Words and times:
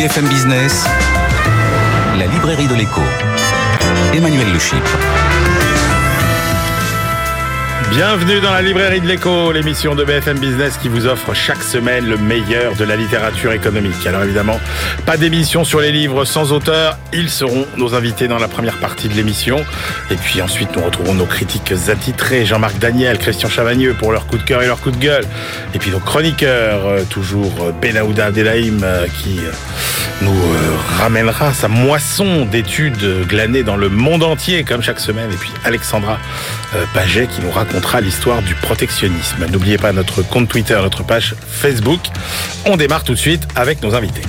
BFM 0.00 0.28
Business, 0.28 0.86
la 2.18 2.24
librairie 2.24 2.66
de 2.66 2.74
l'écho. 2.74 3.02
Emmanuel 4.14 4.50
Le 4.50 4.58
Bienvenue 7.90 8.40
dans 8.40 8.52
la 8.52 8.62
librairie 8.62 9.00
de 9.00 9.06
l'écho, 9.08 9.50
l'émission 9.50 9.96
de 9.96 10.04
BFM 10.04 10.38
Business 10.38 10.78
qui 10.78 10.88
vous 10.88 11.06
offre 11.06 11.34
chaque 11.34 11.60
semaine 11.60 12.06
le 12.06 12.16
meilleur 12.16 12.76
de 12.76 12.84
la 12.84 12.94
littérature 12.94 13.52
économique. 13.52 14.06
Alors 14.06 14.22
évidemment, 14.22 14.60
pas 15.06 15.16
d'émission 15.16 15.64
sur 15.64 15.80
les 15.80 15.90
livres 15.90 16.24
sans 16.24 16.52
auteur, 16.52 16.96
ils 17.12 17.28
seront 17.28 17.66
nos 17.76 17.96
invités 17.96 18.28
dans 18.28 18.38
la 18.38 18.46
première 18.46 18.78
partie 18.78 19.08
de 19.08 19.14
l'émission. 19.14 19.64
Et 20.08 20.14
puis 20.14 20.40
ensuite, 20.40 20.76
nous 20.76 20.84
retrouvons 20.84 21.14
nos 21.14 21.26
critiques 21.26 21.72
attitrés, 21.88 22.46
Jean-Marc 22.46 22.78
Daniel, 22.78 23.18
Christian 23.18 23.48
Chavagneux 23.48 23.94
pour 23.94 24.12
leur 24.12 24.28
coup 24.28 24.38
de 24.38 24.44
cœur 24.44 24.62
et 24.62 24.66
leur 24.66 24.80
coup 24.80 24.92
de 24.92 24.96
gueule. 24.96 25.24
Et 25.74 25.80
puis 25.80 25.90
nos 25.90 25.98
chroniqueurs, 25.98 26.86
euh, 26.86 27.02
toujours 27.10 27.52
euh, 27.60 27.72
Benaouda 27.72 28.26
Abdelhaim 28.26 28.84
euh, 28.84 29.08
qui 29.20 29.40
nous 30.22 30.40
ramènera 30.98 31.52
sa 31.52 31.66
moisson 31.66 32.44
d'études 32.44 33.26
glanées 33.26 33.64
dans 33.64 33.76
le 33.76 33.88
monde 33.88 34.22
entier 34.22 34.62
comme 34.62 34.82
chaque 34.82 35.00
semaine. 35.00 35.32
Et 35.32 35.36
puis 35.36 35.50
Alexandra 35.64 36.18
Paget 36.94 37.26
qui 37.26 37.40
nous 37.40 37.50
raconte 37.50 37.84
l'histoire 38.00 38.42
du 38.42 38.54
protectionnisme. 38.54 39.46
N'oubliez 39.50 39.78
pas 39.78 39.92
notre 39.92 40.22
compte 40.22 40.48
Twitter, 40.48 40.78
notre 40.80 41.02
page 41.02 41.34
Facebook. 41.48 42.00
On 42.66 42.76
démarre 42.76 43.04
tout 43.04 43.14
de 43.14 43.18
suite 43.18 43.46
avec 43.56 43.82
nos 43.82 43.94
invités. 43.94 44.22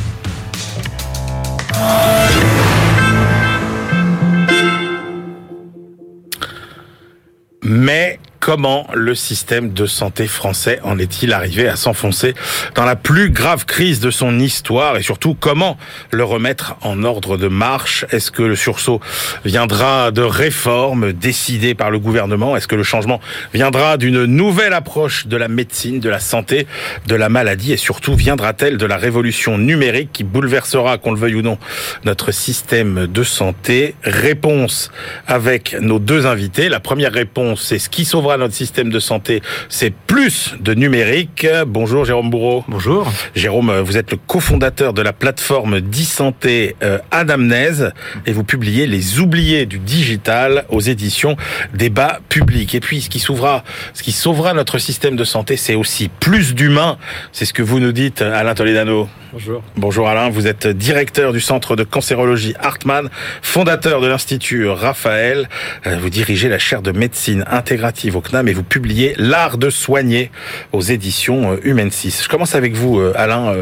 Mais 7.63 8.19
Comment 8.41 8.87
le 8.95 9.13
système 9.13 9.71
de 9.71 9.85
santé 9.85 10.25
français 10.25 10.79
en 10.83 10.97
est-il 10.97 11.31
arrivé 11.31 11.67
à 11.67 11.75
s'enfoncer 11.75 12.33
dans 12.73 12.85
la 12.85 12.95
plus 12.95 13.29
grave 13.29 13.65
crise 13.67 13.99
de 13.99 14.09
son 14.09 14.39
histoire 14.39 14.97
et 14.97 15.03
surtout 15.03 15.37
comment 15.39 15.77
le 16.09 16.23
remettre 16.23 16.75
en 16.81 17.03
ordre 17.03 17.37
de 17.37 17.47
marche? 17.47 18.03
Est-ce 18.09 18.31
que 18.31 18.41
le 18.41 18.55
sursaut 18.55 18.99
viendra 19.45 20.09
de 20.09 20.23
réformes 20.23 21.13
décidées 21.13 21.75
par 21.75 21.91
le 21.91 21.99
gouvernement? 21.99 22.57
Est-ce 22.57 22.67
que 22.67 22.75
le 22.75 22.81
changement 22.81 23.21
viendra 23.53 23.97
d'une 23.97 24.25
nouvelle 24.25 24.73
approche 24.73 25.27
de 25.27 25.37
la 25.37 25.47
médecine, 25.47 25.99
de 25.99 26.09
la 26.09 26.19
santé, 26.19 26.65
de 27.05 27.13
la 27.13 27.29
maladie? 27.29 27.73
Et 27.73 27.77
surtout 27.77 28.15
viendra-t-elle 28.15 28.77
de 28.77 28.85
la 28.87 28.97
révolution 28.97 29.59
numérique 29.59 30.09
qui 30.13 30.23
bouleversera, 30.23 30.97
qu'on 30.97 31.11
le 31.11 31.19
veuille 31.19 31.35
ou 31.35 31.43
non, 31.43 31.59
notre 32.05 32.31
système 32.31 33.05
de 33.05 33.23
santé? 33.23 33.93
Réponse 34.03 34.91
avec 35.27 35.75
nos 35.79 35.99
deux 35.99 36.25
invités. 36.25 36.69
La 36.69 36.79
première 36.79 37.13
réponse, 37.13 37.61
c'est 37.61 37.77
ce 37.77 37.87
qui 37.87 38.03
sauvera 38.03 38.30
notre 38.37 38.53
système 38.53 38.89
de 38.89 38.99
santé, 38.99 39.41
c'est 39.69 39.93
plus 39.93 40.55
de 40.59 40.73
numérique. 40.73 41.47
Bonjour 41.67 42.05
Jérôme 42.05 42.29
Bourreau. 42.29 42.63
Bonjour. 42.67 43.11
Jérôme, 43.35 43.79
vous 43.79 43.97
êtes 43.97 44.11
le 44.11 44.17
cofondateur 44.17 44.93
de 44.93 45.01
la 45.01 45.13
plateforme 45.13 45.81
d'e-santé 45.81 46.75
euh, 46.83 46.99
Adamnèse 47.11 47.91
et 48.25 48.31
vous 48.31 48.43
publiez 48.43 48.87
Les 48.87 49.19
oubliés 49.19 49.65
du 49.65 49.79
digital 49.79 50.65
aux 50.69 50.79
éditions 50.79 51.37
Débat 51.73 52.19
public. 52.29 52.75
Et 52.75 52.79
puis 52.79 53.01
ce 53.01 53.09
qui 53.09 53.19
sauvera, 53.19 53.63
ce 53.93 54.03
qui 54.03 54.11
sauvera 54.11 54.53
notre 54.53 54.77
système 54.77 55.15
de 55.15 55.23
santé, 55.23 55.57
c'est 55.57 55.75
aussi 55.75 56.09
plus 56.19 56.53
d'humains. 56.53 56.97
C'est 57.31 57.45
ce 57.45 57.53
que 57.53 57.63
vous 57.63 57.79
nous 57.79 57.91
dites, 57.91 58.21
Alain 58.21 58.53
Toledano. 58.53 59.07
Bonjour. 59.33 59.63
Bonjour 59.77 60.09
Alain, 60.09 60.29
vous 60.29 60.45
êtes 60.45 60.67
directeur 60.67 61.31
du 61.31 61.39
centre 61.39 61.77
de 61.77 61.85
cancérologie 61.85 62.53
Hartmann, 62.59 63.09
fondateur 63.41 64.01
de 64.01 64.07
l'Institut 64.07 64.67
Raphaël. 64.67 65.47
Euh, 65.87 65.97
vous 66.01 66.09
dirigez 66.09 66.49
la 66.49 66.59
chaire 66.59 66.81
de 66.81 66.91
médecine 66.91 67.45
intégrative 67.49 68.17
au 68.17 68.20
CNAM 68.21 68.47
et 68.47 68.53
vous 68.53 68.63
publiez 68.63 69.13
L'art 69.17 69.57
de 69.57 69.69
soigner 69.69 70.31
aux 70.71 70.81
éditions 70.81 71.53
euh, 71.53 71.57
Humain 71.63 71.89
6. 71.89 72.23
Je 72.23 72.29
commence 72.29 72.55
avec 72.55 72.73
vous 72.73 72.99
euh, 72.99 73.13
Alain 73.15 73.53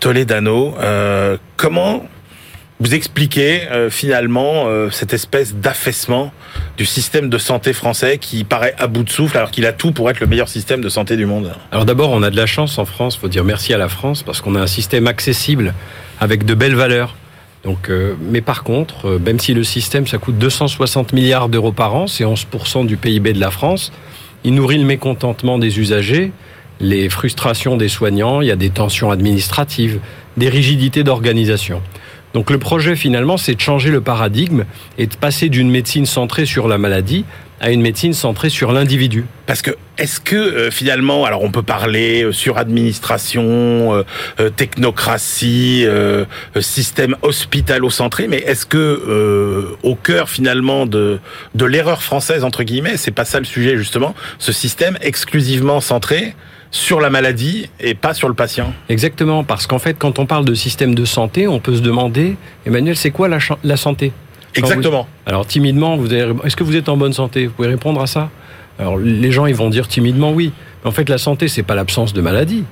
Toledano. 0.00 0.74
Comment 1.56 2.06
vous 2.80 2.94
expliquez 2.94 3.60
finalement 3.90 4.66
cette 4.90 5.14
espèce 5.14 5.54
d'affaissement 5.54 6.32
du 6.76 6.84
système 6.84 7.28
de 7.28 7.38
santé 7.38 7.72
français 7.72 8.18
qui 8.18 8.42
paraît 8.42 8.74
à 8.78 8.88
bout 8.88 9.04
de 9.04 9.10
souffle 9.10 9.36
alors 9.36 9.50
qu'il 9.50 9.66
a 9.66 9.72
tout 9.72 9.92
pour 9.92 10.10
être 10.10 10.20
le 10.20 10.26
meilleur 10.26 10.48
système 10.48 10.80
de 10.80 10.88
santé 10.88 11.16
du 11.16 11.26
monde? 11.26 11.54
Alors 11.70 11.84
d'abord, 11.84 12.10
on 12.10 12.22
a 12.22 12.30
de 12.30 12.36
la 12.36 12.46
chance 12.46 12.78
en 12.78 12.84
France, 12.84 13.16
faut 13.16 13.28
dire 13.28 13.44
merci 13.44 13.72
à 13.72 13.78
la 13.78 13.88
France 13.88 14.22
parce 14.22 14.40
qu'on 14.40 14.56
a 14.56 14.60
un 14.60 14.66
système 14.66 15.06
accessible 15.06 15.74
avec 16.20 16.44
de 16.44 16.54
belles 16.54 16.74
valeurs. 16.74 17.14
Donc, 17.64 17.90
euh, 17.90 18.14
mais 18.20 18.40
par 18.40 18.64
contre, 18.64 19.06
euh, 19.06 19.18
même 19.18 19.38
si 19.38 19.54
le 19.54 19.62
système 19.62 20.06
ça 20.06 20.18
coûte 20.18 20.36
260 20.38 21.12
milliards 21.12 21.48
d'euros 21.48 21.72
par 21.72 21.94
an, 21.94 22.06
c'est 22.06 22.24
11% 22.24 22.86
du 22.86 22.96
PIB 22.96 23.32
de 23.32 23.40
la 23.40 23.50
France, 23.50 23.92
il 24.44 24.54
nourrit 24.54 24.78
le 24.78 24.84
mécontentement 24.84 25.58
des 25.58 25.78
usagers, 25.78 26.32
les 26.80 27.08
frustrations 27.08 27.76
des 27.76 27.88
soignants, 27.88 28.40
il 28.40 28.48
y 28.48 28.50
a 28.50 28.56
des 28.56 28.70
tensions 28.70 29.12
administratives, 29.12 30.00
des 30.36 30.48
rigidités 30.48 31.04
d'organisation. 31.04 31.80
Donc 32.34 32.50
le 32.50 32.58
projet 32.58 32.96
finalement, 32.96 33.36
c'est 33.36 33.54
de 33.54 33.60
changer 33.60 33.90
le 33.90 34.00
paradigme 34.00 34.64
et 34.98 35.06
de 35.06 35.14
passer 35.16 35.48
d'une 35.48 35.70
médecine 35.70 36.06
centrée 36.06 36.46
sur 36.46 36.68
la 36.68 36.78
maladie 36.78 37.24
à 37.62 37.70
une 37.70 37.80
médecine 37.80 38.12
centrée 38.12 38.48
sur 38.48 38.72
l'individu. 38.72 39.24
Parce 39.46 39.62
que 39.62 39.70
est-ce 39.96 40.18
que 40.18 40.34
euh, 40.34 40.70
finalement, 40.72 41.24
alors 41.24 41.44
on 41.44 41.52
peut 41.52 41.62
parler 41.62 42.24
euh, 42.24 42.32
sur 42.32 42.58
administration, 42.58 44.02
euh, 44.40 44.50
technocratie, 44.50 45.86
système 46.60 47.16
hospitalo-centré, 47.22 48.26
mais 48.26 48.38
est-ce 48.38 48.66
que 48.66 49.76
au 49.82 49.94
cœur 49.94 50.28
finalement 50.28 50.86
de 50.86 51.20
de 51.54 51.64
l'erreur 51.64 52.02
française 52.02 52.42
entre 52.42 52.64
guillemets, 52.64 52.96
c'est 52.96 53.12
pas 53.12 53.24
ça 53.24 53.38
le 53.38 53.44
sujet 53.44 53.76
justement, 53.76 54.14
ce 54.38 54.50
système 54.50 54.98
exclusivement 55.00 55.80
centré 55.80 56.34
sur 56.72 57.00
la 57.00 57.10
maladie 57.10 57.68
et 57.78 57.94
pas 57.94 58.14
sur 58.14 58.28
le 58.28 58.34
patient. 58.34 58.72
Exactement, 58.88 59.44
parce 59.44 59.66
qu'en 59.66 59.78
fait, 59.78 59.94
quand 59.98 60.18
on 60.18 60.26
parle 60.26 60.44
de 60.44 60.54
système 60.54 60.94
de 60.94 61.04
santé, 61.04 61.46
on 61.46 61.60
peut 61.60 61.76
se 61.76 61.82
demander, 61.82 62.36
Emmanuel, 62.66 62.96
c'est 62.96 63.10
quoi 63.10 63.28
la, 63.28 63.76
santé? 63.76 64.12
Exactement. 64.54 65.06
alors 65.26 65.46
timidement, 65.46 65.96
vous 65.96 66.12
est-ce 66.12 66.56
que 66.56 66.64
vous 66.64 66.76
êtes 66.76 66.88
en 66.88 66.96
bonne 66.96 67.12
santé? 67.12 67.46
Vous 67.46 67.52
pouvez 67.52 67.68
répondre 67.68 68.00
à 68.00 68.06
ça? 68.06 68.30
Alors 68.78 68.96
les 68.98 69.30
gens, 69.30 69.46
ils 69.46 69.54
vont 69.54 69.70
dire 69.70 69.86
timidement 69.86 70.32
oui. 70.32 70.50
Mais 70.82 70.88
en 70.88 70.92
fait, 70.92 71.08
la 71.08 71.18
santé, 71.18 71.46
c'est 71.46 71.62
pas 71.62 71.74
l'absence 71.74 72.14
de 72.14 72.20
maladie. 72.22 72.64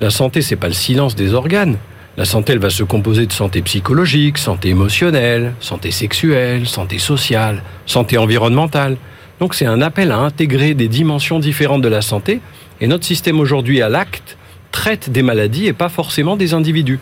La 0.00 0.10
santé, 0.10 0.42
c'est 0.42 0.56
pas 0.56 0.68
le 0.68 0.74
silence 0.74 1.16
des 1.16 1.34
organes. 1.34 1.76
La 2.16 2.24
santé, 2.24 2.52
elle 2.52 2.58
va 2.58 2.70
se 2.70 2.84
composer 2.84 3.26
de 3.26 3.32
santé 3.32 3.62
psychologique, 3.62 4.38
santé 4.38 4.68
émotionnelle, 4.70 5.54
santé 5.60 5.90
sexuelle, 5.90 6.66
santé 6.66 6.98
sociale, 6.98 7.62
santé 7.86 8.16
environnementale. 8.16 8.96
Donc 9.40 9.54
c'est 9.54 9.66
un 9.66 9.80
appel 9.80 10.12
à 10.12 10.18
intégrer 10.18 10.74
des 10.74 10.88
dimensions 10.88 11.38
différentes 11.38 11.82
de 11.82 11.88
la 11.88 12.02
santé 12.02 12.40
et 12.80 12.86
notre 12.86 13.04
système 13.04 13.40
aujourd'hui 13.40 13.80
à 13.82 13.88
l'acte 13.88 14.36
traite 14.70 15.10
des 15.10 15.22
maladies 15.22 15.66
et 15.66 15.72
pas 15.72 15.88
forcément 15.88 16.36
des 16.36 16.54
individus. 16.54 17.00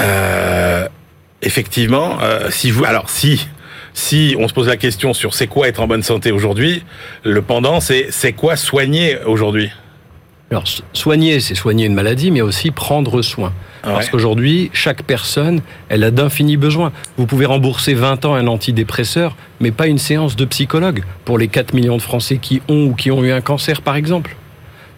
Euh, 0.00 0.88
effectivement, 1.42 2.18
euh, 2.22 2.50
si 2.50 2.70
vous, 2.70 2.84
alors 2.84 3.10
si 3.10 3.46
si 3.92 4.36
on 4.38 4.46
se 4.46 4.52
pose 4.52 4.68
la 4.68 4.76
question 4.76 5.14
sur 5.14 5.34
c'est 5.34 5.46
quoi 5.46 5.68
être 5.68 5.80
en 5.80 5.86
bonne 5.86 6.02
santé 6.02 6.30
aujourd'hui, 6.30 6.84
le 7.24 7.42
pendant 7.42 7.80
c'est 7.80 8.06
c'est 8.10 8.32
quoi 8.32 8.56
soigner 8.56 9.18
aujourd'hui? 9.24 9.70
Alors 10.50 10.64
soigner, 10.92 11.40
c'est 11.40 11.56
soigner 11.56 11.86
une 11.86 11.94
maladie, 11.94 12.30
mais 12.30 12.40
aussi 12.40 12.70
prendre 12.70 13.20
soin. 13.22 13.52
Parce 13.82 14.10
qu'aujourd'hui, 14.10 14.70
chaque 14.72 15.02
personne, 15.02 15.60
elle 15.88 16.02
a 16.02 16.10
d'infinis 16.10 16.56
besoins. 16.56 16.92
Vous 17.16 17.26
pouvez 17.26 17.46
rembourser 17.46 17.94
20 17.94 18.24
ans 18.24 18.34
un 18.34 18.48
antidépresseur, 18.48 19.36
mais 19.60 19.70
pas 19.70 19.86
une 19.86 19.98
séance 19.98 20.34
de 20.34 20.44
psychologue 20.44 21.04
pour 21.24 21.38
les 21.38 21.46
4 21.46 21.72
millions 21.72 21.96
de 21.96 22.02
Français 22.02 22.38
qui 22.38 22.62
ont 22.68 22.86
ou 22.86 22.94
qui 22.94 23.12
ont 23.12 23.22
eu 23.22 23.30
un 23.30 23.40
cancer, 23.40 23.82
par 23.82 23.94
exemple. 23.94 24.36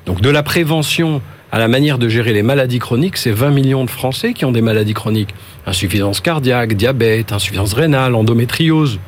Donc 0.06 0.22
de 0.22 0.30
la 0.30 0.42
prévention 0.42 1.20
à 1.52 1.58
la 1.58 1.68
manière 1.68 1.98
de 1.98 2.08
gérer 2.08 2.32
les 2.32 2.42
maladies 2.42 2.78
chroniques, 2.78 3.16
c'est 3.16 3.30
20 3.30 3.50
millions 3.50 3.84
de 3.84 3.90
Français 3.90 4.32
qui 4.32 4.44
ont 4.44 4.52
des 4.52 4.62
maladies 4.62 4.94
chroniques. 4.94 5.34
Insuffisance 5.66 6.20
cardiaque, 6.20 6.74
diabète, 6.74 7.32
insuffisance 7.32 7.72
rénale, 7.72 8.14
endométriose. 8.14 8.98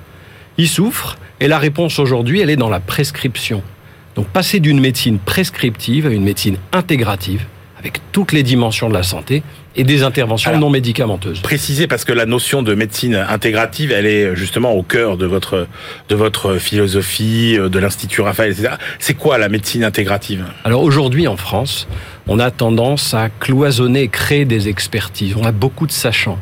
Ils 0.58 0.68
souffrent 0.68 1.16
et 1.40 1.48
la 1.48 1.58
réponse 1.58 1.98
aujourd'hui, 1.98 2.40
elle 2.40 2.50
est 2.50 2.56
dans 2.56 2.68
la 2.70 2.80
prescription. 2.80 3.62
Donc 4.20 4.28
passer 4.28 4.60
d'une 4.60 4.80
médecine 4.80 5.18
prescriptive 5.18 6.06
à 6.06 6.10
une 6.10 6.24
médecine 6.24 6.58
intégrative, 6.72 7.46
avec 7.78 8.02
toutes 8.12 8.32
les 8.32 8.42
dimensions 8.42 8.90
de 8.90 8.92
la 8.92 9.02
santé, 9.02 9.42
et 9.76 9.82
des 9.82 10.02
interventions 10.02 10.58
non 10.58 10.68
médicamenteuses. 10.68 11.40
Préciser 11.40 11.86
parce 11.86 12.04
que 12.04 12.12
la 12.12 12.26
notion 12.26 12.62
de 12.62 12.74
médecine 12.74 13.14
intégrative, 13.14 13.92
elle 13.92 14.04
est 14.04 14.36
justement 14.36 14.72
au 14.72 14.82
cœur 14.82 15.16
de 15.16 15.24
votre 15.24 15.66
de 16.10 16.14
votre 16.14 16.58
philosophie, 16.58 17.56
de 17.56 17.78
l'institut 17.78 18.20
Raphaël, 18.20 18.52
etc. 18.52 18.74
C'est 18.98 19.14
quoi 19.14 19.38
la 19.38 19.48
médecine 19.48 19.84
intégrative? 19.84 20.44
Alors 20.64 20.82
aujourd'hui 20.82 21.26
en 21.26 21.38
France, 21.38 21.88
on 22.28 22.38
a 22.40 22.50
tendance 22.50 23.14
à 23.14 23.30
cloisonner, 23.30 24.08
créer 24.08 24.44
des 24.44 24.68
expertises. 24.68 25.34
On 25.34 25.44
a 25.44 25.52
beaucoup 25.52 25.86
de 25.86 25.92
sachants, 25.92 26.38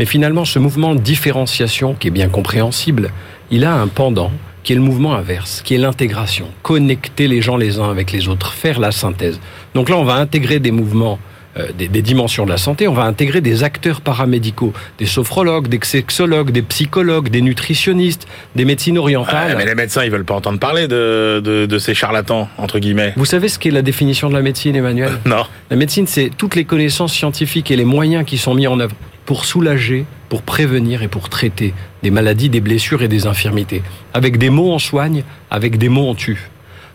mais 0.00 0.04
finalement 0.04 0.44
ce 0.44 0.58
mouvement 0.58 0.96
de 0.96 1.00
différenciation 1.00 1.94
qui 1.94 2.08
est 2.08 2.10
bien 2.10 2.28
compréhensible, 2.28 3.12
il 3.52 3.64
a 3.64 3.72
un 3.72 3.86
pendant 3.86 4.32
qui 4.64 4.72
est 4.72 4.76
le 4.76 4.82
mouvement 4.82 5.14
inverse, 5.14 5.62
qui 5.62 5.74
est 5.74 5.78
l'intégration, 5.78 6.48
connecter 6.62 7.28
les 7.28 7.40
gens 7.40 7.56
les 7.56 7.78
uns 7.78 7.90
avec 7.90 8.10
les 8.10 8.28
autres, 8.28 8.52
faire 8.52 8.80
la 8.80 8.90
synthèse. 8.90 9.38
Donc 9.74 9.88
là, 9.88 9.96
on 9.96 10.04
va 10.04 10.14
intégrer 10.14 10.58
des 10.58 10.72
mouvements 10.72 11.18
euh, 11.56 11.68
des, 11.72 12.02
dimensions 12.02 12.44
de 12.44 12.50
la 12.50 12.56
santé, 12.56 12.88
on 12.88 12.94
va 12.94 13.04
intégrer 13.04 13.40
des 13.40 13.62
acteurs 13.62 14.00
paramédicaux, 14.00 14.72
des 14.98 15.06
sophrologues, 15.06 15.68
des 15.68 15.78
sexologues, 15.82 16.50
des 16.50 16.62
psychologues, 16.62 17.28
des 17.28 17.42
nutritionnistes, 17.42 18.26
des 18.56 18.64
médecines 18.64 18.98
orientales. 18.98 19.54
mais 19.56 19.64
les 19.64 19.76
médecins, 19.76 20.02
ils 20.02 20.10
veulent 20.10 20.24
pas 20.24 20.34
entendre 20.34 20.58
parler 20.58 20.88
de, 20.88 21.38
de, 21.40 21.78
ces 21.78 21.94
charlatans, 21.94 22.48
entre 22.58 22.80
guillemets. 22.80 23.12
Vous 23.16 23.24
savez 23.24 23.46
ce 23.48 23.60
qu'est 23.60 23.70
la 23.70 23.82
définition 23.82 24.28
de 24.30 24.34
la 24.34 24.42
médecine, 24.42 24.74
Emmanuel? 24.74 25.12
Non. 25.26 25.44
La 25.70 25.76
médecine, 25.76 26.06
c'est 26.06 26.30
toutes 26.36 26.56
les 26.56 26.64
connaissances 26.64 27.12
scientifiques 27.12 27.70
et 27.70 27.76
les 27.76 27.84
moyens 27.84 28.24
qui 28.24 28.36
sont 28.36 28.54
mis 28.54 28.66
en 28.66 28.80
œuvre 28.80 28.94
pour 29.24 29.44
soulager, 29.44 30.06
pour 30.34 30.42
prévenir 30.42 31.04
et 31.04 31.06
pour 31.06 31.28
traiter 31.28 31.74
des 32.02 32.10
maladies, 32.10 32.48
des 32.48 32.60
blessures 32.60 33.02
et 33.02 33.06
des 33.06 33.28
infirmités. 33.28 33.82
Avec 34.14 34.36
des 34.36 34.50
mots 34.50 34.72
on 34.72 34.80
soigne, 34.80 35.22
avec 35.48 35.78
des 35.78 35.88
mots 35.88 36.08
on 36.08 36.16
tue. 36.16 36.50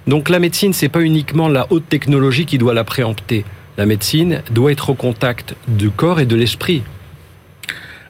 Donc 0.08 0.28
la 0.28 0.40
médecine, 0.40 0.74
c'est 0.74 0.90
pas 0.90 1.00
uniquement 1.00 1.48
la 1.48 1.66
haute 1.70 1.88
technologie 1.88 2.46
qui 2.46 2.58
doit 2.58 2.74
la 2.74 2.84
préempter. 2.84 3.46
La 3.78 3.86
médecine 3.86 4.42
doit 4.52 4.74
être 4.74 4.90
au 4.90 4.94
contact 4.94 5.56
du 5.70 5.90
corps 5.90 6.20
et 6.20 6.26
de 6.26 6.36
l'esprit. 6.36 6.84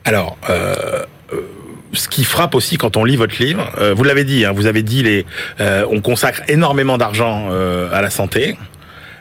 Alors, 0.04 0.36
euh, 0.50 1.06
euh, 1.32 1.42
ce 1.94 2.08
qui 2.08 2.24
frappe 2.24 2.56
aussi 2.56 2.78
quand 2.78 2.98
on 2.98 3.06
lit 3.06 3.16
votre 3.16 3.40
livre, 3.40 3.70
euh, 3.78 3.94
vous 3.94 4.06
l'avez 4.06 4.24
dit, 4.24 4.46
hein, 4.46 4.52
vous 4.52 4.66
avez 4.66 4.82
dit, 4.82 5.04
les, 5.04 5.28
on 5.92 6.02
consacre 6.02 6.42
énormément 6.48 6.98
d'argent 6.98 7.52
à 7.52 8.02
la 8.02 8.10
santé, 8.10 8.58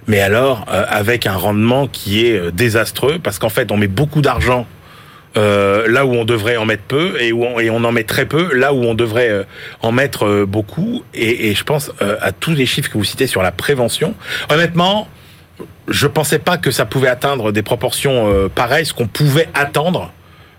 mais 0.07 0.21
alors 0.21 0.65
avec 0.71 1.27
un 1.27 1.37
rendement 1.37 1.87
qui 1.87 2.25
est 2.25 2.51
désastreux, 2.51 3.19
parce 3.23 3.39
qu'en 3.39 3.51
fait, 3.51 3.71
on 3.71 3.77
met 3.77 3.89
beaucoup 3.89 4.23
d'argent 4.23 4.67
là 5.37 6.05
où 6.05 6.13
on 6.15 6.25
devrait 6.25 6.57
en 6.57 6.65
mettre 6.65 6.83
peu 6.83 7.21
et 7.21 7.33
où 7.33 7.45
on, 7.45 7.85
en 7.85 7.93
met 7.93 8.05
très 8.05 8.27
peu 8.27 8.53
là 8.55 8.73
où 8.73 8.83
on 8.83 8.95
devrait 8.95 9.47
en 9.83 9.93
mettre 9.93 10.45
beaucoup 10.45 11.05
et, 11.15 11.55
je 11.55 11.63
pense 11.65 11.93
à 12.01 12.33
tous 12.33 12.53
les 12.53 12.67
chiffres 12.67 12.91
que 12.91 12.99
vous 12.99 13.05
citez 13.05 13.27
sur 13.27 13.43
la 13.43 13.53
prévention 13.53 14.15
honnêtement 14.51 15.09
je 15.89 16.07
pensais 16.07 16.39
pas 16.39 16.59
que 16.59 16.71
ça 16.71 16.85
pouvait 16.85 17.09
atteindre 17.09 17.53
des 17.53 17.63
proportions 17.63 18.29
euh, 18.29 18.49
pareilles, 18.49 18.87
ce 18.87 18.93
qu'on 18.93 19.07
pouvait 19.07 19.49
attendre 19.55 20.13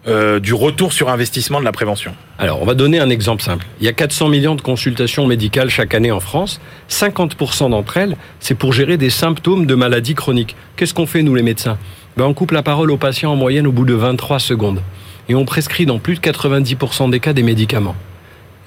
euh, 0.07 0.39
du 0.39 0.53
retour 0.53 0.93
sur 0.93 1.09
investissement 1.09 1.59
de 1.59 1.65
la 1.65 1.71
prévention. 1.71 2.15
Alors, 2.37 2.61
on 2.61 2.65
va 2.65 2.73
donner 2.73 2.99
un 2.99 3.09
exemple 3.09 3.43
simple. 3.43 3.65
Il 3.79 3.85
y 3.85 3.89
a 3.89 3.93
400 3.93 4.29
millions 4.29 4.55
de 4.55 4.61
consultations 4.61 5.27
médicales 5.27 5.69
chaque 5.69 5.93
année 5.93 6.11
en 6.11 6.19
France. 6.19 6.61
50% 6.89 7.69
d'entre 7.69 7.97
elles, 7.97 8.17
c'est 8.39 8.55
pour 8.55 8.73
gérer 8.73 8.97
des 8.97 9.09
symptômes 9.09 9.65
de 9.65 9.75
maladies 9.75 10.15
chroniques. 10.15 10.55
Qu'est-ce 10.77 10.93
qu'on 10.93 11.05
fait, 11.05 11.21
nous, 11.21 11.35
les 11.35 11.43
médecins? 11.43 11.77
Ben, 12.19 12.25
On 12.25 12.33
coupe 12.33 12.51
la 12.51 12.63
parole 12.63 12.91
aux 12.91 12.97
patients 12.97 13.31
en 13.31 13.37
moyenne 13.37 13.65
au 13.65 13.71
bout 13.71 13.85
de 13.85 13.93
23 13.93 14.39
secondes. 14.39 14.81
Et 15.29 15.35
on 15.35 15.45
prescrit 15.45 15.85
dans 15.85 15.99
plus 15.99 16.15
de 16.15 16.19
90% 16.19 17.09
des 17.09 17.21
cas 17.21 17.31
des 17.31 17.43
médicaments. 17.43 17.95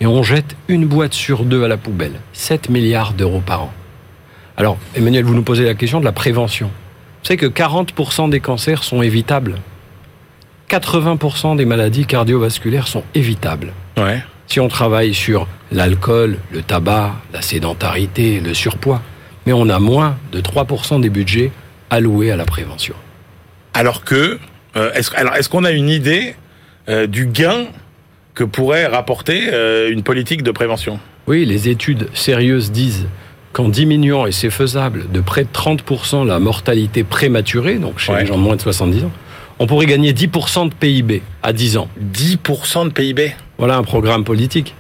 Et 0.01 0.07
on 0.07 0.23
jette 0.23 0.57
une 0.69 0.87
boîte 0.87 1.13
sur 1.13 1.45
deux 1.45 1.63
à 1.63 1.69
la 1.69 1.77
poubelle. 1.77 2.21
7 2.33 2.71
milliards 2.71 3.13
d'euros 3.13 3.43
par 3.45 3.65
an. 3.65 3.73
Alors, 4.57 4.79
Emmanuel, 4.97 5.25
vous 5.25 5.35
nous 5.35 5.43
posez 5.43 5.67
la 5.67 5.75
question 5.75 6.01
de 6.01 6.07
la 6.07 6.13
prévention. 6.13 6.69
Vous 6.69 7.29
savez 7.29 7.37
que 7.37 7.45
40% 7.45 8.31
des 8.31 8.41
cancers 8.41 8.85
sont 8.85 9.03
évitables. 9.03 9.57
80% 10.71 11.57
des 11.57 11.67
maladies 11.67 12.07
cardiovasculaires 12.07 12.89
sont 12.89 13.05
évitables. 13.15 13.75
Ouais. 13.99 14.23
Si 14.47 14.61
on 14.61 14.69
travaille 14.69 15.13
sur 15.13 15.47
l'alcool, 15.71 16.39
le 16.53 16.63
tabac, 16.63 17.13
la 17.35 17.43
sédentarité, 17.43 18.41
le 18.41 18.55
surpoids. 18.55 19.03
Mais 19.45 19.53
on 19.53 19.69
a 19.69 19.79
moins 19.79 20.17
de 20.33 20.41
3% 20.41 21.03
des 21.03 21.11
budgets 21.11 21.53
alloués 21.91 22.31
à 22.31 22.37
la 22.37 22.47
prévention. 22.47 22.95
Alors 23.75 24.05
que, 24.05 24.39
euh, 24.77 24.93
est-ce, 24.93 25.15
alors 25.17 25.35
est-ce 25.35 25.49
qu'on 25.49 25.65
a 25.65 25.71
une 25.71 25.89
idée 25.89 26.35
euh, 26.89 27.07
du 27.07 27.27
gain 27.27 27.67
que 28.35 28.45
pourrait 28.45 28.87
rapporter 28.87 29.49
euh, 29.53 29.91
une 29.91 30.03
politique 30.03 30.43
de 30.43 30.51
prévention? 30.51 30.99
Oui, 31.27 31.45
les 31.45 31.69
études 31.69 32.09
sérieuses 32.15 32.71
disent 32.71 33.07
qu'en 33.53 33.69
diminuant, 33.69 34.27
et 34.27 34.33
c'est 34.33 34.51
faisable, 34.51 35.11
de 35.13 35.21
près 35.21 35.45
de 35.45 35.51
30% 35.53 36.27
la 36.27 36.39
mortalité 36.39 37.05
prématurée, 37.05 37.77
donc 37.77 37.99
chez 37.99 38.15
les 38.15 38.27
gens 38.27 38.37
de 38.37 38.43
moins 38.43 38.57
de 38.57 38.63
70 38.63 39.05
ans, 39.05 39.11
on 39.59 39.67
pourrait 39.67 39.87
gagner 39.87 40.13
10% 40.13 40.71
de 40.71 40.75
PIB 40.75 41.23
à 41.43 41.53
10 41.53 41.77
ans. 41.77 41.89
10% 42.01 42.89
de 42.89 42.93
PIB 42.93 43.35
Voilà 43.59 43.77
un 43.77 43.83
programme 43.83 44.25
politique. 44.25 44.75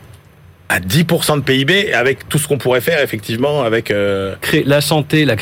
À 0.72 0.80
10% 0.80 1.36
de 1.36 1.42
PIB, 1.42 1.92
avec 1.92 2.30
tout 2.30 2.38
ce 2.38 2.48
qu'on 2.48 2.56
pourrait 2.56 2.80
faire 2.80 3.02
effectivement 3.02 3.62
avec... 3.62 3.90
Euh... 3.90 4.36
La 4.64 4.80
santé, 4.80 5.26
la 5.26 5.36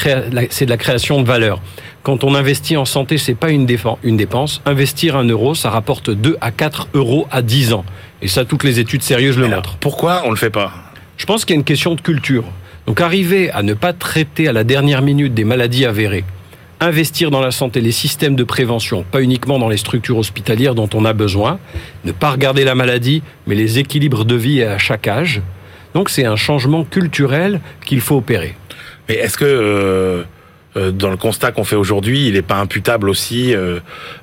c'est 0.50 0.64
de 0.64 0.70
la 0.70 0.76
création 0.76 1.22
de 1.22 1.26
valeur. 1.26 1.62
Quand 2.02 2.24
on 2.24 2.34
investit 2.34 2.76
en 2.76 2.84
santé, 2.84 3.16
c'est 3.16 3.36
pas 3.36 3.50
une, 3.50 3.64
une 4.02 4.16
dépense. 4.16 4.60
Investir 4.66 5.14
un 5.14 5.22
euro, 5.22 5.54
ça 5.54 5.70
rapporte 5.70 6.10
2 6.10 6.36
à 6.40 6.50
4 6.50 6.88
euros 6.94 7.28
à 7.30 7.42
10 7.42 7.74
ans. 7.74 7.84
Et 8.22 8.26
ça, 8.26 8.44
toutes 8.44 8.64
les 8.64 8.80
études 8.80 9.04
sérieuses 9.04 9.38
le 9.38 9.46
montrent. 9.46 9.76
Pourquoi 9.76 10.22
on 10.26 10.30
le 10.30 10.36
fait 10.36 10.50
pas? 10.50 10.72
Je 11.16 11.26
pense 11.26 11.44
qu'il 11.44 11.54
y 11.54 11.58
a 11.58 11.60
une 11.60 11.64
question 11.64 11.94
de 11.94 12.00
culture. 12.00 12.42
Donc 12.88 13.00
arriver 13.00 13.52
à 13.52 13.62
ne 13.62 13.74
pas 13.74 13.92
traiter 13.92 14.48
à 14.48 14.52
la 14.52 14.64
dernière 14.64 15.00
minute 15.00 15.32
des 15.32 15.44
maladies 15.44 15.86
avérées, 15.86 16.24
investir 16.80 17.30
dans 17.30 17.40
la 17.40 17.50
santé, 17.50 17.80
les 17.80 17.92
systèmes 17.92 18.36
de 18.36 18.44
prévention, 18.44 19.04
pas 19.04 19.22
uniquement 19.22 19.58
dans 19.58 19.68
les 19.68 19.76
structures 19.76 20.18
hospitalières 20.18 20.74
dont 20.74 20.88
on 20.94 21.04
a 21.04 21.12
besoin, 21.12 21.58
ne 22.04 22.12
pas 22.12 22.30
regarder 22.30 22.64
la 22.64 22.74
maladie, 22.74 23.22
mais 23.46 23.54
les 23.54 23.78
équilibres 23.78 24.24
de 24.24 24.34
vie 24.34 24.62
à 24.62 24.78
chaque 24.78 25.06
âge. 25.06 25.42
Donc 25.94 26.08
c'est 26.08 26.24
un 26.24 26.36
changement 26.36 26.84
culturel 26.84 27.60
qu'il 27.84 28.00
faut 28.00 28.16
opérer. 28.16 28.54
Mais 29.08 29.16
est-ce 29.16 29.36
que 29.36 29.44
euh, 29.44 30.22
dans 30.76 31.10
le 31.10 31.16
constat 31.16 31.50
qu'on 31.52 31.64
fait 31.64 31.76
aujourd'hui, 31.76 32.28
il 32.28 32.34
n'est 32.34 32.42
pas 32.42 32.56
imputable 32.56 33.08
aussi 33.08 33.54
euh, 33.54 33.80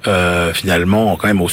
euh, 0.07 0.53
finalement 0.53 1.15
quand 1.17 1.27
même 1.27 1.41
au, 1.41 1.49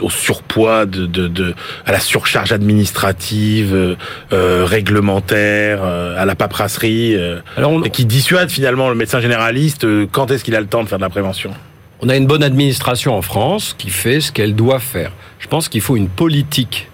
au 0.00 0.10
surpoids 0.10 0.86
de, 0.86 1.06
de, 1.06 1.28
de, 1.28 1.54
à 1.84 1.92
la 1.92 2.00
surcharge 2.00 2.52
administrative, 2.52 3.96
euh, 4.32 4.64
réglementaire, 4.64 5.82
à 5.84 6.24
la 6.24 6.34
paperasserie, 6.34 7.16
Alors 7.56 7.84
et 7.84 7.90
qui 7.90 8.04
dissuade 8.04 8.50
finalement 8.50 8.88
le 8.88 8.94
médecin 8.94 9.20
généraliste. 9.20 9.86
quand 10.12 10.30
est-ce 10.30 10.44
qu'il 10.44 10.54
a 10.54 10.60
le 10.60 10.66
temps 10.66 10.82
de 10.82 10.88
faire 10.88 10.98
de 10.98 11.04
la 11.04 11.10
prévention? 11.10 11.52
On 12.00 12.08
a 12.08 12.16
une 12.16 12.26
bonne 12.26 12.42
administration 12.42 13.14
en 13.14 13.22
France 13.22 13.74
qui 13.76 13.90
fait 13.90 14.20
ce 14.20 14.32
qu'elle 14.32 14.54
doit 14.54 14.78
faire. 14.78 15.12
Je 15.40 15.48
pense 15.48 15.68
qu'il 15.68 15.80
faut 15.80 15.96
une 15.96 16.08
politique 16.08 16.88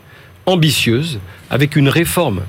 ambitieuse 0.47 1.21
avec 1.51 1.77
une 1.77 1.89
réforme, 1.89 2.41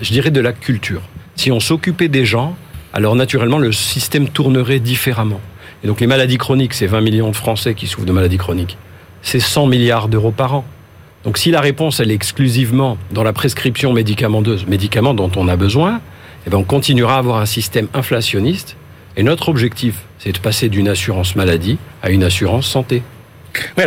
je 0.00 0.10
dirais, 0.12 0.30
de 0.30 0.40
la 0.40 0.52
culture. 0.52 1.02
Si 1.36 1.50
on 1.50 1.60
s'occupait 1.60 2.08
des 2.08 2.24
gens, 2.24 2.56
alors 2.92 3.14
naturellement 3.14 3.58
le 3.58 3.72
système 3.72 4.28
tournerait 4.28 4.80
différemment. 4.80 5.40
Et 5.82 5.86
donc 5.86 6.00
les 6.00 6.06
maladies 6.06 6.38
chroniques, 6.38 6.74
c'est 6.74 6.86
20 6.86 7.00
millions 7.00 7.30
de 7.30 7.36
Français 7.36 7.74
qui 7.74 7.86
souffrent 7.86 8.06
de 8.06 8.12
maladies 8.12 8.38
chroniques. 8.38 8.76
C'est 9.22 9.40
100 9.40 9.66
milliards 9.66 10.08
d'euros 10.08 10.32
par 10.32 10.54
an. 10.54 10.64
Donc 11.24 11.38
si 11.38 11.50
la 11.50 11.60
réponse 11.60 12.00
elle 12.00 12.10
est 12.10 12.14
exclusivement 12.14 12.98
dans 13.12 13.22
la 13.22 13.32
prescription 13.32 13.92
médicamenteuse, 13.92 14.66
médicaments 14.66 15.14
dont 15.14 15.30
on 15.36 15.48
a 15.48 15.56
besoin, 15.56 16.00
eh 16.46 16.50
ben 16.50 16.58
on 16.58 16.64
continuera 16.64 17.16
à 17.16 17.18
avoir 17.18 17.38
un 17.38 17.46
système 17.46 17.88
inflationniste. 17.94 18.76
Et 19.16 19.22
notre 19.22 19.48
objectif, 19.48 19.96
c'est 20.18 20.32
de 20.32 20.38
passer 20.38 20.68
d'une 20.68 20.88
assurance 20.88 21.36
maladie 21.36 21.78
à 22.02 22.10
une 22.10 22.22
assurance 22.22 22.66
santé. 22.66 23.02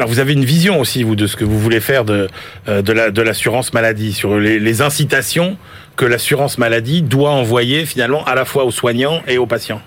Vous 0.08 0.20
avez 0.20 0.34
une 0.34 0.46
vision 0.46 0.80
aussi, 0.80 1.04
de 1.04 1.28
ce 1.28 1.36
que 1.36 1.46
vous 1.46 1.60
voulez 1.60 1.80
faire 1.80 2.06
de, 2.06 2.28
euh, 2.68 2.82
de 2.82 3.22
l'assurance 3.22 3.74
maladie, 3.74 4.14
sur 4.14 4.38
les, 4.38 4.60
les 4.60 4.82
incitations 4.82 5.58
que 5.96 6.06
l'assurance 6.06 6.58
maladie 6.58 7.02
doit 7.02 7.32
envoyer 7.32 7.86
finalement 7.86 8.24
à 8.26 8.36
la 8.36 8.46
fois 8.46 8.66
aux 8.66 8.72
soignants 8.72 9.22
et 9.28 9.38
aux 9.38 9.46
patients. 9.46 9.82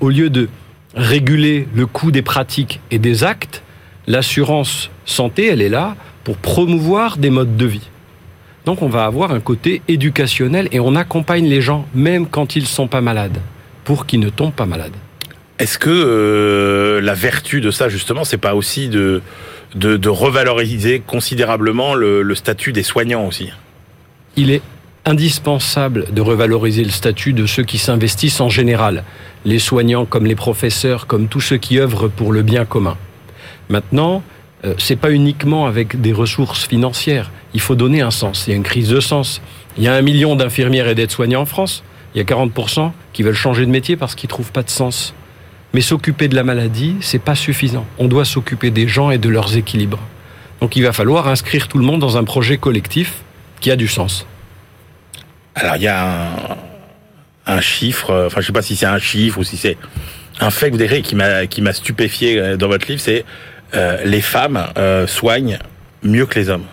Au 0.00 0.08
lieu 0.08 0.30
de 0.30 0.48
réguler 0.94 1.68
le 1.74 1.86
coût 1.86 2.10
des 2.10 2.22
pratiques 2.22 2.80
et 2.90 2.98
des 2.98 3.24
actes, 3.24 3.62
l'assurance 4.06 4.90
santé, 5.04 5.46
elle 5.46 5.62
est 5.62 5.68
là 5.68 5.94
pour 6.24 6.36
promouvoir 6.36 7.18
des 7.18 7.30
modes 7.30 7.56
de 7.56 7.66
vie. 7.66 7.88
Donc 8.64 8.82
on 8.82 8.88
va 8.88 9.04
avoir 9.04 9.30
un 9.30 9.40
côté 9.40 9.82
éducationnel 9.86 10.68
et 10.72 10.80
on 10.80 10.96
accompagne 10.96 11.46
les 11.46 11.60
gens 11.60 11.86
même 11.94 12.26
quand 12.26 12.56
ils 12.56 12.62
ne 12.62 12.68
sont 12.68 12.88
pas 12.88 13.00
malades, 13.00 13.38
pour 13.84 14.06
qu'ils 14.06 14.20
ne 14.20 14.30
tombent 14.30 14.52
pas 14.52 14.66
malades. 14.66 14.96
Est-ce 15.58 15.78
que 15.78 15.90
euh, 15.90 17.00
la 17.00 17.14
vertu 17.14 17.60
de 17.60 17.70
ça, 17.70 17.88
justement, 17.88 18.24
c'est 18.24 18.36
pas 18.36 18.54
aussi 18.54 18.88
de, 18.88 19.22
revaloriser 20.06 21.00
considérablement 21.00 21.94
le, 21.94 22.34
statut 22.34 22.72
des 22.72 22.82
soignants 22.82 23.26
aussi? 23.26 23.50
Il 24.36 24.50
est 24.50 24.60
indispensable 25.06 26.12
de 26.12 26.20
revaloriser 26.20 26.84
le 26.84 26.90
statut 26.90 27.32
de 27.32 27.46
ceux 27.46 27.62
qui 27.62 27.78
s'investissent 27.78 28.40
en 28.40 28.50
général, 28.50 29.04
les 29.44 29.58
soignants 29.58 30.04
comme 30.04 30.26
les 30.26 30.34
professeurs, 30.34 31.06
comme 31.06 31.28
tous 31.28 31.40
ceux 31.40 31.56
qui 31.56 31.78
œuvrent 31.78 32.08
pour 32.08 32.32
le 32.32 32.42
bien 32.42 32.64
commun. 32.64 32.98
Maintenant, 33.70 34.22
euh, 34.64 34.74
c'est 34.78 34.96
pas 34.96 35.10
uniquement 35.10 35.66
avec 35.66 36.00
des 36.00 36.12
ressources 36.12 36.66
financières. 36.66 37.30
Il 37.54 37.60
faut 37.60 37.76
donner 37.76 38.02
un 38.02 38.10
sens. 38.10 38.46
Il 38.46 38.50
y 38.50 38.52
a 38.52 38.56
une 38.56 38.62
crise 38.62 38.88
de 38.88 39.00
sens. 39.00 39.40
Il 39.78 39.84
y 39.84 39.88
a 39.88 39.94
un 39.94 40.02
million 40.02 40.36
d'infirmières 40.36 40.88
et 40.88 40.94
d'aides-soignants 40.94 41.42
en 41.42 41.46
France. 41.46 41.82
Il 42.14 42.18
y 42.18 42.20
a 42.20 42.24
40% 42.24 42.92
qui 43.12 43.22
veulent 43.22 43.34
changer 43.34 43.64
de 43.64 43.70
métier 43.70 43.96
parce 43.96 44.14
qu'ils 44.14 44.28
trouvent 44.28 44.52
pas 44.52 44.62
de 44.62 44.70
sens. 44.70 45.14
Mais 45.76 45.82
s'occuper 45.82 46.26
de 46.28 46.34
la 46.34 46.42
maladie, 46.42 46.96
c'est 47.02 47.18
pas 47.18 47.34
suffisant. 47.34 47.84
On 47.98 48.08
doit 48.08 48.24
s'occuper 48.24 48.70
des 48.70 48.88
gens 48.88 49.10
et 49.10 49.18
de 49.18 49.28
leurs 49.28 49.58
équilibres. 49.58 50.00
Donc 50.62 50.74
il 50.74 50.82
va 50.82 50.94
falloir 50.94 51.28
inscrire 51.28 51.68
tout 51.68 51.76
le 51.76 51.84
monde 51.84 52.00
dans 52.00 52.16
un 52.16 52.24
projet 52.24 52.56
collectif 52.56 53.16
qui 53.60 53.70
a 53.70 53.76
du 53.76 53.86
sens. 53.86 54.26
Alors 55.54 55.76
il 55.76 55.82
y 55.82 55.88
a 55.88 56.56
un, 57.44 57.60
chiffre, 57.60 58.08
euh, 58.08 58.26
enfin 58.28 58.40
je 58.40 58.46
sais 58.46 58.54
pas 58.54 58.62
si 58.62 58.74
c'est 58.74 58.86
un 58.86 58.98
chiffre 58.98 59.38
ou 59.38 59.44
si 59.44 59.58
c'est 59.58 59.76
un 60.40 60.48
fait 60.48 60.68
que 60.68 60.72
vous 60.72 60.78
décrivez 60.78 61.02
qui 61.02 61.14
m'a 61.14 61.46
qui 61.46 61.60
m'a 61.60 61.74
stupéfié 61.74 62.38
euh, 62.38 62.56
dans 62.56 62.68
votre 62.68 62.88
livre, 62.88 63.02
c'est 63.02 63.26
euh, 63.74 64.02
les 64.02 64.22
femmes 64.22 64.68
soignent 65.06 65.58
mieux 66.02 66.24
que 66.24 66.38
les 66.38 66.48
hommes. 66.48 66.64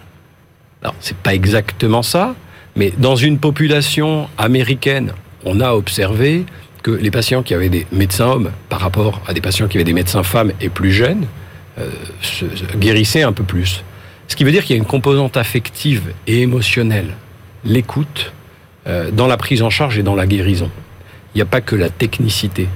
Alors 0.81 0.95
c'est 1.01 1.17
pas 1.17 1.33
exactement 1.33 2.03
ça, 2.03 2.35
mais 2.77 2.93
dans 2.97 3.17
une 3.17 3.37
population 3.37 4.29
américaine, 4.37 5.11
on 5.43 5.59
a 5.59 5.73
observé 5.73 6.45
que 6.83 6.91
les 6.91 7.09
patients 7.09 7.41
qui 7.41 7.53
avaient 7.53 7.69
des 7.69 7.87
médecins 7.91 8.27
hommes 8.27 8.51
par 8.69 8.81
rapport 8.81 9.21
à 9.25 9.33
des 9.33 9.41
patients 9.41 9.67
qui 9.67 9.77
avaient 9.77 9.85
des 9.85 9.93
médecins 9.93 10.23
femmes 10.23 10.51
et 10.61 10.69
plus 10.69 10.91
jeunes 10.91 11.25
euh, 11.79 11.89
se, 12.21 12.45
guérissaient 12.77 13.23
un 13.23 13.31
peu 13.31 13.43
plus. 13.43 13.83
Ce 14.27 14.35
qui 14.35 14.43
veut 14.43 14.51
dire 14.51 14.63
qu'il 14.63 14.75
y 14.75 14.79
a 14.79 14.81
une 14.81 14.87
composante 14.87 15.37
affective 15.37 16.11
et 16.27 16.41
émotionnelle, 16.41 17.15
l'écoute, 17.63 18.33
euh, 18.85 19.11
dans 19.11 19.27
la 19.27 19.37
prise 19.37 19.63
en 19.63 19.69
charge 19.69 19.97
et 19.97 20.03
dans 20.03 20.15
la 20.15 20.27
guérison. 20.27 20.69
Il 21.33 21.37
n'y 21.37 21.41
a 21.41 21.45
pas 21.45 21.61
que 21.61 21.75
la 21.75 21.89
technicité. 21.89 22.67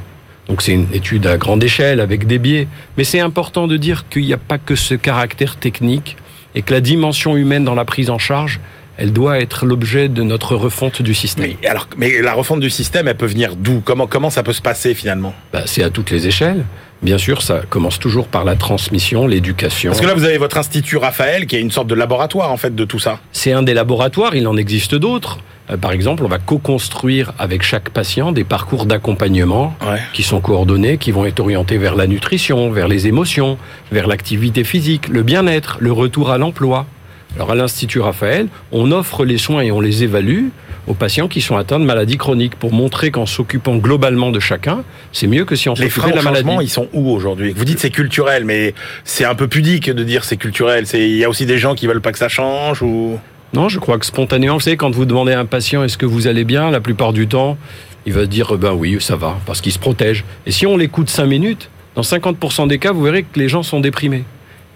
Donc 0.48 0.62
c'est 0.62 0.72
une 0.72 0.88
étude 0.94 1.28
à 1.28 1.38
grande 1.38 1.62
échelle 1.62 2.00
avec 2.00 2.26
des 2.26 2.40
biais, 2.40 2.68
mais 2.98 3.04
c'est 3.04 3.20
important 3.20 3.68
de 3.68 3.76
dire 3.76 4.08
qu'il 4.10 4.24
n'y 4.24 4.34
a 4.34 4.38
pas 4.38 4.58
que 4.58 4.76
ce 4.76 4.96
caractère 4.96 5.58
technique 5.58 6.16
et 6.56 6.62
que 6.62 6.74
la 6.74 6.80
dimension 6.80 7.36
humaine 7.36 7.66
dans 7.66 7.76
la 7.76 7.84
prise 7.84 8.10
en 8.10 8.18
charge, 8.18 8.62
elle 8.98 9.13
doit 9.13 9.39
être 9.39 9.66
l'objet 9.66 10.10
de 10.10 10.24
notre 10.24 10.56
refonte 10.56 11.01
du 11.01 11.13
système. 11.13 11.54
Mais, 11.62 11.68
alors, 11.68 11.88
mais 11.98 12.22
la 12.22 12.34
refonte 12.34 12.60
du 12.60 12.70
système, 12.70 13.08
elle 13.08 13.18
peut 13.18 13.27
venir 13.27 13.56
d'où? 13.56 13.82
Comment, 13.84 14.08
comment 14.08 14.30
ça 14.30 14.44
peut 14.44 14.54
se 14.54 14.62
passer 14.62 14.94
finalement? 14.94 15.34
Bah, 15.54 15.63
C'est 15.66 15.84
à 15.84 15.89
toutes 15.89 16.12
les 16.12 16.27
échelles. 16.27 16.66
Bien 17.04 17.20
sûr, 17.20 17.44
ça 17.44 17.62
commence 17.70 18.00
toujours 18.00 18.27
par 18.27 18.44
la 18.44 18.56
transmission, 18.56 19.27
l'éducation. 19.27 19.92
Parce 19.92 20.01
que 20.01 20.08
là, 20.08 20.16
vous 20.16 20.24
avez 20.24 20.39
votre 20.39 20.58
institut 20.58 20.98
Raphaël, 20.98 21.46
qui 21.46 21.56
est 21.56 21.62
une 21.62 21.70
sorte 21.70 21.88
de 21.88 21.94
laboratoire 21.94 22.51
en 22.51 22.58
fait 22.58 22.74
de 22.74 22.86
tout 22.86 22.98
ça. 22.98 23.20
C'est 23.32 23.51
un 23.51 23.62
des 23.62 23.75
laboratoires. 23.75 24.36
Il 24.36 24.48
en 24.48 24.58
existe 24.58 24.96
d'autres. 24.96 25.38
Euh, 25.70 25.77
par 25.77 25.92
exemple, 25.92 26.24
on 26.24 26.27
va 26.27 26.39
co-construire 26.39 27.34
avec 27.38 27.62
chaque 27.62 27.92
patient 27.92 28.32
des 28.32 28.44
parcours 28.44 28.88
d'accompagnement 28.88 29.75
qui 30.13 30.24
sont 30.24 30.42
coordonnés, 30.42 30.98
qui 30.98 31.12
vont 31.12 31.25
être 31.25 31.39
orientés 31.39 31.77
vers 31.77 31.96
la 31.96 32.08
nutrition, 32.08 32.72
vers 32.72 32.88
les 32.88 33.06
émotions, 33.06 33.60
vers 33.92 34.08
l'activité 34.08 34.63
physique, 34.63 35.08
le 35.08 35.22
bien-être, 35.22 35.77
le 35.80 35.92
retour 35.92 36.32
à 36.32 36.39
l'emploi. 36.39 36.88
Alors 37.36 37.52
à 37.52 37.56
l'Institut 37.56 38.00
Raphaël, 38.00 38.48
on 38.72 38.92
offre 38.92 39.26
les 39.26 39.38
soins 39.38 39.62
et 39.62 39.72
on 39.72 39.80
les 39.80 40.04
évalue 40.04 40.48
aux 40.88 40.94
patients 40.94 41.28
qui 41.28 41.42
sont 41.42 41.58
atteints 41.58 41.80
de 41.80 41.86
maladies 41.86 42.18
chroniques 42.18 42.56
pour 42.56 42.72
montrer 42.72 43.12
qu'en 43.12 43.26
s'occupant 43.26 43.76
globalement 43.76 44.32
de 44.32 44.40
chacun, 44.40 44.84
c'est 45.12 45.28
mieux 45.28 45.46
que 45.46 45.56
si 45.56 45.70
on 45.70 45.76
s'occupait 45.76 46.12
de 46.12 46.16
la 46.16 46.22
maladie. 46.22 46.50
ils 46.62 46.70
sont 46.70 46.88
où 46.94 47.12
aujourd'hui? 47.12 47.54
Vous 47.56 47.66
dites 47.66 47.80
c'est 47.80 47.90
culturel, 47.90 48.46
mais 48.46 48.74
c'est 49.04 49.26
un 49.26 49.36
peu 49.36 49.48
pudique 49.48 49.90
de 49.90 50.04
dire 50.04 50.24
c'est 50.24 50.38
culturel. 50.38 50.86
Il 50.94 51.18
y 51.18 51.26
a 51.26 51.30
aussi 51.30 51.46
des 51.46 51.58
gens 51.58 51.76
qui 51.76 51.88
veulent 51.88 52.02
pas 52.02 52.12
que 52.12 52.18
ça 52.18 52.30
change 52.30 52.82
ou? 52.82 53.20
Non, 53.54 53.70
je 53.70 53.80
crois 53.80 53.98
que 53.98 54.06
spontanément, 54.06 54.56
vous 54.56 54.60
savez, 54.60 54.78
quand 54.78 54.92
vous 54.92 55.06
demandez 55.06 55.34
à 55.34 55.40
un 55.40 55.46
patient 55.46 55.84
est-ce 55.84 55.98
que 55.98 56.06
vous 56.06 56.28
allez 56.28 56.44
bien, 56.44 56.70
la 56.70 56.82
plupart 56.82 57.14
du 57.14 57.28
temps, 57.28 57.58
il 58.06 58.14
va 58.14 58.26
dire 58.26 58.58
ben 58.58 58.74
oui, 58.74 58.98
ça 59.00 59.16
va, 59.16 59.38
parce 59.46 59.62
qu'il 59.62 59.72
se 59.72 59.80
protège. 59.80 60.26
Et 60.46 60.52
si 60.52 60.66
on 60.66 60.76
l'écoute 60.76 61.10
5 61.10 61.26
minutes, 61.26 61.70
dans 61.96 62.02
50% 62.02 62.68
des 62.68 62.78
cas, 62.78 62.92
vous 62.92 63.04
verrez 63.04 63.24
que 63.24 63.40
les 63.40 63.50
gens 63.50 63.64
sont 63.64 63.80
déprimés. 63.80 64.24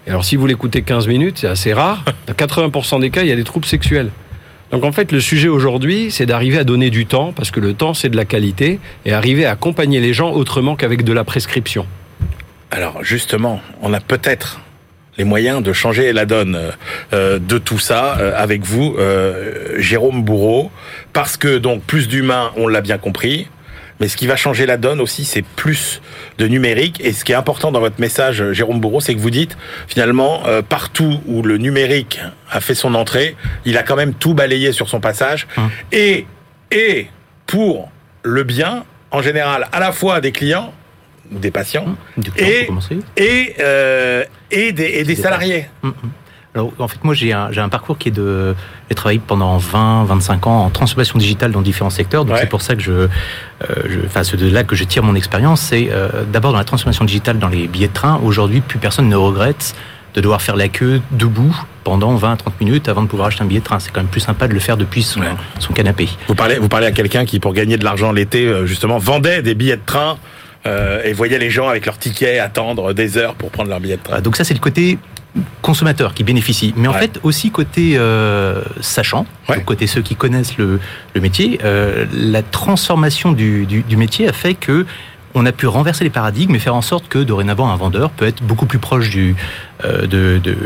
Et 0.06 0.10
alors 0.10 0.24
si 0.24 0.36
vous 0.36 0.46
l'écoutez 0.46 0.82
15 0.82 1.06
minutes, 1.06 1.38
c'est 1.38 1.48
assez 1.48 1.72
rare. 1.72 2.04
Dans 2.26 2.34
80% 2.34 3.00
des 3.00 3.10
cas, 3.10 3.22
il 3.22 3.28
y 3.28 3.32
a 3.32 3.36
des 3.36 3.44
troubles 3.44 3.66
sexuels. 3.66 4.10
Donc 4.70 4.84
en 4.84 4.92
fait, 4.92 5.12
le 5.12 5.20
sujet 5.20 5.48
aujourd'hui, 5.48 6.10
c'est 6.10 6.24
d'arriver 6.24 6.58
à 6.58 6.64
donner 6.64 6.88
du 6.88 7.04
temps, 7.04 7.32
parce 7.32 7.50
que 7.50 7.60
le 7.60 7.74
temps, 7.74 7.92
c'est 7.92 8.08
de 8.08 8.16
la 8.16 8.24
qualité, 8.24 8.80
et 9.04 9.12
arriver 9.12 9.44
à 9.44 9.52
accompagner 9.52 10.00
les 10.00 10.14
gens 10.14 10.32
autrement 10.32 10.76
qu'avec 10.76 11.04
de 11.04 11.12
la 11.12 11.24
prescription. 11.24 11.86
Alors 12.70 13.04
justement, 13.04 13.60
on 13.82 13.92
a 13.92 14.00
peut-être 14.00 14.60
les 15.18 15.24
moyens 15.24 15.62
de 15.62 15.74
changer 15.74 16.10
la 16.14 16.24
donne 16.24 16.58
euh, 17.12 17.38
de 17.38 17.58
tout 17.58 17.78
ça 17.78 18.16
euh, 18.18 18.32
avec 18.34 18.64
vous, 18.64 18.96
euh, 18.98 19.74
Jérôme 19.76 20.22
Bourreau, 20.22 20.70
parce 21.12 21.36
que 21.36 21.58
donc 21.58 21.82
plus 21.82 22.08
d'humains, 22.08 22.50
on 22.56 22.66
l'a 22.66 22.80
bien 22.80 22.96
compris, 22.96 23.48
mais 24.02 24.08
ce 24.08 24.16
qui 24.16 24.26
va 24.26 24.34
changer 24.34 24.66
la 24.66 24.78
donne 24.78 25.00
aussi, 25.00 25.24
c'est 25.24 25.44
plus 25.44 26.02
de 26.38 26.48
numérique. 26.48 27.00
Et 27.04 27.12
ce 27.12 27.24
qui 27.24 27.30
est 27.30 27.36
important 27.36 27.70
dans 27.70 27.78
votre 27.78 28.00
message, 28.00 28.50
Jérôme 28.50 28.80
Bourreau, 28.80 28.98
c'est 28.98 29.14
que 29.14 29.20
vous 29.20 29.30
dites, 29.30 29.56
finalement, 29.86 30.42
euh, 30.48 30.60
partout 30.60 31.20
où 31.26 31.42
le 31.42 31.56
numérique 31.56 32.20
a 32.50 32.60
fait 32.60 32.74
son 32.74 32.96
entrée, 32.96 33.36
il 33.64 33.78
a 33.78 33.84
quand 33.84 33.94
même 33.94 34.12
tout 34.12 34.34
balayé 34.34 34.72
sur 34.72 34.88
son 34.88 34.98
passage. 34.98 35.46
Hum. 35.56 35.70
Et, 35.92 36.26
et 36.72 37.06
pour 37.46 37.92
le 38.24 38.42
bien, 38.42 38.82
en 39.12 39.22
général, 39.22 39.68
à 39.70 39.78
la 39.78 39.92
fois 39.92 40.20
des 40.20 40.32
clients, 40.32 40.74
des 41.30 41.52
patients, 41.52 41.84
hum. 41.86 42.24
et, 42.36 42.68
et, 43.16 43.54
euh, 43.60 44.24
et, 44.50 44.72
des, 44.72 44.98
et 44.98 45.04
des 45.04 45.14
salariés. 45.14 45.68
Hum, 45.84 45.94
alors, 46.54 46.70
en 46.78 46.86
fait, 46.86 47.02
moi, 47.02 47.14
j'ai 47.14 47.32
un, 47.32 47.50
un, 47.56 47.68
parcours 47.70 47.96
qui 47.96 48.08
est 48.08 48.12
de. 48.12 48.54
J'ai 48.90 48.94
travaillé 48.94 49.20
pendant 49.26 49.56
20, 49.56 50.04
25 50.04 50.46
ans 50.46 50.64
en 50.66 50.70
transformation 50.70 51.18
digitale 51.18 51.50
dans 51.50 51.62
différents 51.62 51.90
secteurs. 51.90 52.26
Donc, 52.26 52.36
c'est 52.36 52.48
pour 52.48 52.60
ça 52.60 52.74
que 52.76 52.82
je. 52.82 52.92
Euh, 52.92 53.08
je 53.88 54.00
enfin, 54.04 54.22
c'est 54.22 54.36
de 54.36 54.50
là 54.50 54.62
que 54.62 54.76
je 54.76 54.84
tire 54.84 55.02
mon 55.02 55.14
expérience. 55.14 55.62
C'est 55.62 55.88
euh, 55.90 56.08
d'abord 56.30 56.52
dans 56.52 56.58
la 56.58 56.64
transformation 56.64 57.06
digitale 57.06 57.38
dans 57.38 57.48
les 57.48 57.68
billets 57.68 57.88
de 57.88 57.94
train. 57.94 58.20
Aujourd'hui, 58.22 58.60
plus 58.60 58.78
personne 58.78 59.08
ne 59.08 59.16
regrette 59.16 59.74
de 60.14 60.20
devoir 60.20 60.42
faire 60.42 60.56
la 60.56 60.68
queue 60.68 61.00
debout 61.12 61.56
pendant 61.84 62.14
20 62.14 62.36
30 62.36 62.60
minutes 62.60 62.88
avant 62.90 63.02
de 63.02 63.08
pouvoir 63.08 63.28
acheter 63.28 63.42
un 63.42 63.46
billet 63.46 63.60
de 63.60 63.64
train. 63.64 63.78
C'est 63.78 63.90
quand 63.90 64.00
même 64.00 64.10
plus 64.10 64.20
sympa 64.20 64.46
de 64.46 64.52
le 64.52 64.60
faire 64.60 64.76
depuis 64.76 65.02
son, 65.02 65.22
son 65.58 65.72
canapé. 65.72 66.10
Vous 66.28 66.34
parlez, 66.34 66.58
vous 66.58 66.68
parlez 66.68 66.86
à 66.86 66.92
quelqu'un 66.92 67.24
qui, 67.24 67.40
pour 67.40 67.54
gagner 67.54 67.78
de 67.78 67.84
l'argent 67.84 68.12
l'été, 68.12 68.46
euh, 68.46 68.66
justement, 68.66 68.98
vendait 68.98 69.40
des 69.40 69.54
billets 69.54 69.76
de 69.76 69.82
train 69.86 70.18
euh, 70.66 71.02
et 71.02 71.14
voyait 71.14 71.38
les 71.38 71.50
gens 71.50 71.68
avec 71.68 71.86
leurs 71.86 71.96
tickets 71.96 72.38
attendre 72.40 72.92
des 72.92 73.16
heures 73.16 73.34
pour 73.34 73.50
prendre 73.50 73.70
leur 73.70 73.80
billet 73.80 73.96
de 73.96 74.02
train. 74.02 74.20
Donc 74.20 74.36
ça, 74.36 74.44
c'est 74.44 74.54
le 74.54 74.60
côté 74.60 74.98
consommateurs 75.62 76.12
qui 76.14 76.24
bénéficient, 76.24 76.74
mais 76.76 76.88
en 76.88 76.92
fait 76.92 77.18
aussi 77.22 77.50
côté 77.50 77.94
euh, 77.96 78.62
sachant, 78.80 79.26
côté 79.64 79.86
ceux 79.86 80.02
qui 80.02 80.14
connaissent 80.14 80.58
le, 80.58 80.78
le 81.14 81.20
métier, 81.20 81.58
euh, 81.64 82.04
la 82.12 82.42
transformation 82.42 83.32
du, 83.32 83.64
du, 83.64 83.82
du, 83.82 83.96
métier 83.96 84.28
a 84.28 84.32
fait 84.32 84.54
que 84.54 84.84
on 85.34 85.46
a 85.46 85.52
pu 85.52 85.66
renverser 85.66 86.04
les 86.04 86.10
paradigmes 86.10 86.54
et 86.54 86.58
faire 86.58 86.74
en 86.74 86.82
sorte 86.82 87.08
que 87.08 87.18
dorénavant 87.18 87.70
un 87.70 87.76
vendeur 87.76 88.10
peut 88.10 88.26
être 88.26 88.42
beaucoup 88.42 88.66
plus 88.66 88.78
proche 88.78 89.08
du, 89.08 89.34
euh, 89.84 90.02
de, 90.06 90.38
de, 90.42 90.56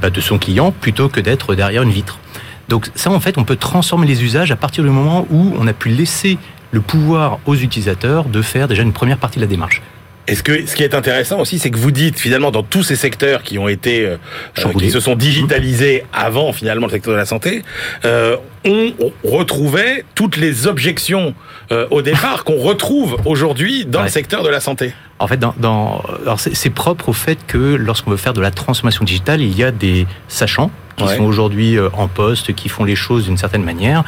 bah, 0.00 0.08
de 0.08 0.20
son 0.20 0.38
client 0.38 0.72
plutôt 0.72 1.10
que 1.10 1.20
d'être 1.20 1.54
derrière 1.54 1.82
une 1.82 1.90
vitre. 1.90 2.18
Donc 2.70 2.90
ça, 2.94 3.10
en 3.10 3.20
fait, 3.20 3.36
on 3.36 3.44
peut 3.44 3.56
transformer 3.56 4.06
les 4.06 4.24
usages 4.24 4.50
à 4.50 4.56
partir 4.56 4.82
du 4.84 4.90
moment 4.90 5.26
où 5.30 5.52
on 5.58 5.66
a 5.66 5.74
pu 5.74 5.90
laisser 5.90 6.38
le 6.70 6.80
pouvoir 6.80 7.38
aux 7.44 7.54
utilisateurs 7.54 8.24
de 8.24 8.40
faire 8.40 8.68
déjà 8.68 8.82
une 8.82 8.94
première 8.94 9.18
partie 9.18 9.38
de 9.38 9.44
la 9.44 9.48
démarche. 9.48 9.82
Est-ce 10.26 10.42
que 10.42 10.66
ce 10.66 10.74
qui 10.74 10.82
est 10.82 10.94
intéressant 10.94 11.38
aussi, 11.40 11.58
c'est 11.58 11.70
que 11.70 11.76
vous 11.76 11.90
dites 11.90 12.18
finalement 12.18 12.50
dans 12.50 12.62
tous 12.62 12.82
ces 12.82 12.96
secteurs 12.96 13.42
qui 13.42 13.58
ont 13.58 13.68
été 13.68 14.06
euh, 14.06 14.16
euh, 14.58 14.72
qui 14.72 14.90
se 14.90 14.98
sont 14.98 15.16
digitalisés 15.16 16.04
avant 16.14 16.54
finalement 16.54 16.86
le 16.86 16.92
secteur 16.92 17.12
de 17.12 17.18
la 17.18 17.26
santé, 17.26 17.62
euh, 18.06 18.36
on, 18.64 18.92
retrouvait 19.22 20.04
toutes 20.14 20.38
les 20.38 20.66
objections 20.66 21.34
euh, 21.72 21.86
au 21.90 22.00
départ 22.00 22.44
qu'on 22.44 22.56
retrouve 22.56 23.18
aujourd'hui 23.26 23.84
dans 23.84 24.02
le 24.02 24.08
secteur 24.08 24.42
de 24.42 24.48
la 24.48 24.60
santé. 24.60 24.94
En 25.18 25.26
fait, 25.26 25.38
dans, 25.38 25.54
dans 25.58 26.02
c'est 26.36 26.70
propre 26.70 27.10
au 27.10 27.12
fait 27.12 27.38
que 27.46 27.58
lorsqu'on 27.58 28.10
veut 28.10 28.16
faire 28.16 28.32
de 28.32 28.40
la 28.40 28.50
transformation 28.50 29.04
digitale, 29.04 29.42
il 29.42 29.56
y 29.56 29.62
a 29.62 29.70
des 29.70 30.06
sachants 30.28 30.70
qui 30.96 31.06
sont 31.08 31.24
aujourd'hui 31.24 31.76
en 31.92 32.08
poste, 32.08 32.54
qui 32.54 32.68
font 32.68 32.84
les 32.84 32.96
choses 32.96 33.24
d'une 33.24 33.36
certaine 33.36 33.64
manière 33.64 34.04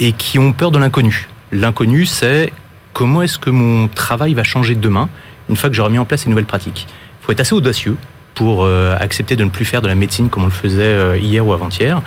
et 0.00 0.12
qui 0.12 0.38
ont 0.38 0.52
peur 0.52 0.70
de 0.70 0.78
l'inconnu. 0.78 1.28
L'inconnu, 1.52 2.06
c'est 2.06 2.52
comment 2.92 3.22
est-ce 3.22 3.38
que 3.38 3.50
mon 3.50 3.88
travail 3.88 4.34
va 4.34 4.44
changer 4.44 4.74
demain 4.74 5.08
une 5.48 5.56
fois 5.56 5.68
que 5.70 5.76
j'aurai 5.76 5.90
mis 5.90 5.98
en 5.98 6.04
place 6.04 6.22
ces 6.22 6.30
nouvelles 6.30 6.44
pratiques. 6.44 6.86
Il 6.88 7.24
faut 7.24 7.32
être 7.32 7.40
assez 7.40 7.54
audacieux 7.54 7.96
pour 8.34 8.64
euh, 8.64 8.96
accepter 8.98 9.36
de 9.36 9.44
ne 9.44 9.50
plus 9.50 9.64
faire 9.64 9.82
de 9.82 9.88
la 9.88 9.94
médecine 9.94 10.28
comme 10.28 10.42
on 10.42 10.46
le 10.46 10.52
faisait 10.52 10.82
euh, 10.82 11.16
hier 11.16 11.46
ou 11.46 11.52
avant-hier. 11.52 12.02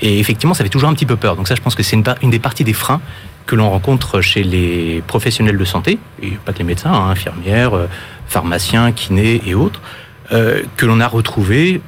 Et 0.00 0.18
effectivement, 0.18 0.54
ça 0.54 0.64
fait 0.64 0.70
toujours 0.70 0.88
un 0.88 0.94
petit 0.94 1.06
peu 1.06 1.16
peur. 1.16 1.36
Donc 1.36 1.48
ça, 1.48 1.54
je 1.54 1.60
pense 1.60 1.74
que 1.74 1.82
c'est 1.82 1.96
une, 1.96 2.30
des 2.30 2.38
parties 2.38 2.64
des 2.64 2.72
freins 2.72 3.00
que 3.46 3.54
l'on 3.54 3.70
rencontre 3.70 4.20
chez 4.20 4.42
les 4.42 5.02
professionnels 5.06 5.56
de 5.56 5.64
santé, 5.64 5.98
et 6.20 6.30
pas 6.44 6.52
que 6.52 6.58
les 6.58 6.64
médecins, 6.64 6.92
hein, 6.92 7.10
infirmières, 7.10 7.76
euh, 7.76 7.86
pharmaciens, 8.26 8.90
kinés 8.92 9.40
et 9.46 9.54
autres, 9.54 9.80
que 10.28 10.86
l'on 10.86 10.98
a 10.98 11.06
retrouvé 11.06 11.80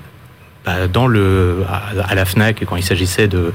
bah, 0.65 0.75
à, 0.79 2.15
la 2.15 2.25
Fnac 2.25 2.65
quand 2.65 2.77
il 2.77 2.85
s'agissait 2.85 3.27
de 3.27 3.53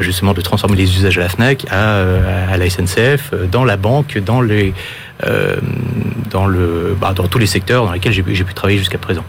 justement 0.00 0.32
de 0.32 0.40
transformer 0.40 0.74
les 0.74 0.96
usages 0.96 1.18
à 1.18 1.20
la 1.20 1.28
Fnac, 1.28 1.66
à, 1.70 2.56
la 2.56 2.70
SNCF, 2.70 3.34
dans 3.52 3.64
la 3.64 3.76
banque, 3.76 4.16
dans 4.16 4.40
les 4.40 4.72
dans, 6.30 6.46
le, 6.46 6.96
bah, 7.00 7.12
dans 7.14 7.26
tous 7.26 7.38
les 7.38 7.46
secteurs 7.46 7.86
dans 7.86 7.92
lesquels 7.92 8.12
j'ai 8.12 8.22
pu 8.22 8.54
travailler 8.54 8.78
jusqu'à 8.78 8.98
présent. 8.98 9.24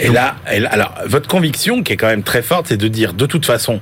Et 0.00 0.08
là, 0.08 0.36
alors, 0.70 0.94
votre 1.06 1.28
conviction 1.28 1.82
qui 1.82 1.92
est 1.92 1.96
quand 1.96 2.06
même 2.06 2.22
très 2.22 2.42
forte, 2.42 2.66
c'est 2.68 2.76
de 2.76 2.88
dire 2.88 3.14
de 3.14 3.26
toute 3.26 3.46
façon, 3.46 3.80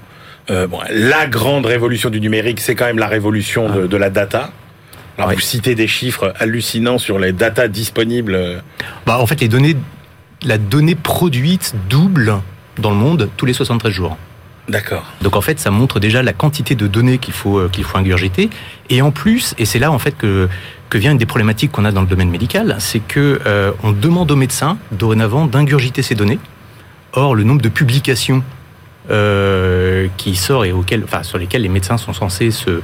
euh, 0.51 0.67
bon, 0.67 0.79
la 0.91 1.27
grande 1.27 1.67
révolution 1.67 2.09
du 2.09 2.21
numérique, 2.21 2.61
c'est 2.61 2.75
quand 2.75 2.87
même 2.87 2.99
la 2.99 3.09
révolution 3.09 3.69
de, 3.69 3.87
de 3.87 3.97
la 3.97 4.11
data. 4.11 4.51
Alors, 5.19 5.33
vous 5.33 5.41
citez 5.41 5.75
des 5.75 5.87
chiffres 5.87 6.35
hallucinants 6.39 6.99
sur 6.99 7.19
les 7.19 7.33
data 7.33 7.69
disponibles. 7.69 8.63
Bah, 9.07 9.19
en 9.19 9.27
fait, 9.27 9.41
les 9.41 9.49
données, 9.49 9.77
la 10.43 10.59
donnée 10.59 10.95
produite 10.95 11.75
double 11.89 12.37
dans 12.79 12.91
le 12.91 12.97
monde 12.97 13.31
tous 13.37 13.47
les 13.47 13.55
73 13.55 13.93
jours. 13.93 14.17
D'accord. 14.69 15.05
Donc 15.23 15.37
en 15.37 15.41
fait, 15.41 15.61
ça 15.61 15.71
montre 15.71 16.01
déjà 16.01 16.23
la 16.23 16.33
quantité 16.33 16.75
de 16.75 16.87
données 16.89 17.19
qu'il 17.19 17.35
faut 17.35 17.59
euh, 17.59 17.69
qu'il 17.69 17.85
faut 17.85 17.99
ingurgiter. 17.99 18.51
Et 18.91 19.01
en 19.01 19.13
plus, 19.13 19.55
et 19.59 19.65
c'est 19.65 19.79
là 19.79 19.93
en 19.93 19.99
fait 19.99 20.17
que 20.17 20.49
que 20.89 20.99
vient 20.99 21.13
une 21.13 21.19
des 21.19 21.27
problématiques 21.27 21.73
qu'on 21.73 21.85
a 21.85 21.93
dans 21.93 22.01
le 22.01 22.07
domaine 22.07 22.31
médical, 22.31 22.77
c'est 22.79 23.01
que 23.01 23.41
euh, 23.47 23.73
on 23.83 23.93
demande 23.93 24.31
aux 24.31 24.37
médecins 24.37 24.79
dorénavant 24.93 25.47
d'ingurgiter 25.47 26.03
ces 26.03 26.15
données. 26.15 26.39
Or, 27.13 27.35
le 27.35 27.45
nombre 27.45 27.63
de 27.63 27.69
publications 27.69 28.43
euh, 29.11 30.09
qui 30.17 30.35
sort 30.35 30.65
et 30.65 30.73
auxquelles, 30.73 31.05
enfin, 31.05 31.23
sur 31.23 31.39
lesquelles 31.39 31.63
les 31.63 31.69
médecins 31.69 31.97
sont 31.97 32.13
censés 32.13 32.51
se 32.51 32.83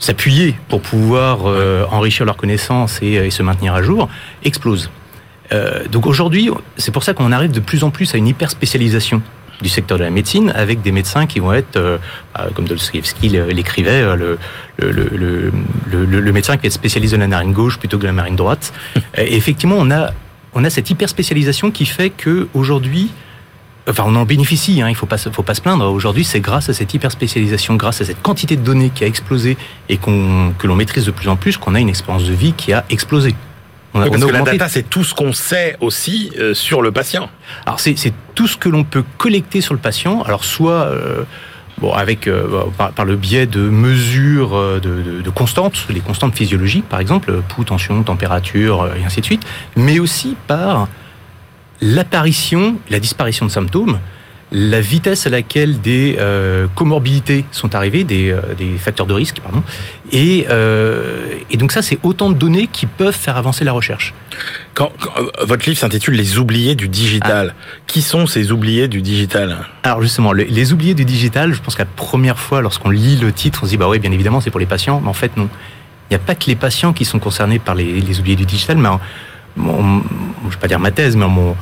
s'appuyer 0.00 0.56
pour 0.68 0.82
pouvoir 0.82 1.46
euh, 1.46 1.84
enrichir 1.92 2.26
leurs 2.26 2.36
connaissances 2.36 3.00
et, 3.00 3.12
et, 3.12 3.30
se 3.30 3.44
maintenir 3.44 3.72
à 3.72 3.82
jour 3.82 4.08
explose. 4.44 4.90
Euh, 5.52 5.86
donc 5.86 6.06
aujourd'hui, 6.06 6.50
c'est 6.76 6.90
pour 6.90 7.04
ça 7.04 7.14
qu'on 7.14 7.30
arrive 7.30 7.52
de 7.52 7.60
plus 7.60 7.84
en 7.84 7.90
plus 7.90 8.12
à 8.12 8.18
une 8.18 8.26
hyper 8.26 8.50
spécialisation 8.50 9.22
du 9.62 9.68
secteur 9.68 9.98
de 9.98 10.04
la 10.04 10.10
médecine, 10.10 10.52
avec 10.54 10.82
des 10.82 10.92
médecins 10.92 11.26
qui 11.26 11.38
vont 11.40 11.52
être, 11.52 11.76
euh, 11.76 11.98
bah, 12.34 12.48
comme 12.54 12.66
Dostoevsky 12.66 13.28
l'écrivait, 13.28 14.16
le, 14.16 14.38
le, 14.78 15.08
le, 16.04 16.32
médecin 16.32 16.56
qui 16.56 16.66
est 16.66 16.70
spécialiste 16.70 17.14
de 17.14 17.20
la 17.20 17.26
narine 17.26 17.52
gauche 17.52 17.78
plutôt 17.78 17.96
que 17.96 18.02
de 18.02 18.08
la 18.08 18.12
narine 18.12 18.36
droite. 18.36 18.72
Et 19.16 19.36
effectivement, 19.36 19.76
on 19.78 19.90
a, 19.90 20.10
on 20.54 20.64
a 20.64 20.70
cette 20.70 20.90
hyper 20.90 21.08
spécialisation 21.08 21.70
qui 21.70 21.86
fait 21.86 22.10
que 22.10 22.48
aujourd'hui, 22.54 23.10
Enfin, 23.88 24.04
on 24.06 24.14
en 24.14 24.24
bénéficie, 24.24 24.80
hein, 24.80 24.86
il 24.86 24.92
ne 24.92 24.96
faut 24.96 25.06
pas, 25.06 25.18
faut 25.18 25.42
pas 25.42 25.54
se 25.54 25.60
plaindre. 25.60 25.90
Aujourd'hui, 25.90 26.22
c'est 26.22 26.38
grâce 26.38 26.68
à 26.68 26.72
cette 26.72 26.94
hyper 26.94 27.10
spécialisation, 27.10 27.74
grâce 27.74 28.00
à 28.00 28.04
cette 28.04 28.22
quantité 28.22 28.54
de 28.54 28.62
données 28.62 28.90
qui 28.94 29.02
a 29.02 29.08
explosé 29.08 29.56
et 29.88 29.96
qu'on, 29.96 30.52
que 30.56 30.68
l'on 30.68 30.76
maîtrise 30.76 31.04
de 31.04 31.10
plus 31.10 31.28
en 31.28 31.34
plus, 31.34 31.56
qu'on 31.56 31.74
a 31.74 31.80
une 31.80 31.88
expérience 31.88 32.24
de 32.24 32.32
vie 32.32 32.52
qui 32.52 32.72
a 32.72 32.84
explosé. 32.90 33.34
On 33.94 34.00
a, 34.00 34.08
parce 34.08 34.24
que 34.24 34.30
la 34.30 34.42
data, 34.42 34.68
c'est 34.68 34.88
tout 34.88 35.04
ce 35.04 35.14
qu'on 35.14 35.32
sait 35.32 35.76
aussi 35.80 36.32
euh, 36.38 36.54
sur 36.54 36.82
le 36.82 36.92
patient. 36.92 37.28
Alors, 37.66 37.80
c'est, 37.80 37.94
tout 38.34 38.46
ce 38.46 38.56
que 38.56 38.68
l'on 38.68 38.84
peut 38.84 39.04
collecter 39.18 39.60
sur 39.60 39.74
le 39.74 39.80
patient. 39.80 40.22
Alors, 40.22 40.44
soit 40.44 40.86
euh, 40.86 41.24
bon, 41.78 41.92
avec 41.92 42.26
euh, 42.26 42.64
par, 42.76 43.04
le 43.04 43.16
biais 43.16 43.46
de 43.46 43.60
mesures 43.60 44.58
de, 44.80 45.02
de, 45.02 45.20
de, 45.20 45.30
constantes, 45.30 45.86
les 45.90 46.00
constantes 46.00 46.34
physiologiques, 46.34 46.88
par 46.88 47.00
exemple, 47.00 47.42
pouls, 47.48 47.64
tension, 47.64 48.02
température, 48.02 48.88
et 48.96 49.04
ainsi 49.04 49.20
de 49.20 49.26
suite, 49.26 49.44
mais 49.76 49.98
aussi 49.98 50.36
par 50.46 50.88
l'apparition, 51.82 52.76
la 52.88 53.00
disparition 53.00 53.44
de 53.44 53.50
symptômes, 53.50 53.98
la 54.52 54.80
vitesse 54.82 55.26
à 55.26 55.30
laquelle 55.30 55.80
des 55.80 56.16
euh, 56.20 56.66
comorbidités 56.74 57.46
sont 57.52 57.74
arrivées, 57.74 58.04
des, 58.04 58.30
euh, 58.30 58.40
des, 58.56 58.76
facteurs 58.76 59.06
de 59.06 59.14
risque, 59.14 59.40
pardon. 59.40 59.62
Et, 60.12 60.46
euh, 60.50 61.26
et 61.50 61.56
donc 61.56 61.72
ça, 61.72 61.80
c'est 61.80 61.98
autant 62.02 62.28
de 62.28 62.34
données 62.34 62.66
qui 62.66 62.84
peuvent 62.84 63.16
faire 63.16 63.38
avancer 63.38 63.64
la 63.64 63.72
recherche. 63.72 64.12
Quand, 64.74 64.92
votre 65.40 65.64
livre 65.66 65.78
s'intitule 65.78 66.14
Les 66.14 66.38
oubliés 66.38 66.74
du 66.74 66.88
digital. 66.88 67.54
Ah. 67.58 67.82
Qui 67.86 68.02
sont 68.02 68.26
ces 68.26 68.52
oubliés 68.52 68.88
du 68.88 69.00
digital? 69.00 69.56
Alors 69.84 70.02
justement, 70.02 70.32
les, 70.32 70.72
oubliés 70.72 70.94
du 70.94 71.06
digital, 71.06 71.54
je 71.54 71.60
pense 71.62 71.74
qu'à 71.74 71.84
la 71.84 71.90
première 71.96 72.38
fois, 72.38 72.60
lorsqu'on 72.60 72.90
lit 72.90 73.16
le 73.16 73.32
titre, 73.32 73.60
on 73.62 73.66
se 73.66 73.70
dit 73.70 73.78
bah 73.78 73.88
oui, 73.88 73.98
bien 73.98 74.12
évidemment, 74.12 74.42
c'est 74.42 74.50
pour 74.50 74.60
les 74.60 74.66
patients, 74.66 75.00
mais 75.00 75.08
en 75.08 75.14
fait 75.14 75.36
non. 75.36 75.48
Il 76.10 76.14
n'y 76.14 76.16
a 76.16 76.26
pas 76.26 76.34
que 76.34 76.44
les 76.46 76.56
patients 76.56 76.92
qui 76.92 77.06
sont 77.06 77.18
concernés 77.18 77.58
par 77.58 77.74
les, 77.74 78.00
les 78.00 78.20
oubliés 78.20 78.36
du 78.36 78.44
digital, 78.44 78.76
mais 78.76 78.90
mon, 79.56 80.02
je 80.02 80.46
ne 80.46 80.50
vais 80.50 80.56
pas 80.60 80.68
dire 80.68 80.78
ma 80.78 80.90
thèse, 80.90 81.16
mais 81.16 81.26
mon, 81.26 81.56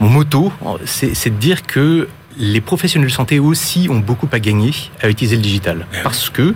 mon 0.00 0.08
motto, 0.08 0.52
c'est 0.84 1.30
de 1.30 1.38
dire 1.38 1.62
que 1.62 2.08
les 2.38 2.60
professionnels 2.60 3.08
de 3.08 3.14
santé 3.14 3.38
aussi 3.38 3.88
ont 3.90 3.98
beaucoup 3.98 4.28
à 4.32 4.38
gagner 4.38 4.72
à 5.00 5.08
utiliser 5.08 5.36
le 5.36 5.42
digital. 5.42 5.86
Eh 5.94 6.02
Parce 6.02 6.30
que, 6.30 6.54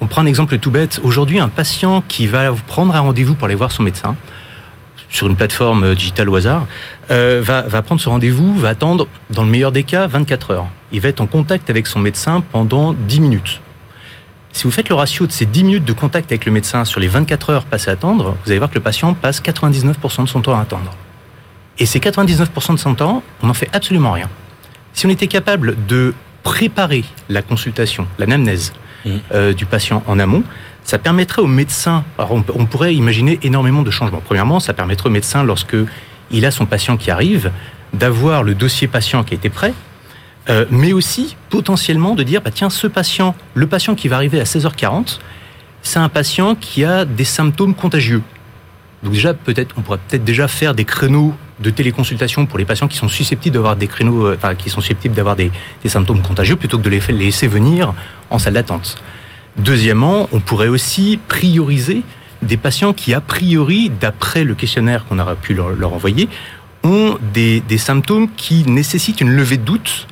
on 0.00 0.06
prend 0.06 0.22
un 0.22 0.26
exemple 0.26 0.58
tout 0.58 0.70
bête, 0.70 1.00
aujourd'hui 1.02 1.40
un 1.40 1.48
patient 1.48 2.02
qui 2.06 2.26
va 2.26 2.52
prendre 2.66 2.94
un 2.94 3.00
rendez-vous 3.00 3.34
pour 3.34 3.46
aller 3.46 3.54
voir 3.54 3.72
son 3.72 3.82
médecin, 3.82 4.16
sur 5.10 5.26
une 5.26 5.36
plateforme 5.36 5.94
digitale 5.94 6.28
au 6.28 6.36
hasard, 6.36 6.66
euh, 7.10 7.40
va, 7.42 7.62
va 7.62 7.82
prendre 7.82 8.00
ce 8.00 8.08
rendez-vous, 8.08 8.56
va 8.58 8.68
attendre, 8.68 9.08
dans 9.30 9.42
le 9.42 9.50
meilleur 9.50 9.72
des 9.72 9.82
cas, 9.82 10.06
24 10.06 10.50
heures. 10.52 10.66
Il 10.92 11.00
va 11.00 11.08
être 11.08 11.20
en 11.20 11.26
contact 11.26 11.70
avec 11.70 11.86
son 11.86 11.98
médecin 11.98 12.42
pendant 12.52 12.92
10 12.92 13.20
minutes. 13.20 13.60
Si 14.52 14.64
vous 14.64 14.70
faites 14.70 14.88
le 14.88 14.94
ratio 14.94 15.26
de 15.26 15.32
ces 15.32 15.46
10 15.46 15.64
minutes 15.64 15.84
de 15.84 15.92
contact 15.92 16.30
avec 16.30 16.44
le 16.44 16.52
médecin 16.52 16.84
sur 16.84 17.00
les 17.00 17.08
24 17.08 17.50
heures 17.50 17.64
passées 17.64 17.90
à 17.90 17.94
attendre, 17.94 18.36
vous 18.44 18.50
allez 18.50 18.58
voir 18.58 18.70
que 18.70 18.74
le 18.74 18.80
patient 18.80 19.14
passe 19.14 19.42
99% 19.42 20.22
de 20.22 20.28
son 20.28 20.42
temps 20.42 20.56
à 20.56 20.62
attendre. 20.62 20.94
Et 21.78 21.86
ces 21.86 22.00
99% 22.00 22.72
de 22.72 22.78
son 22.78 22.94
temps, 22.94 23.22
on 23.42 23.46
n'en 23.46 23.54
fait 23.54 23.70
absolument 23.72 24.12
rien. 24.12 24.28
Si 24.92 25.06
on 25.06 25.10
était 25.10 25.26
capable 25.26 25.76
de 25.86 26.14
préparer 26.42 27.04
la 27.28 27.42
consultation, 27.42 28.06
l'anamnèse 28.18 28.72
mmh. 29.04 29.10
euh, 29.32 29.52
du 29.52 29.66
patient 29.66 30.02
en 30.06 30.18
amont, 30.18 30.42
ça 30.84 30.98
permettrait 30.98 31.42
au 31.42 31.46
médecin, 31.46 32.04
alors 32.16 32.32
on, 32.32 32.44
on, 32.54 32.66
pourrait 32.66 32.94
imaginer 32.94 33.38
énormément 33.42 33.82
de 33.82 33.90
changements. 33.90 34.22
Premièrement, 34.24 34.60
ça 34.60 34.72
permettrait 34.72 35.08
au 35.08 35.12
médecin, 35.12 35.44
lorsque 35.44 35.76
il 36.30 36.46
a 36.46 36.50
son 36.50 36.66
patient 36.66 36.96
qui 36.96 37.10
arrive, 37.10 37.50
d'avoir 37.92 38.42
le 38.42 38.54
dossier 38.54 38.88
patient 38.88 39.24
qui 39.24 39.34
a 39.34 39.36
été 39.36 39.50
prêt, 39.50 39.74
euh, 40.48 40.64
mais 40.70 40.92
aussi 40.92 41.36
potentiellement 41.50 42.14
de 42.14 42.22
dire, 42.22 42.40
bah, 42.40 42.50
tiens, 42.50 42.70
ce 42.70 42.86
patient, 42.86 43.34
le 43.54 43.66
patient 43.66 43.94
qui 43.94 44.08
va 44.08 44.16
arriver 44.16 44.40
à 44.40 44.44
16h40, 44.44 45.18
c'est 45.82 45.98
un 45.98 46.08
patient 46.08 46.54
qui 46.54 46.84
a 46.84 47.04
des 47.04 47.24
symptômes 47.24 47.74
contagieux. 47.74 48.22
Donc 49.02 49.12
déjà, 49.12 49.34
peut-être, 49.34 49.74
on 49.76 49.82
pourrait 49.82 50.00
peut-être 50.08 50.24
déjà 50.24 50.48
faire 50.48 50.74
des 50.74 50.84
créneaux 50.84 51.34
de 51.60 51.70
téléconsultation 51.70 52.46
pour 52.46 52.58
les 52.58 52.64
patients 52.64 52.88
qui 52.88 52.96
sont 52.96 53.08
susceptibles 53.08 53.54
d'avoir 53.54 53.76
des 53.76 53.86
créneaux, 53.86 54.26
euh, 54.26 54.36
enfin, 54.36 54.54
qui 54.54 54.70
sont 54.70 54.80
susceptibles 54.80 55.14
d'avoir 55.14 55.36
des, 55.36 55.50
des, 55.82 55.88
symptômes 55.88 56.22
contagieux, 56.22 56.56
plutôt 56.56 56.78
que 56.78 56.82
de 56.82 56.90
les 56.90 57.00
laisser 57.12 57.48
venir 57.48 57.94
en 58.30 58.38
salle 58.38 58.54
d'attente. 58.54 59.02
Deuxièmement, 59.56 60.28
on 60.32 60.40
pourrait 60.40 60.68
aussi 60.68 61.18
prioriser 61.28 62.02
des 62.42 62.56
patients 62.56 62.92
qui, 62.92 63.14
a 63.14 63.20
priori, 63.20 63.90
d'après 63.90 64.44
le 64.44 64.54
questionnaire 64.54 65.04
qu'on 65.06 65.18
aura 65.18 65.34
pu 65.34 65.54
leur, 65.54 65.70
leur 65.70 65.92
envoyer, 65.92 66.28
ont 66.84 67.18
des, 67.34 67.60
des, 67.60 67.78
symptômes 67.78 68.28
qui 68.36 68.64
nécessitent 68.64 69.20
une 69.20 69.30
levée 69.30 69.56
de 69.56 69.64
doute 69.64 70.06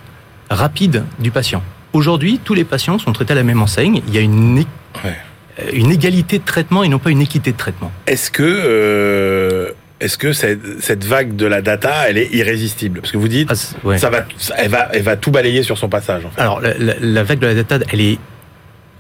rapide 0.50 1.04
du 1.20 1.30
patient. 1.30 1.62
Aujourd'hui, 1.92 2.40
tous 2.42 2.54
les 2.54 2.64
patients 2.64 2.98
sont 2.98 3.12
traités 3.12 3.32
à 3.32 3.36
la 3.36 3.44
même 3.44 3.62
enseigne. 3.62 4.02
Il 4.08 4.14
y 4.14 4.18
a 4.18 4.20
une, 4.20 4.64
ouais. 5.04 5.72
une 5.72 5.90
égalité 5.92 6.38
de 6.38 6.44
traitement 6.44 6.82
et 6.82 6.88
non 6.88 6.98
pas 6.98 7.10
une 7.10 7.20
équité 7.20 7.52
de 7.52 7.56
traitement. 7.56 7.92
Est-ce 8.06 8.32
que 8.32 8.42
euh, 8.42 9.70
est-ce 10.00 10.18
que 10.18 10.32
cette, 10.32 10.80
cette, 10.80 11.04
vague 11.04 11.36
de 11.36 11.46
la 11.46 11.62
data, 11.62 12.08
elle 12.08 12.18
est 12.18 12.32
irrésistible? 12.32 13.00
Parce 13.00 13.12
que 13.12 13.18
vous 13.18 13.28
dites, 13.28 13.50
ah, 13.50 13.86
ouais. 13.86 13.98
ça 13.98 14.10
va, 14.10 14.26
elle 14.56 14.70
va, 14.70 14.88
elle 14.92 15.02
va 15.02 15.16
tout 15.16 15.30
balayer 15.30 15.62
sur 15.62 15.78
son 15.78 15.88
passage. 15.88 16.24
En 16.24 16.30
fait. 16.30 16.40
Alors, 16.40 16.60
la, 16.60 16.76
la, 16.78 16.94
la, 17.00 17.22
vague 17.22 17.38
de 17.38 17.46
la 17.46 17.54
data, 17.54 17.78
elle 17.92 18.00
est, 18.00 18.18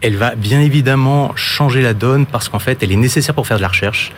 elle 0.00 0.16
va 0.16 0.34
bien 0.34 0.60
évidemment 0.60 1.34
changer 1.36 1.82
la 1.82 1.94
donne 1.94 2.26
parce 2.26 2.48
qu'en 2.48 2.58
fait, 2.58 2.82
elle 2.82 2.92
est 2.92 2.96
nécessaire 2.96 3.34
pour 3.34 3.46
faire 3.46 3.58
de 3.58 3.62
la 3.62 3.68
recherche. 3.68 4.12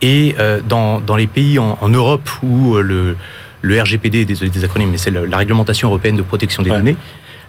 Et 0.00 0.34
euh, 0.38 0.60
dans, 0.66 1.00
dans 1.00 1.16
les 1.16 1.26
pays 1.26 1.58
en, 1.58 1.78
en 1.80 1.88
Europe 1.88 2.28
où 2.42 2.76
le 2.76 3.16
le 3.62 3.80
RGPD, 3.80 4.24
désolé 4.24 4.50
des 4.50 4.64
acronymes, 4.64 4.90
mais 4.90 4.98
c'est 4.98 5.10
la 5.10 5.36
réglementation 5.36 5.88
européenne 5.88 6.16
de 6.16 6.22
protection 6.22 6.62
des 6.62 6.70
ouais. 6.70 6.76
données. 6.76 6.96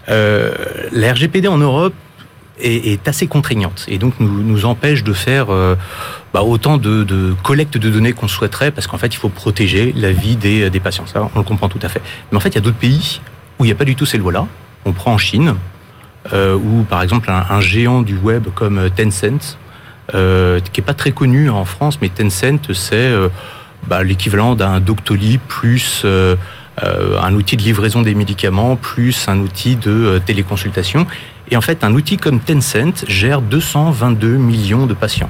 Euh, 0.09 0.53
la 0.91 1.13
RGPD 1.13 1.47
en 1.47 1.57
Europe 1.57 1.93
est, 2.61 3.07
assez 3.07 3.27
contraignante 3.27 3.85
et 3.87 3.97
donc 3.97 4.13
nous, 4.19 4.43
nous 4.43 4.65
empêche 4.65 5.03
de 5.03 5.13
faire 5.13 5.47
euh, 5.49 5.75
bah, 6.33 6.41
autant 6.41 6.77
de, 6.77 7.35
collecte 7.43 7.77
de 7.77 7.89
données 7.89 8.13
qu'on 8.13 8.27
souhaiterait 8.27 8.71
parce 8.71 8.87
qu'en 8.87 8.97
fait 8.97 9.07
il 9.07 9.17
faut 9.17 9.29
protéger 9.29 9.93
la 9.95 10.11
vie 10.11 10.35
des, 10.35 10.69
des, 10.69 10.79
patients. 10.79 11.05
Ça, 11.05 11.29
on 11.33 11.37
le 11.37 11.43
comprend 11.43 11.69
tout 11.69 11.79
à 11.81 11.89
fait. 11.89 12.01
Mais 12.31 12.37
en 12.37 12.39
fait, 12.39 12.49
il 12.49 12.55
y 12.55 12.57
a 12.57 12.61
d'autres 12.61 12.77
pays 12.77 13.21
où 13.57 13.65
il 13.65 13.67
n'y 13.67 13.71
a 13.71 13.75
pas 13.75 13.85
du 13.85 13.95
tout 13.95 14.05
ces 14.05 14.17
lois-là. 14.17 14.47
On 14.85 14.93
prend 14.93 15.13
en 15.13 15.17
Chine, 15.17 15.55
euh, 16.33 16.55
où 16.55 16.83
par 16.83 17.01
exemple 17.01 17.29
un, 17.31 17.61
géant 17.61 18.01
du 18.01 18.15
web 18.15 18.47
comme 18.55 18.89
Tencent, 18.95 19.57
euh, 20.13 20.59
qui 20.59 20.81
est 20.81 20.83
pas 20.83 20.93
très 20.93 21.11
connu 21.11 21.49
en 21.49 21.65
France, 21.65 21.99
mais 22.01 22.09
Tencent, 22.09 22.73
c'est 22.73 23.11
bah, 23.87 24.03
l'équivalent 24.03 24.55
d'un 24.55 24.79
Doctolib 24.79 25.41
plus 25.47 26.05
un 27.21 27.33
outil 27.33 27.57
de 27.57 27.61
livraison 27.61 28.01
des 28.01 28.15
médicaments 28.15 28.77
plus 28.77 29.27
un 29.27 29.39
outil 29.39 29.75
de 29.75 30.21
téléconsultation. 30.25 31.05
Et 31.51 31.57
en 31.57 31.61
fait, 31.61 31.83
un 31.83 31.93
outil 31.93 32.17
comme 32.17 32.39
Tencent 32.39 33.05
gère 33.07 33.41
222 33.41 34.37
millions 34.37 34.85
de 34.85 34.93
patients 34.93 35.29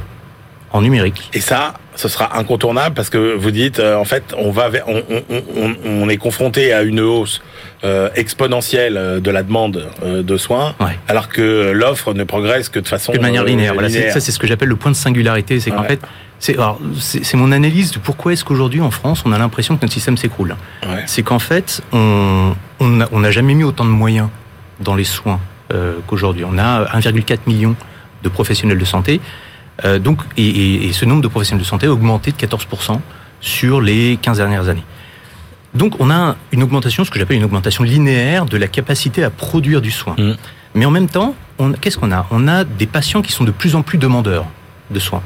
en 0.71 0.81
numérique. 0.81 1.29
Et 1.33 1.39
ça, 1.39 1.73
ce 1.95 2.07
sera 2.07 2.37
incontournable 2.37 2.95
parce 2.95 3.09
que 3.09 3.35
vous 3.35 3.51
dites, 3.51 3.79
euh, 3.79 3.95
en 3.95 4.05
fait, 4.05 4.35
on 4.37 4.51
va, 4.51 4.69
on, 4.87 5.03
on, 5.29 5.75
on, 5.85 6.09
est 6.09 6.17
confronté 6.17 6.73
à 6.73 6.83
une 6.83 6.99
hausse 6.99 7.41
euh, 7.83 8.09
exponentielle 8.15 9.19
de 9.21 9.31
la 9.31 9.43
demande 9.43 9.89
euh, 10.03 10.21
de 10.21 10.37
soins, 10.37 10.75
ouais. 10.79 10.97
alors 11.07 11.29
que 11.29 11.71
l'offre 11.71 12.13
ne 12.13 12.23
progresse 12.23 12.69
que 12.69 12.79
de 12.79 12.87
façon 12.87 13.13
que 13.13 13.17
de 13.17 13.21
manière 13.21 13.43
linéaire. 13.43 13.73
Voilà, 13.73 13.89
ça, 13.89 14.19
c'est 14.19 14.31
ce 14.31 14.39
que 14.39 14.47
j'appelle 14.47 14.69
le 14.69 14.75
point 14.75 14.91
de 14.91 14.95
singularité, 14.95 15.59
c'est 15.59 15.71
qu'en 15.71 15.81
ouais. 15.81 15.87
fait, 15.87 16.01
c'est 16.39 17.35
mon 17.35 17.51
analyse 17.51 17.91
de 17.91 17.99
pourquoi 17.99 18.33
est-ce 18.33 18.45
qu'aujourd'hui 18.45 18.79
en 18.79 18.91
France 18.91 19.23
on 19.25 19.33
a 19.33 19.37
l'impression 19.37 19.75
que 19.75 19.81
notre 19.81 19.93
système 19.93 20.15
s'écroule. 20.15 20.55
Ouais. 20.83 21.03
C'est 21.05 21.21
qu'en 21.21 21.39
fait 21.39 21.81
on 21.91 22.55
n'a 22.79 23.09
on 23.11 23.29
jamais 23.29 23.55
mis 23.55 23.65
autant 23.65 23.83
de 23.83 23.89
moyens 23.89 24.29
dans 24.79 24.95
les 24.95 25.03
soins 25.03 25.41
euh, 25.41 25.58
qu'aujourd'hui. 26.07 26.45
On 26.45 26.57
a 26.57 26.85
1,4 26.97 27.39
million 27.47 27.75
de 28.23 28.29
professionnels 28.29 28.77
de 28.77 28.85
santé. 28.85 29.21
Euh, 29.85 29.99
donc, 29.99 30.21
et, 30.37 30.47
et, 30.47 30.87
et, 30.87 30.93
ce 30.93 31.05
nombre 31.05 31.21
de 31.21 31.27
professionnels 31.27 31.63
de 31.63 31.67
santé 31.67 31.87
a 31.87 31.91
augmenté 31.91 32.31
de 32.31 32.37
14% 32.37 32.99
sur 33.41 33.81
les 33.81 34.17
15 34.21 34.37
dernières 34.37 34.67
années. 34.67 34.83
Donc 35.73 35.95
on 35.99 36.09
a 36.09 36.35
une 36.51 36.63
augmentation, 36.63 37.05
ce 37.05 37.11
que 37.11 37.19
j'appelle 37.19 37.37
une 37.37 37.43
augmentation 37.43 37.83
linéaire 37.83 38.45
de 38.45 38.57
la 38.57 38.67
capacité 38.67 39.23
à 39.23 39.29
produire 39.29 39.81
du 39.81 39.91
soin. 39.91 40.15
Mmh. 40.17 40.31
Mais 40.75 40.85
en 40.85 40.91
même 40.91 41.07
temps, 41.07 41.35
qu'est-ce 41.79 41.97
qu'on 41.97 42.11
a? 42.11 42.25
On 42.31 42.47
a 42.47 42.63
des 42.63 42.87
patients 42.87 43.21
qui 43.21 43.31
sont 43.31 43.43
de 43.43 43.51
plus 43.51 43.75
en 43.75 43.81
plus 43.81 43.97
demandeurs 43.97 44.45
de 44.91 44.99
soins. 44.99 45.21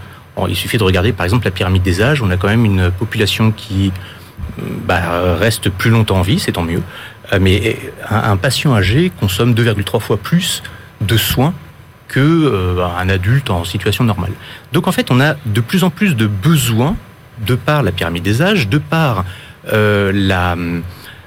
Il 0.48 0.56
suffit 0.56 0.78
de 0.78 0.84
regarder 0.84 1.14
par 1.14 1.26
exemple 1.26 1.46
la 1.46 1.52
pyramide 1.52 1.84
des 1.84 2.02
âges. 2.02 2.22
On 2.22 2.30
a 2.30 2.38
quand 2.38 2.48
même 2.48 2.66
une 2.66 2.92
population 2.92 3.52
qui 3.52 3.92
bah, 4.86 5.36
reste 5.40 5.70
plus 5.70 5.90
longtemps 5.90 6.18
en 6.18 6.22
vie, 6.22 6.40
c'est 6.40 6.54
tant 6.54 6.64
mieux. 6.64 6.82
Euh, 7.32 7.40
mais 7.42 7.78
un, 8.10 8.32
un, 8.32 8.38
patient 8.38 8.76
âgé 8.76 9.12
consomme 9.20 9.54
2,3 9.54 10.00
fois 10.00 10.18
plus 10.18 10.64
de 11.02 11.18
soins 11.18 11.54
que 12.08 12.20
euh, 12.20 12.86
un 12.86 13.10
adulte 13.10 13.50
en 13.50 13.64
situation 13.64 14.04
normale. 14.04 14.34
Donc 14.72 14.88
en 14.88 14.92
fait, 14.92 15.10
on 15.10 15.20
a 15.20 15.36
de 15.46 15.62
plus 15.62 15.84
en 15.84 15.90
plus 15.90 16.16
de 16.16 16.28
besoins 16.28 16.96
de 17.46 17.56
par 17.56 17.82
la 17.82 17.92
pyramide 17.92 18.24
des 18.24 18.42
âges, 18.42 18.68
de 18.68 18.78
par 18.78 19.26
euh, 19.72 20.12
la 20.14 20.56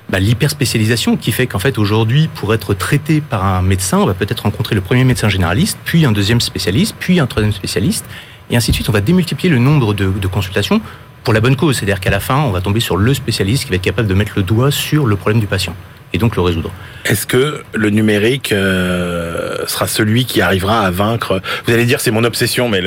bah, 0.09 0.21
l'hyperspécialisation 0.21 1.17
qui 1.17 1.33
fait 1.33 1.49
qu'en 1.49 1.59
fait 1.59 1.79
aujourd'hui, 1.79 2.29
pour 2.33 2.55
être 2.55 2.75
traité 2.75 3.21
par 3.21 3.45
un 3.45 3.63
médecin, 3.63 3.99
on 3.99 4.07
va 4.07 4.15
peut-être 4.15 4.41
rencontrer 4.41 4.77
le 4.77 4.81
premier 4.81 5.03
médecin 5.03 5.29
généraliste, 5.29 5.79
puis 5.85 6.05
un 6.05 6.13
deuxième 6.13 6.41
spécialiste, 6.41 6.95
puis 7.01 7.19
un 7.19 7.27
troisième 7.27 7.53
spécialiste, 7.53 8.05
et 8.49 8.57
ainsi 8.57 8.71
de 8.71 8.77
suite. 8.77 8.89
On 8.89 8.93
va 8.93 9.01
démultiplier 9.01 9.51
le 9.53 9.59
nombre 9.59 9.95
de 9.95 10.27
consultations 10.29 10.81
pour 11.27 11.35
la 11.35 11.41
bonne 11.41 11.57
cause, 11.57 11.77
c'est-à-dire 11.79 11.99
qu'à 11.99 12.11
la 12.11 12.21
fin, 12.21 12.37
on 12.37 12.53
va 12.53 12.61
tomber 12.61 12.79
sur 12.79 12.97
le 12.97 13.13
spécialiste 13.13 13.65
qui 13.65 13.71
va 13.71 13.75
être 13.75 13.83
capable 13.83 14.07
de 14.07 14.15
mettre 14.15 14.35
le 14.37 14.45
doigt 14.45 14.71
sur 14.71 15.07
le 15.07 15.17
problème 15.17 15.41
du 15.41 15.49
patient. 15.49 15.75
et 16.13 16.19
donc 16.19 16.37
le 16.37 16.43
résoudre. 16.43 16.71
Est-ce 17.05 17.27
que 17.27 17.65
le 17.75 17.91
numérique 17.91 18.53
euh, 18.53 19.67
sera 19.67 19.89
celui 19.89 20.25
qui 20.25 20.41
arrivera 20.41 20.87
à 20.87 20.93
vaincre? 20.93 21.43
Vous 21.67 21.73
allez 21.73 21.85
dire 21.85 21.99
c'est 21.99 22.13
mon 22.13 22.23
obsession, 22.23 22.69
mais 22.69 22.81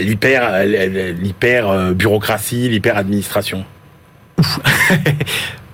l'hyper 0.00 0.64
l'hyper 0.64 1.68
euh, 1.68 1.92
bureaucratie, 1.92 2.70
l'hyper 2.70 2.96
administration. 2.96 3.66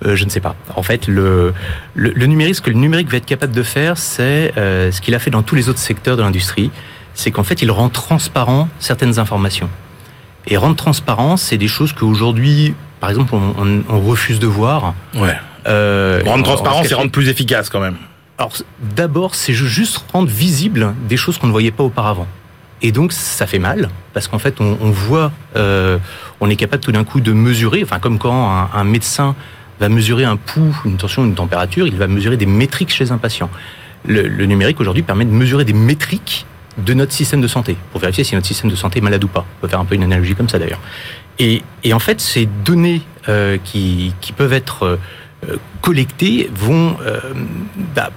Euh, 0.05 0.15
je 0.15 0.23
ne 0.23 0.29
sais 0.29 0.39
pas. 0.39 0.55
En 0.77 0.81
fait, 0.81 1.07
le, 1.07 1.53
le, 1.93 2.25
numérique, 2.25 2.55
ce 2.55 2.61
que 2.61 2.69
le 2.69 2.77
numérique 2.77 3.09
va 3.09 3.17
être 3.17 3.25
capable 3.25 3.53
de 3.53 3.63
faire, 3.63 3.97
c'est 3.97 4.53
ce 4.55 5.01
qu'il 5.01 5.13
a 5.13 5.19
fait 5.19 5.29
dans 5.29 5.43
tous 5.43 5.55
les 5.55 5.67
autres 5.67 5.79
secteurs 5.79 6.15
de 6.15 6.21
l'industrie, 6.21 6.71
c'est 7.15 7.31
qu'en 7.31 7.43
fait, 7.43 7.61
il 7.61 7.69
rend 7.69 7.89
transparent 7.89 8.69
certaines 8.79 9.19
informations. 9.19 9.69
Et 10.47 10.57
rendre 10.57 10.75
transparent, 10.75 11.37
c'est 11.37 11.57
des 11.57 11.67
choses 11.67 11.93
qu'aujourd'hui, 11.93 12.73
par 12.99 13.09
exemple, 13.09 13.33
on, 13.35 13.83
on, 13.87 13.99
refuse 13.99 14.39
de 14.39 14.47
voir. 14.47 14.93
Ouais. 15.15 15.35
Euh, 15.67 16.21
rendre 16.25 16.43
transparent, 16.43 16.83
c'est 16.83 16.95
rendre 16.95 17.11
plus 17.11 17.29
efficace 17.29 17.69
quand 17.69 17.79
même. 17.79 17.97
Alors 18.37 18.53
d'abord, 18.95 19.35
c'est 19.35 19.53
juste 19.53 20.05
rendre 20.13 20.29
visible 20.29 20.93
des 21.07 21.17
choses 21.17 21.37
qu'on 21.37 21.47
ne 21.47 21.51
voyait 21.51 21.71
pas 21.71 21.83
auparavant. 21.83 22.27
Et 22.81 22.93
donc 22.93 23.11
ça 23.11 23.45
fait 23.45 23.59
mal 23.59 23.89
parce 24.13 24.29
qu'en 24.29 24.39
fait 24.39 24.61
on, 24.61 24.77
on 24.79 24.89
voit, 24.89 25.33
euh, 25.57 25.97
on 26.39 26.49
est 26.49 26.55
capable 26.55 26.81
tout 26.81 26.93
d'un 26.93 27.03
coup 27.03 27.19
de 27.19 27.33
mesurer, 27.33 27.83
enfin 27.83 27.99
comme 27.99 28.17
quand 28.17 28.49
un, 28.49 28.69
un, 28.73 28.85
médecin 28.85 29.35
va 29.81 29.89
mesurer 29.89 30.23
un 30.23 30.37
pouls, 30.37 30.73
une 30.85 30.95
tension, 30.95 31.25
une 31.25 31.35
température, 31.35 31.87
il 31.87 31.97
va 31.97 32.07
mesurer 32.07 32.37
des 32.37 32.45
métriques 32.45 32.93
chez 32.93 33.11
un 33.11 33.17
patient. 33.17 33.49
Le, 34.07 34.21
le 34.21 34.45
numérique 34.45 34.79
aujourd'hui 34.79 35.03
permet 35.03 35.25
de 35.25 35.31
mesurer 35.31 35.65
des 35.65 35.73
métriques 35.73 36.45
de 36.85 36.93
notre 36.93 37.11
système 37.11 37.41
de 37.41 37.47
santé 37.47 37.77
pour 37.91 38.01
vérifier 38.01 38.23
si 38.23 38.35
notre 38.35 38.47
système 38.47 38.69
de 38.69 38.75
santé 38.75 38.99
est 38.99 39.01
malade 39.01 39.23
ou 39.23 39.27
pas. 39.27 39.45
On 39.57 39.61
peut 39.61 39.67
faire 39.67 39.79
un 39.79 39.85
peu 39.85 39.95
une 39.95 40.03
analogie 40.03 40.35
comme 40.35 40.49
ça 40.49 40.59
d'ailleurs. 40.59 40.79
Et, 41.37 41.63
et, 41.83 41.93
en 41.93 41.99
fait, 41.99 42.19
ces 42.19 42.47
données 42.65 43.01
euh, 43.29 43.57
qui, 43.63 44.13
qui, 44.19 44.33
peuvent 44.33 44.51
être 44.51 44.99
euh, 45.47 45.55
collectées 45.81 46.49
vont 46.53 46.97
euh, 47.01 47.19
bah, 47.95 48.09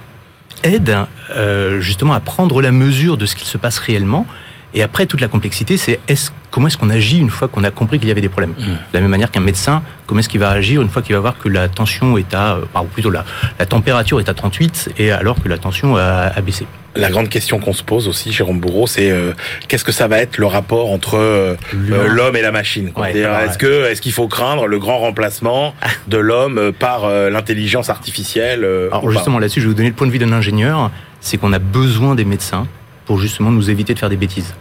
euh, 0.65 1.79
justement 1.79 2.13
à 2.13 2.19
prendre 2.19 2.61
la 2.61 2.71
mesure 2.71 3.17
de 3.17 3.25
ce 3.25 3.35
qu'il 3.35 3.47
se 3.47 3.57
passe 3.57 3.79
réellement. 3.79 4.25
Et 4.73 4.81
après, 4.81 5.05
toute 5.05 5.21
la 5.21 5.27
complexité, 5.27 5.77
c'est 5.77 5.99
est 6.07 6.33
comment 6.51 6.67
est-ce 6.67 6.77
qu'on 6.77 6.89
agit 6.89 7.19
une 7.19 7.29
fois 7.29 7.47
qu'on 7.47 7.63
a 7.63 7.71
compris 7.71 7.99
qu'il 7.99 8.07
y 8.07 8.11
avait 8.11 8.21
des 8.21 8.29
problèmes. 8.29 8.55
Mmh. 8.57 8.63
De 8.63 8.77
la 8.93 9.01
même 9.01 9.11
manière 9.11 9.31
qu'un 9.31 9.39
médecin, 9.39 9.83
comment 10.07 10.19
est-ce 10.19 10.29
qu'il 10.29 10.39
va 10.39 10.49
agir 10.49 10.81
une 10.81 10.89
fois 10.89 11.01
qu'il 11.01 11.15
va 11.15 11.21
voir 11.21 11.37
que 11.37 11.49
la 11.49 11.67
tension 11.67 12.17
est 12.17 12.33
à, 12.33 12.59
ou 12.75 12.85
plutôt 12.85 13.09
la, 13.09 13.25
la 13.59 13.65
température 13.65 14.19
est 14.19 14.29
à 14.29 14.33
38 14.33 14.93
et 14.97 15.11
alors 15.11 15.41
que 15.41 15.49
la 15.49 15.57
tension 15.57 15.95
a, 15.95 16.31
a 16.35 16.41
baissé? 16.41 16.65
La 16.95 17.09
grande 17.09 17.29
question 17.29 17.57
qu'on 17.57 17.73
se 17.73 17.81
pose 17.81 18.07
aussi, 18.07 18.31
Jérôme 18.31 18.59
Bourreau, 18.59 18.85
c'est 18.85 19.09
euh, 19.09 19.33
qu'est-ce 19.67 19.83
que 19.83 19.91
ça 19.91 20.07
va 20.07 20.19
être 20.19 20.37
le 20.37 20.45
rapport 20.45 20.91
entre 20.91 21.17
euh, 21.17 21.55
l'homme 21.73 22.35
et 22.35 22.41
la 22.41 22.51
machine 22.51 22.91
Est-ce 23.03 23.57
que 23.57 23.85
est-ce 23.85 23.99
qu'il 23.99 24.11
faut 24.11 24.27
craindre 24.27 24.67
le 24.67 24.77
grand 24.77 24.99
remplacement 24.99 25.73
de 26.07 26.17
l'homme 26.17 26.59
euh, 26.59 26.71
par 26.71 27.09
l'intelligence 27.09 27.89
artificielle 27.89 28.67
Alors 28.91 29.09
justement 29.09 29.39
là-dessus, 29.39 29.59
je 29.59 29.65
vais 29.65 29.69
vous 29.69 29.77
donner 29.77 29.89
le 29.89 29.95
point 29.95 30.05
de 30.05 30.11
vue 30.11 30.19
d'un 30.19 30.33
ingénieur, 30.33 30.91
c'est 31.19 31.37
qu'on 31.37 31.53
a 31.53 31.59
besoin 31.59 32.13
des 32.15 32.25
médecins 32.25 32.67
pour 33.05 33.19
justement 33.19 33.51
nous 33.51 33.69
éviter 33.69 33.93
de 33.93 33.99
faire 33.99 34.09
des 34.09 34.17
bêtises. 34.17 34.53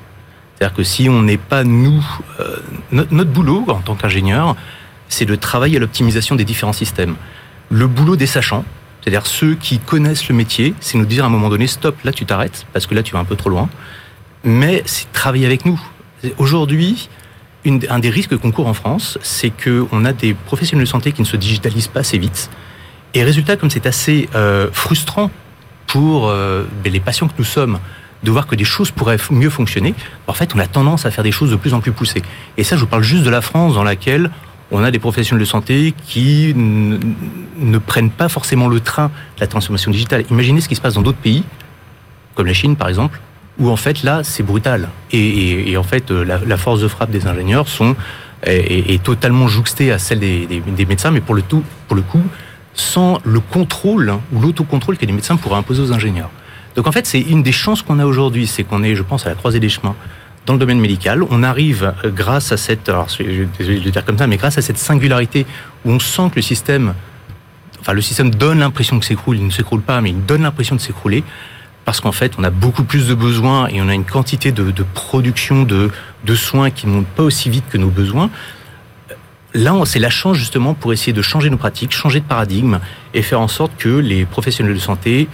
C'est-à-dire 0.55 0.77
que 0.77 0.83
si 0.83 1.09
on 1.09 1.23
n'est 1.23 1.39
pas 1.39 1.65
nous, 1.65 2.05
notre, 2.93 3.13
notre 3.13 3.31
boulot 3.31 3.65
en 3.69 3.81
tant 3.81 3.95
qu'ingénieur, 3.95 4.57
c'est 5.09 5.25
de 5.27 5.35
travailler 5.35 5.77
à 5.77 5.81
l'optimisation 5.81 6.37
des 6.37 6.45
différents 6.45 6.73
systèmes. 6.73 7.17
Le 7.71 7.87
boulot 7.87 8.17
des 8.17 8.27
sachants, 8.27 8.65
c'est-à-dire 9.01 9.27
ceux 9.27 9.55
qui 9.55 9.79
connaissent 9.79 10.29
le 10.29 10.35
métier, 10.35 10.75
c'est 10.81 10.97
nous 10.97 11.07
dire 11.07 11.25
à 11.25 11.27
un 11.27 11.31
moment 11.31 11.49
donné, 11.49 11.67
stop, 11.67 11.97
là 12.05 12.13
tu 12.13 12.25
t'arrêtes, 12.25 12.67
parce 12.73 12.87
que 12.87 12.95
là 12.95 13.03
tu 13.03 13.13
vas 13.13 13.19
un 13.19 13.25
peu 13.25 13.37
trop 13.37 13.51
loin. 13.51 13.69
Mais 14.45 14.83
c'est 14.87 15.11
travailler 15.13 15.47
avec 15.47 15.67
nous. 15.67 15.81
Aujourd'hui, 16.39 17.09
un 17.67 17.99
des 17.99 18.11
risques 18.11 18.37
qu'on 18.37 18.53
court 18.53 18.67
en 18.67 18.75
France, 18.75 19.19
c'est 19.23 19.51
qu'on 19.51 20.05
a 20.05 20.13
des 20.13 20.35
professionnels 20.35 20.87
de 20.87 20.91
santé 20.91 21.13
qui 21.13 21.23
ne 21.23 21.27
se 21.27 21.37
digitalisent 21.37 21.89
pas 21.89 22.01
assez 22.01 22.19
vite. 22.19 22.51
Et 23.15 23.23
résultat, 23.23 23.57
comme 23.57 23.71
c'est 23.71 23.87
assez 23.87 24.29
euh, 24.35 24.69
frustrant 24.73 25.31
pour 25.87 26.29
euh, 26.29 26.65
ben, 26.83 26.93
les 26.93 27.01
patients 27.01 27.29
que 27.29 27.35
nous 27.39 27.45
sommes, 27.45 27.79
de 28.23 28.31
voir 28.31 28.47
que 28.47 28.55
des 28.55 28.65
choses 28.65 28.91
pourraient 28.91 29.19
mieux 29.31 29.51
fonctionner, 29.51 29.95
en 30.27 30.33
fait, 30.33 30.55
on 30.55 30.59
a 30.59 30.67
tendance 30.67 31.07
à 31.07 31.11
faire 31.11 31.25
des 31.25 31.33
choses 31.33 31.51
de 31.51 31.57
plus 31.57 31.75
en 31.75 31.81
plus 31.81 31.93
poussées. 31.93 32.23
Et 32.57 32.65
ça, 32.65 32.77
je 32.77 32.83
vous 32.83 32.87
parle 32.87 33.03
juste 33.03 33.25
de 33.25 33.31
la 33.31 33.41
France 33.41 33.75
dans 33.75 33.85
laquelle 33.85 34.31
on 34.73 34.83
a 34.83 34.91
des 34.91 34.99
professionnels 34.99 35.41
de 35.41 35.49
santé 35.49 35.95
qui 36.07 36.55
ne 36.57 37.79
prennent 37.79 38.11
pas 38.11 38.29
forcément 38.29 38.69
le 38.69 38.81
train 38.81 39.09
de 39.37 39.41
la 39.41 39.47
transformation 39.47 39.91
digitale. 39.91 40.25
Imaginez 40.31 40.61
ce 40.61 40.69
qui 40.69 40.75
se 40.75 40.81
passe 40.81 40.95
dans 40.95 41.03
d'autres 41.03 41.19
pays, 41.19 41.45
comme 42.35 42.47
la 42.47 42.55
Chine 42.55 42.77
par 42.77 42.89
exemple, 42.89 43.21
où 43.59 43.69
en 43.69 43.77
fait 43.77 44.03
là 44.03 44.25
c'est 44.25 44.43
brutal. 44.43 44.89
Et, 45.13 45.77
en 45.77 45.83
fait 45.83 46.11
la, 46.11 46.57
force 46.57 46.81
de 46.81 46.89
frappe 46.89 47.11
des 47.11 47.27
ingénieurs 47.27 47.67
est, 48.45 49.03
totalement 49.03 49.47
jouxtée 49.47 49.93
à 49.93 49.99
celle 49.99 50.21
des, 50.21 50.87
médecins, 50.89 51.11
mais 51.11 51.21
pour 51.21 51.35
le, 51.35 51.43
tout, 51.43 51.63
pour 51.87 51.97
le 51.97 52.03
coup, 52.03 52.23
sans 52.75 53.21
le 53.25 53.41
contrôle 53.41 54.09
hein, 54.09 54.21
ou 54.33 54.41
l'autocontrôle 54.41 54.97
que 54.97 55.05
les 55.05 55.13
médecins 55.13 55.37
pourraient 55.37 55.59
imposer 55.59 55.83
aux 55.83 55.93
ingénieurs. 55.93 56.31
Donc 56.77 56.87
en 56.87 56.93
fait 56.93 57.07
c'est 57.07 57.21
une 57.21 57.43
des 57.43 57.53
chances 57.53 57.83
qu'on 57.83 57.99
a 57.99 58.07
aujourd'hui, 58.07 58.47
c'est 58.47 58.65
qu'on 58.65 58.83
est, 58.83 58.95
je 58.95 59.03
pense, 59.03 59.27
à 59.27 59.29
la 59.29 59.35
croisée 59.35 59.61
des 59.61 59.69
chemins 59.69 59.95
dans 60.47 60.55
le 60.55 60.59
domaine 60.59 60.81
médical. 60.81 61.23
On 61.31 61.43
arrive 61.43 61.95
euh, 62.05 62.11
grâce 62.11 62.53
à 62.53 62.57
cette, 62.57 62.89
alors 62.89 63.07
désolé 63.59 63.79
de 63.79 63.85
le 63.85 63.91
dire 63.91 64.05
comme 64.05 64.19
ça, 64.19 64.27
mais 64.27 64.37
grâce 64.37 64.59
à 64.59 64.63
cette 64.63 64.79
singularité 64.79 65.47
où 65.85 65.91
on 65.91 65.99
sent 65.99 66.31
que 66.31 66.37
le 66.37 66.43
système, 66.43 66.95
enfin 67.81 67.93
le 67.93 68.01
système 68.01 68.31
donne 68.31 68.61
l'impression 68.61 68.99
que 68.99 69.05
s'écroule, 69.05 69.37
il 69.37 69.47
ne 69.47 69.51
s'écroule 69.51 69.83
pas, 69.83 70.01
mais 70.01 70.11
il 70.11 70.25
donne 70.25 70.43
l'impression 70.43 70.77
de 70.77 70.81
s'écrouler 70.81 71.25
parce 71.85 72.01
qu'en 72.01 72.13
fait 72.13 72.35
on 72.39 72.45
a 72.45 72.51
beaucoup 72.51 72.85
plus 72.85 73.09
de 73.09 73.15
besoins 73.15 73.67
et 73.69 73.81
on 73.83 73.89
a 73.89 73.95
une 73.95 74.05
quantité 74.05 74.53
de, 74.53 74.73
production 74.95 75.65
de, 75.65 75.91
de 76.25 76.35
soins 76.35 76.71
qui 76.71 76.87
ne 76.87 76.93
montent 76.93 77.07
pas 77.07 77.25
aussi 77.25 77.51
vite 77.51 77.65
que 77.71 77.79
nos 77.79 77.91
besoins. 77.91 78.31
Là, 79.55 79.75
c'est 79.85 79.99
la 79.99 80.09
chance 80.09 80.39
justement 80.39 80.73
pour 80.73 80.95
essayer 80.95 81.13
de 81.13 81.21
changer 81.21 81.51
nos 81.51 81.59
pratiques, 81.59 81.93
changer 81.93 82.21
de 82.21 82.25
paradigme 82.25 82.79
et 83.13 83.21
faire 83.21 83.41
en 83.41 83.49
sorte 83.49 83.73
que 83.77 83.91
les 83.91 84.25
professionnels 84.25 84.73
de 84.75 84.79
santé 84.79 85.29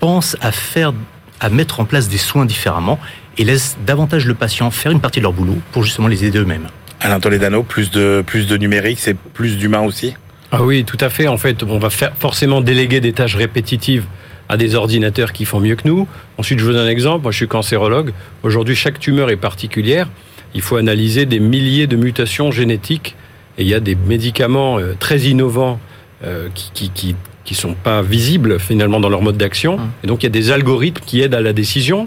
pensent 0.00 0.36
à 0.40 0.52
faire, 0.52 0.92
à 1.40 1.48
mettre 1.50 1.80
en 1.80 1.84
place 1.84 2.08
des 2.08 2.18
soins 2.18 2.44
différemment 2.44 2.98
et 3.36 3.44
laissent 3.44 3.76
davantage 3.86 4.26
le 4.26 4.34
patient 4.34 4.70
faire 4.70 4.92
une 4.92 5.00
partie 5.00 5.20
de 5.20 5.24
leur 5.24 5.32
boulot 5.32 5.58
pour 5.72 5.82
justement 5.84 6.08
les 6.08 6.24
aider 6.24 6.38
eux-mêmes. 6.38 6.68
Alain 7.00 7.20
Toledano, 7.20 7.62
plus 7.62 7.90
de, 7.90 8.22
plus 8.26 8.46
de 8.46 8.56
numérique, 8.56 8.98
c'est 8.98 9.16
plus 9.16 9.56
d'humain 9.56 9.80
aussi? 9.80 10.14
Ah 10.50 10.62
oui, 10.62 10.84
tout 10.84 10.96
à 11.00 11.10
fait. 11.10 11.28
En 11.28 11.36
fait, 11.36 11.62
on 11.62 11.78
va 11.78 11.90
faire 11.90 12.12
forcément 12.18 12.60
déléguer 12.60 13.00
des 13.00 13.12
tâches 13.12 13.36
répétitives 13.36 14.04
à 14.48 14.56
des 14.56 14.74
ordinateurs 14.74 15.32
qui 15.32 15.44
font 15.44 15.60
mieux 15.60 15.76
que 15.76 15.86
nous. 15.86 16.08
Ensuite, 16.38 16.58
je 16.58 16.64
vous 16.64 16.72
donne 16.72 16.86
un 16.86 16.90
exemple. 16.90 17.22
Moi, 17.22 17.32
je 17.32 17.36
suis 17.36 17.48
cancérologue. 17.48 18.12
Aujourd'hui, 18.42 18.74
chaque 18.74 18.98
tumeur 18.98 19.30
est 19.30 19.36
particulière. 19.36 20.08
Il 20.54 20.62
faut 20.62 20.76
analyser 20.76 21.26
des 21.26 21.38
milliers 21.38 21.86
de 21.86 21.96
mutations 21.96 22.50
génétiques. 22.50 23.14
Et 23.58 23.62
il 23.62 23.68
y 23.68 23.74
a 23.74 23.80
des 23.80 23.94
médicaments 23.94 24.78
euh, 24.78 24.94
très 24.98 25.18
innovants 25.20 25.78
euh, 26.24 26.48
qui, 26.54 26.70
qui, 26.72 26.90
qui, 26.90 27.16
qui 27.48 27.54
sont 27.54 27.72
pas 27.72 28.02
visibles 28.02 28.60
finalement 28.60 29.00
dans 29.00 29.08
leur 29.08 29.22
mode 29.22 29.38
d'action. 29.38 29.76
Hum. 29.76 29.90
Et 30.04 30.06
donc, 30.06 30.22
il 30.22 30.26
y 30.26 30.26
a 30.26 30.30
des 30.30 30.50
algorithmes 30.50 31.02
qui 31.06 31.22
aident 31.22 31.34
à 31.34 31.40
la 31.40 31.54
décision. 31.54 32.06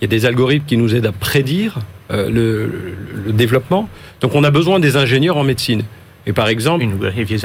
Il 0.00 0.04
y 0.04 0.06
a 0.06 0.08
des 0.08 0.24
algorithmes 0.24 0.64
qui 0.66 0.78
nous 0.78 0.94
aident 0.94 1.04
à 1.04 1.12
prédire 1.12 1.80
euh, 2.10 2.30
le, 2.30 2.72
le, 3.26 3.32
développement. 3.34 3.86
Donc 4.22 4.34
on 4.34 4.44
a 4.44 4.50
besoin 4.50 4.80
des 4.80 4.96
ingénieurs 4.96 5.36
en 5.36 5.44
médecine. 5.44 5.82
Et 6.26 6.32
par 6.32 6.48
exemple, 6.48 6.86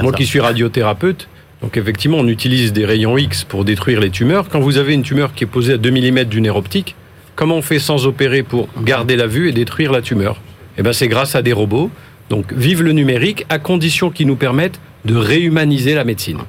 moi 0.02 0.14
qui 0.14 0.26
suis 0.26 0.40
radiothérapeute, 0.40 1.28
donc 1.62 1.76
effectivement 1.76 2.20
on 2.20 2.28
utilise 2.30 2.72
des 2.72 2.86
rayons 2.86 3.18
X 3.18 3.44
pour 3.44 3.66
détruire 3.66 4.00
les 4.00 4.10
tumeurs. 4.10 4.48
Quand 4.48 4.62
vous 4.62 4.78
avez 4.78 4.94
une 4.94 5.04
tumeur 5.04 5.34
qui 5.34 5.44
est 5.44 5.48
posée 5.48 5.74
à 5.74 5.78
2 5.78 5.92
mm 5.92 6.24
du 6.24 6.40
nerf 6.40 6.56
optique, 6.56 6.96
comment 7.36 7.58
on 7.58 7.62
fait 7.62 7.80
sans 7.80 8.08
opérer 8.08 8.42
pour 8.42 8.70
garder 8.84 9.18
la 9.18 9.28
vue 9.28 9.50
et 9.50 9.52
détruire 9.52 9.92
la 9.92 10.02
tumeur? 10.02 10.40
Eh 10.78 10.82
ben 10.82 10.94
c'est 10.94 11.10
grâce 11.10 11.36
à 11.36 11.42
des 11.42 11.54
robots. 11.54 11.92
Donc 12.30 12.54
vive 12.54 12.84
le 12.84 12.94
numérique 12.94 13.46
à 13.50 13.60
condition 13.60 14.12
qu'ils 14.12 14.28
nous 14.28 14.38
permettent 14.38 14.80
de 15.04 15.16
réhumaniser 15.16 15.94
la 15.94 16.06
médecine. 16.06 16.40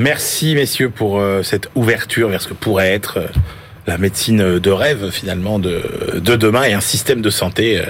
Merci 0.00 0.54
messieurs 0.54 0.88
pour 0.88 1.20
euh, 1.20 1.42
cette 1.42 1.68
ouverture 1.74 2.30
vers 2.30 2.40
ce 2.40 2.48
que 2.48 2.54
pourrait 2.54 2.90
être 2.90 3.18
euh, 3.18 3.26
la 3.86 3.98
médecine 3.98 4.58
de 4.58 4.70
rêve 4.70 5.10
finalement 5.10 5.58
de, 5.58 5.82
de 6.14 6.36
demain 6.36 6.62
et 6.62 6.72
un 6.72 6.80
système 6.80 7.20
de 7.20 7.28
santé 7.28 7.76
euh, 7.76 7.84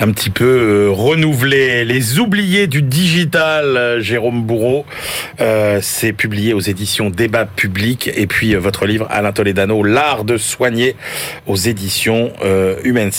un 0.00 0.10
petit 0.10 0.30
peu 0.30 0.88
renouvelé. 0.90 1.84
Les 1.84 2.18
oubliés 2.18 2.66
du 2.66 2.80
digital, 2.80 4.00
Jérôme 4.00 4.42
Bourreau, 4.42 4.86
c'est 5.82 6.14
publié 6.14 6.54
aux 6.54 6.60
éditions 6.60 7.10
Débat 7.10 7.44
Public 7.44 8.10
et 8.14 8.26
puis 8.26 8.54
votre 8.54 8.86
livre 8.86 9.06
Alain 9.10 9.32
Toledano, 9.32 9.82
L'art 9.82 10.24
de 10.24 10.38
soigner 10.38 10.96
aux 11.46 11.56
éditions 11.56 12.32
euh, 12.42 12.76
Humaine 12.84 13.10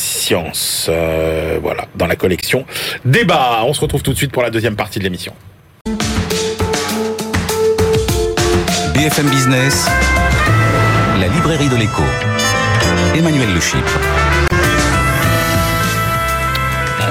voilà, 1.62 1.88
dans 1.95 2.08
la 2.08 2.15
collection 2.15 2.65
Débat. 3.06 3.62
On 3.65 3.73
se 3.75 3.82
retrouve 3.82 4.01
tout 4.01 4.13
de 4.13 4.17
suite 4.17 4.32
pour 4.32 4.41
la 4.41 4.49
deuxième 4.49 4.75
partie 4.75 4.97
de 4.97 5.04
l'émission. 5.04 5.34
BFM 9.02 9.30
Business 9.30 9.88
la 11.20 11.28
librairie 11.28 11.70
de 11.70 11.76
l'écho. 11.76 12.04
Emmanuel 13.16 13.50
Le 13.52 13.60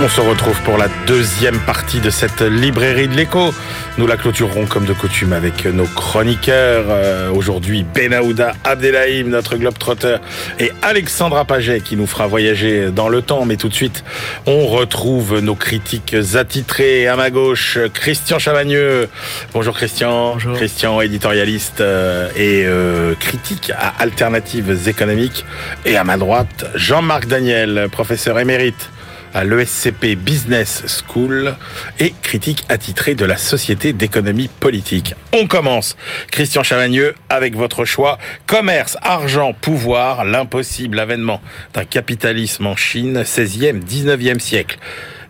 On 0.00 0.09
se 0.09 0.20
retrouve 0.20 0.61
pour 0.62 0.79
la 0.79 0.87
deuxième 1.09 1.59
partie 1.59 1.98
de 1.98 2.11
cette 2.11 2.42
librairie 2.42 3.09
de 3.09 3.14
l'écho. 3.14 3.53
Nous 3.98 4.07
la 4.07 4.16
clôturerons 4.16 4.66
comme 4.66 4.87
de 4.87 4.92
coutume 4.92 5.33
avec 5.33 5.66
nos 5.66 5.85
chroniqueurs. 5.85 6.87
Euh, 6.88 7.31
aujourd'hui, 7.31 7.85
Benaouda 7.85 8.53
Abdelhaim, 8.64 9.24
notre 9.24 9.57
globe-trotter, 9.57 10.16
et 10.59 10.70
Alexandra 10.81 11.44
Paget 11.44 11.81
qui 11.81 11.96
nous 11.96 12.07
fera 12.07 12.26
voyager 12.26 12.90
dans 12.90 13.09
le 13.09 13.20
temps. 13.20 13.44
Mais 13.44 13.57
tout 13.57 13.68
de 13.68 13.74
suite, 13.74 14.05
on 14.46 14.66
retrouve 14.66 15.40
nos 15.40 15.57
critiques 15.57 16.16
attitrés. 16.35 17.09
À 17.09 17.16
ma 17.16 17.31
gauche, 17.31 17.79
Christian 17.92 18.38
Chavagneux. 18.38 19.09
Bonjour 19.53 19.74
Christian. 19.74 20.35
Bonjour. 20.35 20.57
Christian, 20.57 21.00
éditorialiste 21.00 21.81
euh, 21.81 22.31
et 22.37 22.64
euh, 22.66 23.14
critique 23.18 23.72
à 23.76 23.88
Alternatives 23.98 24.88
économiques. 24.88 25.44
Et 25.85 25.96
à 25.96 26.05
ma 26.05 26.16
droite, 26.16 26.66
Jean-Marc 26.74 27.26
Daniel, 27.26 27.88
professeur 27.90 28.38
émérite 28.38 28.88
à 29.34 29.44
l'ESCP 29.44 30.16
Business 30.16 31.02
School 31.06 31.54
et 31.98 32.12
critique 32.22 32.64
attitré 32.68 33.14
de 33.14 33.24
la 33.24 33.36
Société 33.36 33.92
d'économie 33.92 34.48
politique. 34.48 35.14
On 35.32 35.46
commence, 35.46 35.96
Christian 36.30 36.62
Chavagneux, 36.62 37.14
avec 37.28 37.56
votre 37.56 37.84
choix. 37.84 38.18
Commerce, 38.46 38.96
argent, 39.02 39.52
pouvoir, 39.52 40.24
l'impossible 40.24 40.98
avènement 40.98 41.40
d'un 41.74 41.84
capitalisme 41.84 42.66
en 42.66 42.76
Chine, 42.76 43.22
16e, 43.22 43.82
19e 43.82 44.38
siècle. 44.38 44.78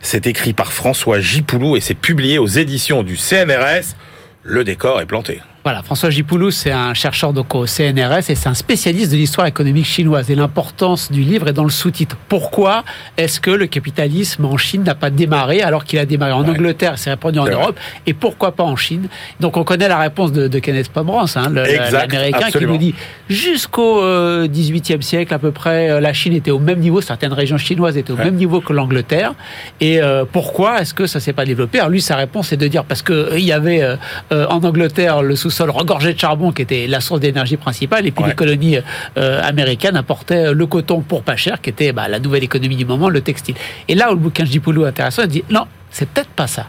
C'est 0.00 0.26
écrit 0.26 0.54
par 0.54 0.72
François 0.72 1.20
Gipoulou 1.20 1.76
et 1.76 1.80
c'est 1.80 1.94
publié 1.94 2.38
aux 2.38 2.46
éditions 2.46 3.02
du 3.02 3.16
CNRS. 3.16 3.94
Le 4.42 4.64
décor 4.64 5.00
est 5.00 5.06
planté. 5.06 5.40
Voilà, 5.62 5.82
François 5.82 6.08
Gipoulou, 6.08 6.50
c'est 6.50 6.70
un 6.70 6.94
chercheur 6.94 7.34
donc 7.34 7.54
au 7.54 7.66
CNRS 7.66 8.30
et 8.30 8.34
c'est 8.34 8.48
un 8.48 8.54
spécialiste 8.54 9.12
de 9.12 9.16
l'histoire 9.18 9.46
économique 9.46 9.84
chinoise. 9.84 10.30
Et 10.30 10.34
l'importance 10.34 11.12
du 11.12 11.20
livre 11.20 11.48
est 11.48 11.52
dans 11.52 11.64
le 11.64 11.70
sous-titre. 11.70 12.16
Pourquoi 12.30 12.82
est-ce 13.18 13.40
que 13.40 13.50
le 13.50 13.66
capitalisme 13.66 14.46
en 14.46 14.56
Chine 14.56 14.84
n'a 14.84 14.94
pas 14.94 15.10
démarré 15.10 15.60
alors 15.60 15.84
qu'il 15.84 15.98
a 15.98 16.06
démarré 16.06 16.32
en 16.32 16.44
Ouais. 16.44 16.50
Angleterre, 16.50 16.98
s'est 16.98 17.10
répandu 17.10 17.38
en 17.40 17.42
vrai. 17.44 17.52
Europe 17.52 17.78
Et 18.06 18.14
pourquoi 18.14 18.52
pas 18.52 18.62
en 18.64 18.74
Chine? 18.74 19.08
Donc 19.40 19.58
on 19.58 19.64
connaît 19.64 19.88
la 19.88 19.98
réponse 19.98 20.32
de, 20.32 20.48
de 20.48 20.58
Kenneth 20.60 20.88
Pomerantz, 20.88 21.36
hein, 21.36 21.50
l'américain, 21.52 22.50
qui 22.50 22.64
nous 22.64 22.78
dit 22.78 22.94
jusqu'au 23.28 24.02
euh, 24.02 24.48
18e 24.48 25.02
siècle 25.02 25.34
à 25.34 25.38
peu 25.38 25.50
près, 25.50 25.90
euh, 25.90 26.00
la 26.00 26.14
Chine 26.14 26.32
était 26.32 26.50
au 26.50 26.58
même 26.58 26.78
niveau, 26.80 27.02
certaines 27.02 27.34
régions 27.34 27.58
chinoises 27.58 27.98
étaient 27.98 28.12
au 28.12 28.16
Ouais. 28.16 28.24
même 28.24 28.36
niveau 28.36 28.62
que 28.62 28.72
l'Angleterre. 28.72 29.34
Et 29.82 30.00
euh, 30.00 30.24
pourquoi 30.30 30.80
est-ce 30.80 30.94
que 30.94 31.06
ça 31.06 31.20
s'est 31.20 31.34
pas 31.34 31.44
développé? 31.44 31.78
Alors 31.80 31.90
lui, 31.90 32.00
sa 32.00 32.16
réponse 32.16 32.50
est 32.54 32.56
de 32.56 32.66
dire 32.66 32.84
parce 32.84 33.02
que 33.02 33.12
euh, 33.12 33.38
il 33.38 33.44
y 33.44 33.52
avait 33.52 33.82
euh, 33.82 33.96
euh, 34.32 34.46
en 34.48 34.64
Angleterre 34.64 35.22
le 35.22 35.36
sous-sol 35.50 35.70
regorgé 35.70 36.14
de 36.14 36.18
charbon 36.18 36.52
qui 36.52 36.62
était 36.62 36.86
la 36.86 37.00
source 37.00 37.20
d'énergie 37.20 37.56
principale, 37.56 38.06
et 38.06 38.10
puis 38.10 38.22
Ouais. 38.22 38.30
les 38.30 38.36
colonies 38.36 38.78
euh, 39.18 39.42
américaines 39.42 39.96
apportaient 39.96 40.52
le 40.54 40.66
coton 40.66 41.00
pour 41.00 41.22
pas 41.22 41.36
cher, 41.36 41.60
qui 41.60 41.70
était 41.70 41.92
bah, 41.92 42.08
la 42.08 42.18
nouvelle 42.20 42.44
économie 42.44 42.76
du 42.76 42.84
moment, 42.84 43.08
le 43.08 43.20
textile. 43.20 43.54
Et 43.88 43.94
là 43.94 44.10
où 44.10 44.14
le 44.14 44.20
bouquin 44.20 44.44
est 44.44 44.86
intéressant, 44.86 45.22
il 45.22 45.28
dit 45.28 45.44
non. 45.50 45.64
C'est 45.92 46.08
peut-être 46.08 46.28
pas 46.28 46.46
ça. 46.46 46.66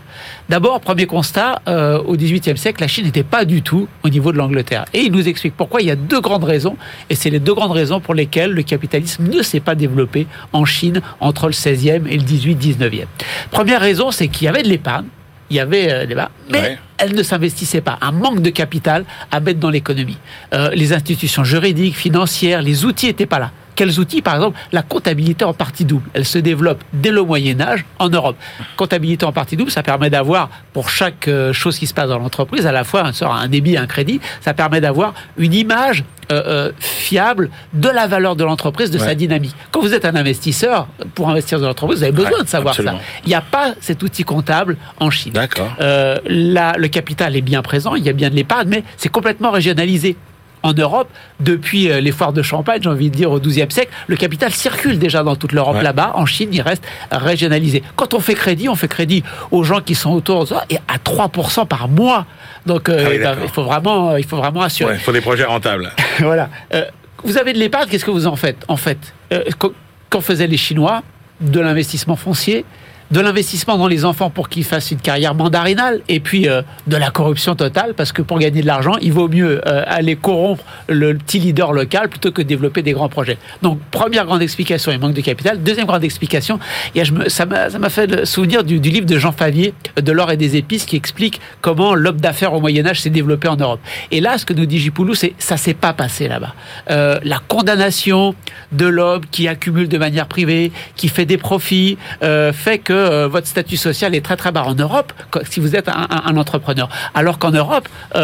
D'abord, 0.50 0.80
premier 0.82 1.06
constat, 1.06 1.62
euh, 1.68 2.00
au 2.00 2.16
XVIIIe 2.16 2.58
siècle, 2.58 2.82
la 2.82 2.88
Chine 2.88 3.06
n'était 3.06 3.22
pas 3.22 3.46
du 3.46 3.62
tout 3.62 3.88
au 4.04 4.10
niveau 4.10 4.32
de 4.32 4.38
l'Angleterre. 4.38 4.86
Et 4.96 5.02
il 5.02 5.12
nous 5.12 5.28
explique 5.28 5.56
pourquoi 5.56 5.82
il 5.82 5.88
y 5.88 5.92
a 5.92 5.96
deux 5.96 6.22
grandes 6.22 6.44
raisons, 6.44 6.76
et 7.08 7.14
c'est 7.14 7.30
les 7.30 7.40
deux 7.40 7.54
grandes 7.54 7.72
raisons 7.74 8.00
pour 8.00 8.16
lesquelles 8.16 8.52
le 8.52 8.64
capitalisme 8.64 9.28
ne 9.28 9.44
s'est 9.44 9.60
pas 9.60 9.76
développé 9.76 10.26
en 10.54 10.66
Chine 10.66 11.02
entre 11.20 11.46
le 11.46 11.52
16e 11.54 12.08
et 12.08 12.18
le 12.18 12.24
18-19e. 12.24 13.06
Première 13.52 13.82
raison, 13.82 14.10
c'est 14.10 14.28
qu'il 14.28 14.46
y 14.46 14.48
avait 14.48 14.64
de 14.64 14.70
l'épargne, 14.70 15.06
il 15.52 15.56
y 15.56 15.60
avait 15.60 15.92
euh, 15.92 16.06
des 16.06 16.16
bas, 16.16 16.32
mais 16.50 16.60
Ouais. 16.62 16.78
elle 16.98 17.14
ne 17.14 17.22
s'investissait 17.24 17.82
pas. 17.82 17.98
Un 18.02 18.12
manque 18.14 18.42
de 18.42 18.50
capital 18.50 19.04
à 19.32 19.40
mettre 19.42 19.60
dans 19.60 19.70
l'économie. 19.70 20.18
Euh, 20.54 20.70
les 20.74 20.94
institutions 20.94 21.44
juridiques, 21.44 21.96
financières, 21.98 22.62
les 22.62 22.86
outils 22.86 23.08
n'étaient 23.08 23.26
pas 23.26 23.38
là. 23.40 23.52
Quels 23.82 24.00
outils 24.00 24.22
Par 24.22 24.36
exemple, 24.36 24.60
la 24.72 24.84
comptabilité 24.84 25.44
en 25.44 25.56
partie 25.56 25.86
double. 25.86 26.08
Elle 26.14 26.26
se 26.26 26.38
développe 26.38 26.84
dès 26.94 27.10
le 27.10 27.24
Moyen 27.24 27.60
Âge 27.60 27.84
en 27.98 28.10
Europe. 28.10 28.36
Comptabilité 28.78 29.26
en 29.26 29.32
partie 29.32 29.58
double, 29.58 29.72
ça 29.72 29.82
permet 29.82 30.12
d'avoir, 30.12 30.52
pour 30.72 30.88
chaque 30.88 31.28
euh, 31.28 31.52
chose 31.52 31.80
qui 31.80 31.88
se 31.88 31.94
passe 31.96 32.08
dans 32.10 32.20
l'entreprise, 32.20 32.68
à 32.68 32.72
la 32.72 32.84
fois 32.84 33.04
un, 33.04 33.12
sort 33.12 33.34
un 33.34 33.48
débit 33.48 33.74
et 33.74 33.78
un 33.80 33.88
crédit. 33.88 34.22
Ça 34.42 34.54
permet 34.54 34.82
d'avoir 34.82 35.16
une 35.36 35.56
image 35.56 36.04
euh, 36.32 36.44
euh, 36.46 36.72
fiable 36.80 37.50
de 37.74 37.90
la 37.90 38.06
valeur 38.06 38.36
de 38.36 38.44
l'entreprise, 38.44 38.92
de 38.92 39.00
Ouais. 39.00 39.04
sa 39.06 39.16
dynamique. 39.16 39.56
Quand 39.72 39.82
vous 39.82 39.96
êtes 39.96 40.06
un 40.06 40.16
investisseur, 40.16 40.88
pour 41.16 41.32
investir 41.32 41.60
dans 41.60 41.66
l'entreprise, 41.66 41.98
vous 41.98 42.04
avez 42.04 42.12
besoin 42.12 42.32
Ouais, 42.38 42.44
de 42.44 42.48
savoir 42.50 42.74
absolument. 42.74 43.00
ça. 43.00 43.04
Il 43.26 43.30
n'y 43.30 43.34
a 43.36 43.42
pas 43.42 43.74
cet 43.82 44.04
outil 44.04 44.24
comptable 44.24 44.78
en 45.00 45.10
Chine. 45.10 45.34
D'accord. 45.34 45.74
Euh, 45.82 46.20
là, 46.28 46.76
le 46.78 46.88
capital 46.88 47.36
est 47.36 47.42
bien 47.42 47.64
présent, 47.64 47.96
il 47.96 48.04
y 48.06 48.10
a 48.10 48.14
bien 48.14 48.30
de 48.30 48.36
l'épargne, 48.36 48.68
mais 48.70 48.84
c'est 48.98 49.10
complètement 49.10 49.50
régionalisé. 49.50 50.18
En 50.64 50.74
Europe, 50.74 51.10
depuis 51.40 51.90
euh, 51.90 52.00
les 52.02 52.12
foires 52.12 52.34
de 52.34 52.42
Champagne, 52.42 52.80
j'ai 52.84 52.90
envie 52.90 53.10
de 53.10 53.16
dire 53.16 53.32
au 53.32 53.40
XIIe 53.40 53.66
siècle, 53.70 53.92
le 54.08 54.16
capital 54.16 54.52
circule 54.52 55.00
déjà 55.00 55.24
dans 55.24 55.36
toute 55.36 55.54
l'Europe 55.54 55.78
Ouais. 55.78 55.84
là-bas. 55.84 56.12
En 56.16 56.26
Chine, 56.26 56.50
il 56.52 56.62
reste 56.62 56.84
régionalisé. 57.12 57.84
Quand 57.96 58.14
on 58.14 58.20
fait 58.20 58.34
crédit, 58.36 58.70
on 58.70 58.76
fait 58.76 58.88
crédit 58.88 59.24
aux 59.52 59.64
gens 59.64 59.82
qui 59.82 59.96
sont 59.96 60.12
autour 60.12 60.42
de 60.44 60.50
ça 60.50 60.66
et 60.70 60.78
à 60.88 60.98
3% 60.98 61.66
par 61.68 61.88
mois. 61.88 62.26
Donc, 62.66 62.90
euh, 62.90 63.04
Ah 63.06 63.10
oui, 63.10 63.20
ben, 63.20 63.36
il 63.44 63.50
faut 63.50 63.64
vraiment, 63.64 64.16
il 64.18 64.26
faut 64.26 64.38
vraiment 64.38 64.62
assurer. 64.62 64.96
Il 64.96 65.00
faut 65.00 65.12
des 65.12 65.22
projets 65.22 65.46
rentables. 65.46 65.92
voilà. 66.20 66.50
Euh, 66.74 66.86
vous 67.24 67.38
avez 67.38 67.54
de 67.54 67.58
l'épargne, 67.60 67.88
qu'est-ce 67.90 68.06
que 68.06 68.12
vous 68.12 68.28
en 68.28 68.36
faites 68.36 68.64
En 68.68 68.78
fait, 68.78 68.98
euh, 69.34 69.44
qu- 69.60 69.68
qu'en 70.10 70.22
faisaient 70.22 70.48
les 70.48 70.58
Chinois? 70.58 71.02
De 71.40 71.60
l'investissement 71.60 72.16
foncier, 72.16 72.66
de 73.12 73.20
l'investissement 73.20 73.78
dans 73.78 73.88
les 73.88 74.06
enfants 74.06 74.30
pour 74.30 74.50
qu'ils 74.50 74.64
fassent 74.64 74.92
une 74.92 75.00
carrière 75.00 75.36
mandarinale, 75.36 76.02
et 76.10 76.20
puis 76.20 76.48
euh, 76.48 76.62
de 76.88 76.96
la 76.98 77.12
corruption 77.12 77.56
totale, 77.56 77.94
parce 77.96 78.12
que 78.12 78.22
pour 78.22 78.40
gagner 78.40 78.62
de 78.62 78.68
l'argent, 78.68 78.96
il 79.02 79.12
vaut 79.14 79.28
mieux 79.28 79.62
euh, 79.68 79.84
aller 79.88 80.16
corrompre 80.16 80.64
le 80.88 81.14
petit 81.16 81.40
leader 81.40 81.74
local 81.74 82.10
plutôt 82.10 82.32
que 82.32 82.42
de 82.42 82.48
développer 82.48 82.82
des 82.82 82.94
grands 82.94 83.10
projets. 83.10 83.38
Donc, 83.62 83.80
première 83.92 84.26
grande 84.26 84.42
explication, 84.42 84.92
il 84.92 85.00
manque 85.00 85.14
de 85.14 85.22
capital. 85.22 85.62
Deuxième 85.62 85.88
grande 85.88 86.04
explication, 86.04 86.60
a- 86.96 87.04
je 87.04 87.12
me- 87.12 87.30
ça 87.30 87.46
m'a 87.46 87.90
fait 87.90 88.08
le 88.08 88.26
souvenir 88.26 88.64
du, 88.64 88.80
livre 88.80 89.06
de 89.06 89.18
Jean 89.18 89.32
Favier, 89.32 89.74
De 90.02 90.12
l'or 90.12 90.32
et 90.32 90.38
des 90.38 90.56
épices, 90.56 90.86
qui 90.86 90.96
explique 90.96 91.40
comment 91.62 91.96
l'homme 91.96 92.20
d'affaires 92.22 92.54
au 92.54 92.62
Moyen-Âge 92.62 93.02
s'est 93.02 93.10
développé 93.10 93.48
en 93.48 93.56
Europe. 93.58 93.80
Et 94.12 94.22
là, 94.22 94.38
ce 94.38 94.46
que 94.46 94.54
nous 94.54 94.66
dit 94.66 94.80
Gipoulou, 94.80 95.14
c'est 95.16 95.34
ça 95.38 95.58
s'est 95.58 95.74
pas 95.74 95.94
passé 95.94 96.28
là-bas. 96.28 96.54
Euh, 96.90 97.20
la 97.24 97.40
condamnation 97.48 98.36
de 98.72 98.86
l'homme 98.86 99.24
qui 99.32 99.48
accumule 99.48 99.88
de 99.90 99.98
manière 99.98 100.28
privée, 100.28 100.72
qui 100.96 101.08
fait 101.10 101.26
des 101.26 101.38
profits, 101.38 101.98
euh, 102.24 102.54
fait 102.54 102.78
que 102.80 103.01
euh, 103.02 103.28
votre 103.28 103.48
statut 103.48 103.78
social 103.78 104.16
est 104.16 104.22
très 104.22 104.38
très 104.38 104.52
bas 104.52 104.64
en 104.64 104.76
Europe, 104.76 105.14
si 105.50 105.60
vous 105.60 105.76
êtes 105.76 105.90
un, 105.90 106.08
un- 106.10 106.24
un 106.26 106.38
entrepreneur. 106.38 106.90
Alors 107.14 107.40
qu'en 107.40 107.52
Europe, 107.52 107.88
euh, 108.16 108.20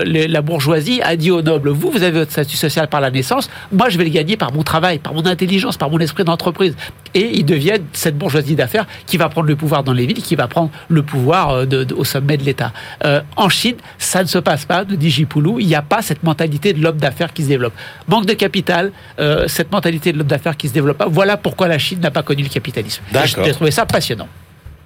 euh, 0.00 0.04
les- 0.04 0.28
la 0.28 0.42
bourgeoisie 0.42 1.00
a 1.02 1.16
dit 1.16 1.30
aux 1.30 1.42
nobles, 1.42 1.70
vous, 1.70 1.90
vous 1.90 2.02
avez 2.02 2.18
votre 2.20 2.32
statut 2.32 2.56
social 2.56 2.88
par 2.88 3.00
la 3.00 3.10
naissance, 3.10 3.48
moi 3.72 3.88
je 3.88 3.98
vais 3.98 4.04
le 4.04 4.10
gagner 4.10 4.36
par 4.36 4.52
mon 4.52 4.62
travail, 4.62 4.98
par 4.98 5.14
mon 5.14 5.26
intelligence, 5.26 5.76
par 5.76 5.90
mon 5.90 5.98
esprit 5.98 6.24
d'entreprise. 6.24 6.74
Et 7.14 7.38
ils 7.38 7.44
deviennent 7.44 7.84
cette 7.92 8.16
bourgeoisie 8.16 8.54
d'affaires 8.54 8.86
qui 9.06 9.16
va 9.16 9.28
prendre 9.28 9.48
le 9.48 9.56
pouvoir 9.56 9.82
dans 9.82 9.92
les 9.92 10.06
villes, 10.06 10.22
qui 10.22 10.36
va 10.36 10.46
prendre 10.46 10.70
le 10.88 11.02
pouvoir 11.02 11.66
de- 11.66 11.84
de- 11.84 11.94
au 11.94 12.04
sommet 12.04 12.36
de 12.36 12.44
l'État. 12.44 12.72
Euh, 13.04 13.20
en 13.36 13.48
Chine, 13.48 13.76
ça 13.98 14.22
ne 14.22 14.28
se 14.28 14.38
passe 14.38 14.64
pas, 14.64 14.84
nous 14.84 14.96
dit 14.96 15.10
Gipoulou, 15.10 15.58
il 15.58 15.66
n'y 15.66 15.74
a 15.74 15.82
pas 15.82 16.02
cette 16.02 16.22
mentalité 16.22 16.72
de 16.72 16.80
l'homme 16.82 16.98
d'affaires 16.98 17.32
qui 17.32 17.42
se 17.42 17.48
développe. 17.48 17.72
Manque 18.08 18.26
de 18.26 18.34
capital, 18.34 18.92
euh, 19.18 19.48
cette 19.48 19.72
mentalité 19.72 20.12
de 20.12 20.18
l'homme 20.18 20.26
d'affaires 20.28 20.56
qui 20.56 20.68
se 20.68 20.72
développe 20.72 20.98
pas, 20.98 21.06
voilà 21.08 21.36
pourquoi 21.36 21.66
la 21.68 21.78
Chine 21.78 22.00
n'a 22.00 22.10
pas 22.10 22.22
connu 22.22 22.42
le 22.42 22.48
capitalisme. 22.48 23.02
J'ai 23.44 23.52
trouvé 23.52 23.70
ça 23.72 23.86
passionnant. 23.86 24.09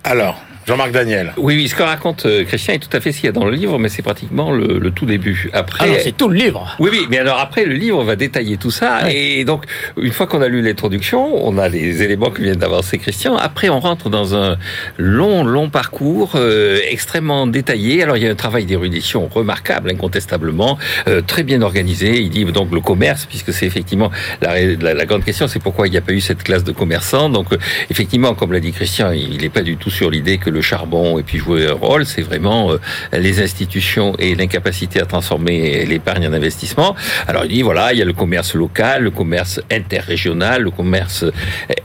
Alors, 0.05 0.39
Jean-Marc 0.67 0.93
Daniel. 0.93 1.33
Oui, 1.37 1.57
oui, 1.57 1.69
ce 1.69 1.75
que 1.75 1.83
raconte 1.83 2.25
euh, 2.27 2.45
Christian 2.45 2.75
est 2.75 2.79
tout 2.79 2.97
à 2.97 3.01
fait 3.01 3.13
ce 3.13 3.19
qu'il 3.21 3.27
y 3.27 3.29
a 3.29 3.33
dans 3.33 3.45
le 3.45 3.53
livre, 3.53 3.79
mais 3.79 3.89
c'est 3.91 4.03
pratiquement 4.03 4.51
le, 4.51 4.79
le 4.79 4.91
tout 4.91 5.05
début. 5.05 5.51
Après, 5.53 5.85
Alors, 5.85 5.97
c'est 6.03 6.17
tout 6.17 6.29
le 6.29 6.37
livre. 6.37 6.75
oui, 6.79 6.89
oui, 6.91 7.07
mais 7.11 7.19
alors 7.19 7.39
après, 7.39 7.65
le 7.67 7.75
livre 7.75 8.03
va 8.03 8.17
détailler 8.17 8.57
tout 8.57 8.71
ça. 8.71 9.11
Et 9.13 9.45
donc, 9.45 9.65
une 9.99 10.13
fois 10.13 10.27
qu'on 10.27 10.41
a 10.41 10.49
lu 10.49 10.63
l'introduction, 10.63 11.47
on 11.47 11.59
a 11.59 11.69
les 11.69 12.03
éléments 12.03 12.31
que 12.31 12.41
vient 12.43 12.55
d'avancer 12.55 12.99
Christian. 12.99 13.37
Après, 13.37 13.69
on 13.69 13.79
rentre 13.81 14.09
dans 14.09 14.35
un 14.35 14.57
long, 14.97 15.45
long 15.45 15.69
parcours 15.69 16.33
euh, 16.37 16.79
extrêmement 16.89 17.47
détaillé. 17.47 18.03
Alors, 18.03 18.17
il 18.17 18.23
y 18.23 18.27
a 18.27 18.31
un 18.31 18.35
travail 18.35 18.65
d'érudition 18.65 19.29
remarquable, 19.29 19.91
incontestablement, 19.91 20.79
euh, 21.09 21.21
très 21.21 21.43
bien 21.43 21.61
organisé. 21.61 22.21
Il 22.21 22.31
dit 22.31 22.45
donc 22.47 22.73
le 22.73 22.81
commerce, 22.81 23.27
puisque 23.27 23.53
c'est 23.53 23.67
effectivement 23.67 24.11
la, 24.41 24.61
la, 24.77 24.95
la 24.95 25.05
grande 25.07 25.25
question, 25.25 25.47
c'est 25.47 25.61
pourquoi 25.63 25.89
il 25.89 25.91
n'y 25.91 25.99
a 25.99 26.03
pas 26.03 26.13
eu 26.13 26.21
cette 26.21 26.43
classe 26.43 26.65
de 26.65 26.73
commerçants. 26.73 27.29
Donc, 27.29 27.53
euh, 27.53 27.59
effectivement, 27.91 28.35
comme 28.35 28.53
l'a 28.53 28.61
dit 28.61 28.73
Christian, 28.73 29.13
il 29.13 29.37
n'est 29.43 29.49
pas 29.51 29.63
du 29.63 29.77
tout 29.77 29.91
sur 29.91 30.11
l'idée 30.11 30.39
que 30.39 30.54
le 30.55 30.63
charbon 30.63 31.19
et 31.19 31.23
puis 31.23 31.39
jouer 31.39 31.67
un 31.67 31.75
rôle. 31.75 32.07
C'est 32.07 32.23
vraiment 32.23 32.73
euh, 32.73 32.79
les 33.13 33.43
institutions 33.43 34.15
et 34.19 34.35
l'incapacité 34.35 35.01
à 35.01 35.07
transformer 35.07 35.85
l'épargne 35.85 36.27
en 36.27 36.33
investissement. 36.33 36.95
Alors 37.29 37.45
il 37.45 37.51
dit 37.51 37.63
voilà, 37.63 37.93
il 37.93 37.99
y 37.99 38.03
a 38.03 38.05
le 38.07 38.13
commerce 38.13 38.55
local, 38.55 39.03
le 39.03 39.11
commerce 39.11 39.61
interrégional, 39.71 40.63
le 40.63 40.71
commerce 40.71 41.25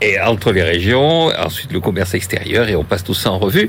et 0.00 0.18
entre 0.20 0.52
les 0.52 0.62
régions, 0.62 1.26
ensuite 1.38 1.72
le 1.72 1.80
commerce 1.80 2.14
extérieur 2.14 2.68
et 2.68 2.76
on 2.76 2.84
passe 2.84 3.04
tout 3.04 3.14
ça 3.14 3.30
en 3.30 3.38
revue. 3.38 3.68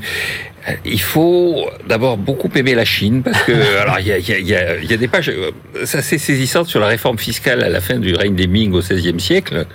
Euh, 0.68 0.72
Il 0.84 1.00
faut 1.00 1.68
d'abord 1.86 2.16
beaucoup 2.16 2.50
aimer 2.54 2.74
la 2.74 2.84
Chine 2.84 3.22
parce 3.22 3.42
que 3.42 3.52
alors 3.82 3.98
il 4.00 4.06
y 4.06 4.12
a, 4.12 4.18
y 4.18 4.32
a, 4.32 4.38
il 4.38 4.48
y 4.48 4.54
a, 4.54 4.76
il 4.76 4.90
y 4.90 4.94
a 4.94 4.96
des 4.96 5.08
pages 5.08 5.28
euh, 5.30 5.50
ça 5.84 6.02
c'est 6.02 6.18
saisissant 6.18 6.64
sur 6.64 6.80
la 6.80 6.86
réforme 6.86 7.18
fiscale 7.18 7.62
à 7.62 7.68
la 7.68 7.80
fin 7.80 7.98
du 7.98 8.14
règne 8.14 8.34
des 8.34 8.46
Ming 8.46 8.72
au 8.72 8.80
XVIe 8.80 9.20
siècle 9.20 9.66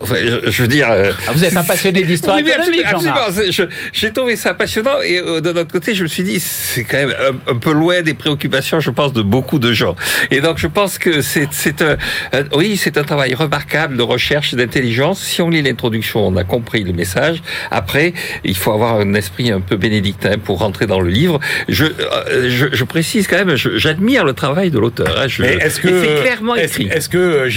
Enfin, 0.00 0.16
je, 0.22 0.50
je 0.50 0.62
veux 0.62 0.68
dire. 0.68 0.90
euh, 0.90 1.10
Ah, 1.26 1.32
vous 1.32 1.42
êtes 1.44 1.56
un 1.56 1.62
passionné 1.64 2.02
d'histoire 2.02 2.36
oui, 2.42 2.50
économique, 2.50 2.84
absolument, 2.84 3.66
J'ai 3.92 4.12
trouvé 4.12 4.36
ça 4.36 4.52
passionnant 4.52 5.00
et 5.02 5.18
euh, 5.18 5.40
d'un 5.40 5.52
autre 5.56 5.72
côté, 5.72 5.94
je 5.94 6.02
me 6.02 6.08
suis 6.08 6.22
dit, 6.22 6.38
c'est 6.38 6.84
quand 6.84 6.98
même 6.98 7.14
un, 7.48 7.52
un 7.52 7.56
peu 7.56 7.72
loin 7.72 8.02
des 8.02 8.12
préoccupations, 8.12 8.78
je 8.80 8.90
pense, 8.90 9.12
de 9.14 9.22
beaucoup 9.22 9.58
de 9.58 9.72
gens. 9.72 9.96
Et 10.30 10.40
donc, 10.42 10.58
je 10.58 10.66
pense 10.66 10.98
que 10.98 11.22
c'est, 11.22 11.48
un, 11.82 11.96
un- 12.34 12.44
oui, 12.54 12.76
c'est 12.76 12.98
un 12.98 13.04
travail 13.04 13.34
remarquable 13.34 13.96
de 13.96 14.02
recherche 14.02 14.52
et 14.52 14.56
d'intelligence. 14.56 15.20
Si 15.22 15.40
on 15.40 15.48
lit 15.48 15.62
l'introduction, 15.62 16.26
on 16.26 16.36
a 16.36 16.44
compris 16.44 16.84
le 16.84 16.92
message. 16.92 17.42
Après, 17.70 18.12
il 18.44 18.56
faut 18.56 18.72
avoir 18.72 18.96
un 19.00 19.14
esprit 19.14 19.50
un 19.50 19.60
peu 19.62 19.76
bénédictin 19.76 20.36
pour 20.36 20.58
rentrer 20.58 20.86
dans 20.86 21.00
le 21.00 21.08
livre. 21.08 21.40
Je, 21.68 21.86
euh, 21.86 22.50
je, 22.50 22.66
je 22.72 22.84
précise 22.84 23.26
quand 23.28 23.42
même, 23.42 23.56
j'admire 23.56 24.24
le 24.26 24.34
travail 24.34 24.70
de 24.70 24.78
l'auteur. 24.78 25.08
hein. 25.18 25.26
Je- 25.26 25.40
Mais 25.42 25.54
est-ce 25.54 25.80
que 25.80 25.88
et 25.88 26.00
c'est 26.16 26.22
clairement 26.22 26.54
est-ce, 26.54 26.80
écrit. 26.82 26.88
est-ce 26.94 27.08
que 27.08 27.16
euh, 27.18 27.48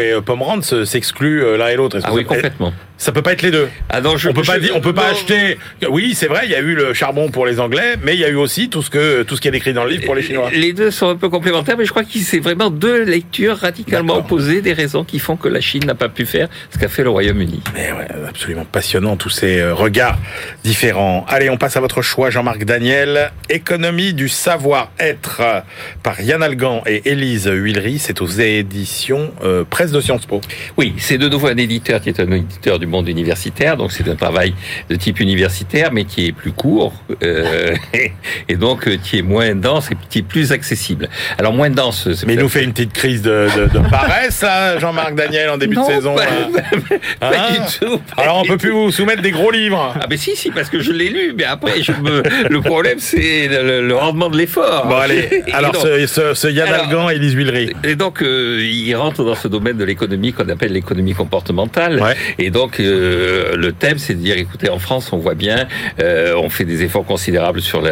et 0.00 0.20
Pomerantz 0.22 0.82
s'excluent 0.84 1.56
l'un 1.56 1.68
et 1.68 1.76
l'autre? 1.76 1.83
Ah 2.04 2.12
oui, 2.12 2.24
complètement. 2.24 2.72
Ça 2.96 3.10
peut 3.12 3.22
pas 3.22 3.32
être 3.32 3.42
les 3.42 3.50
deux. 3.50 3.68
Ah 3.90 4.00
non, 4.00 4.16
je, 4.16 4.28
on 4.28 4.32
peut 4.32 4.42
pas 4.42 4.54
je- 4.56 4.60
dire, 4.66 4.72
on 4.76 4.80
peut 4.80 4.94
pas 4.94 5.08
acheter. 5.08 5.58
Oui, 5.90 6.14
c'est 6.14 6.26
vrai, 6.28 6.42
il 6.44 6.50
y 6.50 6.54
a 6.54 6.60
eu 6.60 6.74
le 6.74 6.94
charbon 6.94 7.28
pour 7.30 7.44
les 7.46 7.58
Anglais, 7.60 7.96
mais 8.02 8.14
il 8.14 8.20
y 8.20 8.24
a 8.24 8.28
eu 8.28 8.36
aussi 8.36 8.68
tout 8.70 8.82
ce 8.82 8.90
que 8.90 9.22
tout 9.24 9.36
ce 9.36 9.40
qui 9.40 9.48
est 9.48 9.50
décrit 9.50 9.72
dans 9.72 9.84
le 9.84 9.90
livre 9.90 10.04
pour 10.04 10.14
les 10.14 10.22
Chinois. 10.22 10.48
Les 10.52 10.72
deux 10.72 10.90
sont 10.90 11.08
un 11.08 11.16
peu 11.16 11.28
complémentaires, 11.28 11.76
mais 11.76 11.84
je 11.84 11.90
crois 11.90 12.04
que 12.04 12.10
c'est 12.18 12.38
vraiment 12.38 12.70
deux 12.70 13.02
lectures 13.04 13.56
radicalement 13.56 14.16
opposées 14.18 14.62
des 14.62 14.72
raisons 14.72 15.04
qui 15.04 15.18
font 15.18 15.36
que 15.36 15.48
la 15.48 15.60
Chine 15.60 15.84
n'a 15.86 15.94
pas 15.96 16.08
pu 16.08 16.24
faire 16.24 16.48
ce 16.70 16.78
qu'a 16.78 16.88
fait 16.88 17.02
le 17.02 17.10
Royaume-Uni. 17.10 17.60
Mais 17.74 17.92
ouais, 17.92 18.06
absolument 18.28 18.64
passionnant 18.64 19.16
tous 19.16 19.30
ces 19.30 19.58
euh, 19.60 19.74
regards 19.74 20.16
différents. 20.62 21.24
Allez, 21.28 21.50
on 21.50 21.56
passe 21.56 21.76
à 21.76 21.80
votre 21.80 22.00
choix, 22.02 22.30
Jean-Marc 22.30 22.64
Daniel. 22.64 23.32
Économie 23.50 24.14
du 24.14 24.28
savoir-être 24.28 25.40
euh, 25.40 25.60
par 26.02 26.20
Yann 26.20 26.42
Algan 26.42 26.82
et 26.86 27.10
Élise 27.10 27.46
Huillery. 27.52 27.98
C'est 27.98 28.22
aux 28.22 28.26
éditions 28.26 29.32
euh, 29.42 29.64
Presse 29.68 29.90
de 29.90 30.00
Sciences 30.00 30.26
Po. 30.26 30.40
Oui, 30.76 30.94
c'est 30.98 31.18
de 31.18 31.28
nouveau 31.28 31.48
un 31.48 31.56
éditeur 31.56 31.73
qui 31.80 32.08
est 32.08 32.20
un 32.20 32.30
éditeur 32.30 32.78
du 32.78 32.86
monde 32.86 33.08
universitaire, 33.08 33.76
donc 33.76 33.92
c'est 33.92 34.08
un 34.08 34.14
travail 34.16 34.54
de 34.88 34.96
type 34.96 35.20
universitaire, 35.20 35.90
mais 35.92 36.04
qui 36.04 36.26
est 36.26 36.32
plus 36.32 36.52
court, 36.52 36.92
euh, 37.22 37.74
et 38.48 38.56
donc 38.56 38.86
euh, 38.88 38.96
qui 39.02 39.18
est 39.18 39.22
moins 39.22 39.54
dense 39.54 39.90
et 39.90 39.96
qui 40.08 40.18
est 40.20 40.22
plus 40.22 40.52
accessible. 40.52 41.08
Alors 41.38 41.52
moins 41.52 41.70
dense, 41.70 42.08
c'est 42.14 42.26
Mais 42.26 42.34
il 42.34 42.40
nous 42.40 42.48
fait 42.48 42.64
une 42.64 42.72
petite 42.72 42.92
crise 42.92 43.22
de, 43.22 43.48
de, 43.56 43.66
de 43.78 43.88
paresse, 43.90 44.42
là, 44.42 44.78
Jean-Marc 44.78 45.14
Daniel, 45.14 45.50
en 45.50 45.58
début 45.58 45.76
Non, 45.76 45.86
de 45.88 45.92
saison. 45.94 46.14
pas- 46.14 46.24
là. 46.24 46.98
pas 47.20 47.30
Hein 47.36 47.52
du 47.52 47.86
tout. 47.86 47.98
pas 48.16 48.22
Alors 48.22 48.38
on 48.38 48.44
peut 48.44 48.56
plus 48.58 48.70
vous 48.70 48.90
soumettre 48.90 49.22
des 49.22 49.30
gros 49.30 49.50
livres. 49.50 49.94
Ah 50.00 50.06
ben 50.06 50.18
si, 50.18 50.36
si, 50.36 50.50
parce 50.50 50.68
que 50.70 50.80
je 50.80 50.92
l'ai 50.92 51.08
lu, 51.08 51.34
mais 51.36 51.44
après, 51.44 51.82
je 51.82 51.92
me... 51.92 52.22
le 52.48 52.60
problème, 52.60 52.98
c'est 52.98 53.48
le, 53.48 53.86
le 53.86 53.96
rendement 53.96 54.30
de 54.30 54.36
l'effort. 54.36 54.86
Bon 54.86 54.96
allez, 54.96 55.42
alors 55.52 55.72
donc- 55.72 55.82
ce, 55.82 56.06
ce, 56.06 56.34
ce 56.34 56.48
Yann 56.48 56.68
Algan 56.72 57.10
et 57.10 57.14
Élise 57.14 57.34
Huillery. 57.34 57.70
Et 57.84 57.96
donc, 57.96 58.22
euh, 58.22 58.60
il 58.62 58.94
rentre 58.94 59.24
dans 59.24 59.34
ce 59.34 59.48
domaine 59.48 59.76
de 59.76 59.84
l'économie 59.84 60.32
qu'on 60.32 60.48
appelle 60.48 60.72
l'économie 60.72 61.14
comportementale. 61.14 61.63
Ouais. 62.02 62.16
Et 62.38 62.50
donc, 62.50 62.80
euh, 62.80 63.56
le 63.56 63.72
thème, 63.72 63.98
c'est 63.98 64.14
de 64.14 64.20
dire, 64.20 64.36
écoutez, 64.36 64.68
en 64.68 64.78
France, 64.78 65.12
on 65.12 65.18
voit 65.18 65.34
bien, 65.34 65.66
euh, 66.00 66.34
on 66.36 66.48
fait 66.48 66.64
des 66.64 66.82
efforts 66.82 67.04
considérables 67.04 67.60
sur 67.60 67.82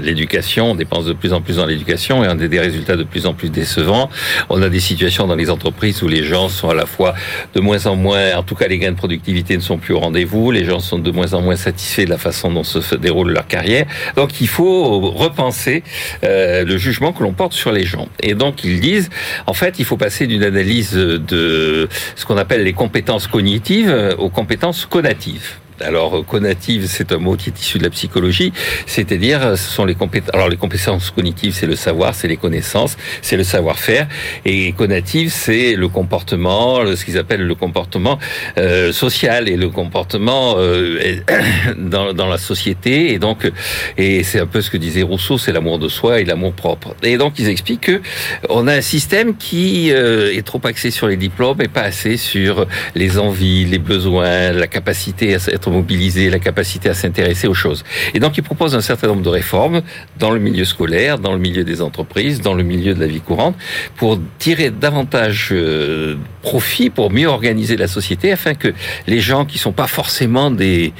l'éducation, 0.00 0.72
on 0.72 0.74
dépense 0.74 1.06
de 1.06 1.12
plus 1.12 1.32
en 1.32 1.40
plus 1.40 1.56
dans 1.56 1.66
l'éducation 1.66 2.24
et 2.24 2.28
on 2.28 2.32
a 2.32 2.34
des 2.34 2.60
résultats 2.60 2.96
de 2.96 3.04
plus 3.04 3.26
en 3.26 3.34
plus 3.34 3.50
décevants. 3.50 4.10
On 4.48 4.62
a 4.62 4.68
des 4.68 4.80
situations 4.80 5.26
dans 5.26 5.36
les 5.36 5.50
entreprises 5.50 6.02
où 6.02 6.08
les 6.08 6.24
gens 6.24 6.48
sont 6.48 6.70
à 6.70 6.74
la 6.74 6.86
fois 6.86 7.14
de 7.54 7.60
moins 7.60 7.86
en 7.86 7.96
moins, 7.96 8.36
en 8.36 8.42
tout 8.42 8.54
cas, 8.54 8.68
les 8.68 8.78
gains 8.78 8.92
de 8.92 8.96
productivité 8.96 9.56
ne 9.56 9.62
sont 9.62 9.78
plus 9.78 9.94
au 9.94 10.00
rendez-vous, 10.00 10.50
les 10.50 10.64
gens 10.64 10.80
sont 10.80 10.98
de 10.98 11.10
moins 11.10 11.34
en 11.34 11.40
moins 11.40 11.56
satisfaits 11.56 12.04
de 12.04 12.10
la 12.10 12.18
façon 12.18 12.50
dont 12.50 12.64
se 12.64 12.94
déroule 12.94 13.32
leur 13.32 13.46
carrière. 13.46 13.86
Donc, 14.16 14.40
il 14.40 14.48
faut 14.48 15.00
repenser 15.10 15.82
euh, 16.24 16.64
le 16.64 16.76
jugement 16.78 17.12
que 17.12 17.22
l'on 17.22 17.32
porte 17.32 17.52
sur 17.52 17.72
les 17.72 17.84
gens. 17.84 18.08
Et 18.20 18.34
donc, 18.34 18.64
ils 18.64 18.80
disent, 18.80 19.10
en 19.46 19.54
fait, 19.54 19.78
il 19.78 19.84
faut 19.84 19.96
passer 19.96 20.26
d'une 20.26 20.44
analyse 20.44 20.92
de 20.92 21.88
ce 22.16 22.24
qu'on 22.24 22.36
appelle 22.36 22.62
les 22.62 22.72
compétences 22.72 23.01
cognitives 23.26 24.14
aux 24.18 24.30
compétences 24.30 24.86
conatives. 24.86 25.58
Alors, 25.84 26.24
conative, 26.24 26.86
c'est 26.86 27.12
un 27.12 27.18
mot 27.18 27.36
qui 27.36 27.50
est 27.50 27.60
issu 27.60 27.78
de 27.78 27.84
la 27.84 27.90
psychologie, 27.90 28.52
c'est-à-dire, 28.86 29.56
ce 29.56 29.70
sont 29.70 29.84
les 29.84 29.94
compétences. 29.94 30.34
Alors, 30.34 30.48
les 30.48 30.56
compétences 30.56 31.10
cognitives, 31.10 31.54
c'est 31.54 31.66
le 31.66 31.76
savoir, 31.76 32.14
c'est 32.14 32.28
les 32.28 32.36
connaissances, 32.36 32.96
c'est 33.20 33.36
le 33.36 33.44
savoir-faire, 33.44 34.06
et 34.44 34.72
conative, 34.72 35.30
c'est 35.30 35.74
le 35.74 35.88
comportement, 35.88 36.84
ce 36.94 37.04
qu'ils 37.04 37.18
appellent 37.18 37.46
le 37.46 37.54
comportement 37.54 38.18
euh, 38.58 38.92
social 38.92 39.48
et 39.48 39.56
le 39.56 39.68
comportement 39.70 40.54
euh, 40.58 41.16
dans, 41.76 42.12
dans 42.12 42.28
la 42.28 42.38
société. 42.38 43.12
Et 43.12 43.18
donc, 43.18 43.50
et 43.98 44.22
c'est 44.22 44.40
un 44.40 44.46
peu 44.46 44.60
ce 44.60 44.70
que 44.70 44.76
disait 44.76 45.02
Rousseau, 45.02 45.38
c'est 45.38 45.52
l'amour 45.52 45.78
de 45.78 45.88
soi 45.88 46.20
et 46.20 46.24
l'amour 46.24 46.52
propre. 46.52 46.94
Et 47.02 47.16
donc, 47.16 47.38
ils 47.38 47.48
expliquent 47.48 47.82
que 47.82 48.00
on 48.48 48.66
a 48.68 48.74
un 48.74 48.80
système 48.80 49.36
qui 49.36 49.92
euh, 49.92 50.32
est 50.36 50.46
trop 50.46 50.60
axé 50.64 50.90
sur 50.90 51.08
les 51.08 51.16
diplômes 51.16 51.60
et 51.60 51.68
pas 51.68 51.82
assez 51.82 52.16
sur 52.16 52.66
les 52.94 53.18
envies, 53.18 53.64
les 53.64 53.78
besoins, 53.78 54.52
la 54.52 54.66
capacité 54.66 55.34
à 55.34 55.38
être 55.48 55.70
mobilisé, 55.72 56.30
la 56.30 56.38
capacité 56.38 56.88
à 56.88 56.94
s'intéresser 56.94 57.48
aux 57.48 57.54
choses. 57.54 57.84
Et 58.14 58.20
donc, 58.20 58.36
ils 58.38 58.42
proposent 58.42 58.74
un 58.74 58.80
certain 58.80 59.08
nombre 59.08 59.22
de 59.22 59.28
réformes 59.28 59.82
dans 60.18 60.30
le 60.30 60.38
milieu 60.38 60.64
scolaire, 60.64 61.18
dans 61.18 61.32
le 61.32 61.38
milieu 61.38 61.64
des 61.64 61.82
entreprises, 61.82 62.40
dans 62.40 62.54
le 62.54 62.62
milieu 62.62 62.94
de 62.94 63.00
la 63.00 63.06
vie 63.06 63.20
courante, 63.20 63.56
pour 63.96 64.18
tirer 64.38 64.70
davantage 64.70 65.48
euh, 65.52 66.16
profit, 66.42 66.90
pour 66.90 67.10
mieux 67.10 67.26
organiser 67.26 67.76
la 67.76 67.88
société, 67.88 68.32
afin 68.32 68.54
que 68.54 68.72
les 69.06 69.20
gens 69.20 69.44
qui 69.44 69.58
sont 69.58 69.72
pas 69.72 69.86
forcément 69.86 70.50
des, 70.50 70.92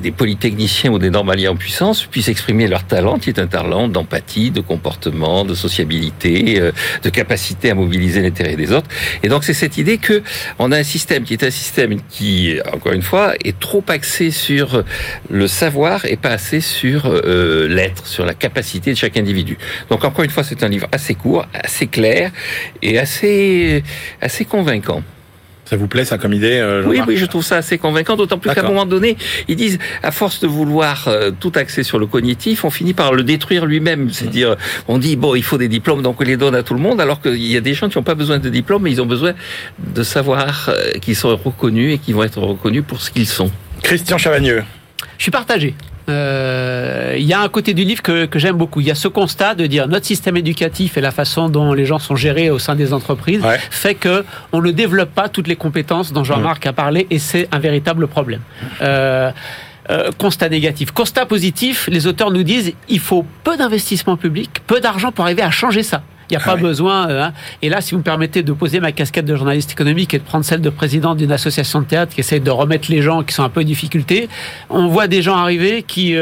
des 0.00 0.10
polytechniciens 0.10 0.90
ou 0.90 0.98
des 0.98 1.10
normaliers 1.10 1.48
en 1.48 1.56
puissance 1.56 2.04
puissent 2.04 2.28
exprimer 2.28 2.66
leur 2.66 2.84
talent, 2.84 3.18
qui 3.18 3.30
est 3.30 3.38
un 3.38 3.46
talent 3.46 3.88
d'empathie, 3.88 4.50
de 4.50 4.60
comportement, 4.60 5.44
de 5.44 5.54
sociabilité, 5.54 6.60
euh, 6.60 6.72
de 7.02 7.10
capacité 7.10 7.70
à 7.70 7.74
mobiliser 7.74 8.22
l'intérêt 8.22 8.56
des 8.56 8.72
autres. 8.72 8.88
Et 9.22 9.28
donc 9.28 9.44
c'est 9.44 9.54
cette 9.54 9.78
idée 9.78 9.98
que 9.98 10.22
on 10.58 10.72
a 10.72 10.78
un 10.78 10.82
système 10.82 11.24
qui 11.24 11.34
est 11.34 11.44
un 11.44 11.50
système 11.50 12.00
qui, 12.08 12.58
encore 12.72 12.92
une 12.92 13.02
fois, 13.02 13.34
est 13.44 13.58
trop 13.58 13.80
axé 13.90 14.30
sur 14.30 14.84
le 15.30 15.46
savoir 15.46 16.04
et 16.04 16.16
pas 16.16 16.30
assez 16.30 16.60
sur 16.60 17.06
euh, 17.06 17.68
l'être, 17.68 18.06
sur 18.06 18.24
la 18.24 18.34
capacité 18.34 18.92
de 18.92 18.96
chaque 18.96 19.16
individu. 19.16 19.58
Donc 19.90 20.04
encore 20.04 20.24
une 20.24 20.30
fois, 20.30 20.44
c'est 20.44 20.62
un 20.62 20.68
livre 20.68 20.88
assez 20.92 21.14
court, 21.14 21.46
assez 21.52 21.86
clair 21.86 22.30
et 22.82 22.98
assez 22.98 23.82
assez 24.20 24.44
convaincant. 24.44 25.02
Ça 25.68 25.76
vous 25.76 25.86
plaît 25.86 26.06
ça 26.06 26.16
comme 26.16 26.32
idée 26.32 26.60
euh, 26.62 26.82
Oui, 26.86 26.98
oui, 27.06 27.18
je 27.18 27.26
trouve 27.26 27.44
ça 27.44 27.56
assez 27.56 27.76
convaincant, 27.76 28.16
d'autant 28.16 28.38
plus 28.38 28.50
qu'à 28.54 28.64
un 28.64 28.68
moment 28.68 28.86
donné, 28.86 29.18
ils 29.48 29.56
disent, 29.56 29.78
à 30.02 30.12
force 30.12 30.40
de 30.40 30.46
vouloir 30.46 31.08
euh, 31.08 31.30
tout 31.38 31.52
axer 31.56 31.82
sur 31.82 31.98
le 31.98 32.06
cognitif, 32.06 32.64
on 32.64 32.70
finit 32.70 32.94
par 32.94 33.12
le 33.12 33.22
détruire 33.22 33.66
lui-même. 33.66 34.08
C'est-à-dire, 34.10 34.56
on 34.86 34.96
dit, 34.96 35.16
bon, 35.16 35.34
il 35.34 35.42
faut 35.42 35.58
des 35.58 35.68
diplômes, 35.68 36.00
donc 36.00 36.22
on 36.22 36.24
les 36.24 36.38
donne 36.38 36.54
à 36.54 36.62
tout 36.62 36.72
le 36.72 36.80
monde, 36.80 37.02
alors 37.02 37.20
qu'il 37.20 37.36
y 37.36 37.56
a 37.58 37.60
des 37.60 37.74
gens 37.74 37.90
qui 37.90 37.98
n'ont 37.98 38.02
pas 38.02 38.14
besoin 38.14 38.38
de 38.38 38.48
diplômes, 38.48 38.84
mais 38.84 38.92
ils 38.92 39.02
ont 39.02 39.06
besoin 39.06 39.34
de 39.78 40.02
savoir 40.02 40.70
euh, 40.70 40.92
qu'ils 41.02 41.16
sont 41.16 41.36
reconnus 41.36 41.96
et 41.96 41.98
qu'ils 41.98 42.14
vont 42.14 42.24
être 42.24 42.40
reconnus 42.40 42.84
pour 42.86 43.02
ce 43.02 43.10
qu'ils 43.10 43.26
sont. 43.26 43.50
Christian 43.82 44.18
Chavagneux. 44.18 44.64
Je 45.16 45.22
suis 45.22 45.30
partagé. 45.30 45.74
Euh, 46.08 47.14
Il 47.18 47.24
y 47.26 47.32
a 47.34 47.40
un 47.40 47.48
côté 47.48 47.74
du 47.74 47.84
livre 47.84 48.02
que, 48.02 48.24
que 48.26 48.38
j'aime 48.38 48.56
beaucoup. 48.56 48.80
Il 48.80 48.86
y 48.86 48.90
a 48.90 48.94
ce 48.94 49.08
constat 49.08 49.54
de 49.54 49.66
dire 49.66 49.88
notre 49.88 50.06
système 50.06 50.36
éducatif 50.36 50.96
et 50.96 51.00
la 51.00 51.10
façon 51.10 51.48
dont 51.48 51.72
les 51.74 51.84
gens 51.84 51.98
sont 51.98 52.16
gérés 52.16 52.50
au 52.50 52.58
sein 52.58 52.74
des 52.74 52.92
entreprises 52.92 53.42
Ouais. 53.42 53.58
fait 53.70 53.94
que 53.94 54.24
on 54.52 54.60
ne 54.62 54.70
développe 54.70 55.10
pas 55.14 55.28
toutes 55.28 55.48
les 55.48 55.56
compétences 55.56 56.12
dont 56.12 56.24
Jean-Marc 56.24 56.66
a 56.66 56.72
parlé 56.72 57.06
et 57.10 57.18
c'est 57.18 57.48
un 57.52 57.58
véritable 57.58 58.06
problème. 58.08 58.40
Euh, 58.80 59.30
euh, 59.90 60.10
constat 60.18 60.48
négatif. 60.50 60.90
Constat 60.92 61.24
positif, 61.26 61.88
les 61.90 62.06
auteurs 62.06 62.30
nous 62.30 62.42
disent 62.42 62.72
il 62.88 63.00
faut 63.00 63.24
peu 63.44 63.56
d'investissement 63.56 64.16
public, 64.16 64.50
peu 64.66 64.80
d'argent 64.80 65.12
pour 65.12 65.24
arriver 65.24 65.42
à 65.42 65.50
changer 65.50 65.82
ça. 65.82 66.02
Il 66.30 66.34
n'y 66.34 66.36
a 66.36 66.40
Ah 66.42 66.48
pas 66.50 66.54
ouais. 66.56 66.60
besoin. 66.60 67.08
euh, 67.08 67.22
hein. 67.24 67.32
Et 67.62 67.68
là, 67.68 67.80
si 67.80 67.92
vous 67.92 67.98
me 67.98 68.02
permettez 68.02 68.42
de 68.42 68.52
poser 68.52 68.80
ma 68.80 68.92
casquette 68.92 69.24
de 69.24 69.34
journaliste 69.34 69.72
économique 69.72 70.12
et 70.14 70.18
de 70.18 70.24
prendre 70.24 70.44
celle 70.44 70.60
de 70.60 70.70
président 70.70 71.14
d'une 71.14 71.32
association 71.32 71.80
de 71.80 71.86
théâtre 71.86 72.14
qui 72.14 72.20
essaie 72.20 72.40
de 72.40 72.50
remettre 72.50 72.90
les 72.90 73.00
gens 73.02 73.22
qui 73.22 73.32
sont 73.34 73.42
un 73.44 73.48
peu 73.48 73.60
en 73.60 73.64
difficulté, 73.64 74.28
on 74.68 74.88
voit 74.88 75.06
des 75.06 75.22
gens 75.22 75.36
arriver 75.36 75.82
qui 75.82 76.16
euh, 76.16 76.20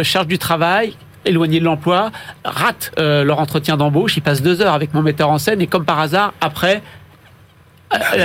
euh, 0.00 0.04
cherchent 0.04 0.26
du 0.26 0.38
travail 0.38 0.94
éloignés 1.24 1.58
de 1.58 1.64
l'emploi, 1.64 2.12
ratent 2.44 2.92
euh, 2.98 3.24
leur 3.24 3.40
entretien 3.40 3.76
d'embauche, 3.76 4.16
ils 4.16 4.20
passent 4.22 4.42
deux 4.42 4.60
heures 4.62 4.74
avec 4.74 4.94
mon 4.94 5.02
metteur 5.02 5.30
en 5.30 5.38
scène 5.38 5.60
et 5.60 5.66
comme 5.66 5.84
par 5.84 5.98
hasard, 5.98 6.32
après, 6.40 6.82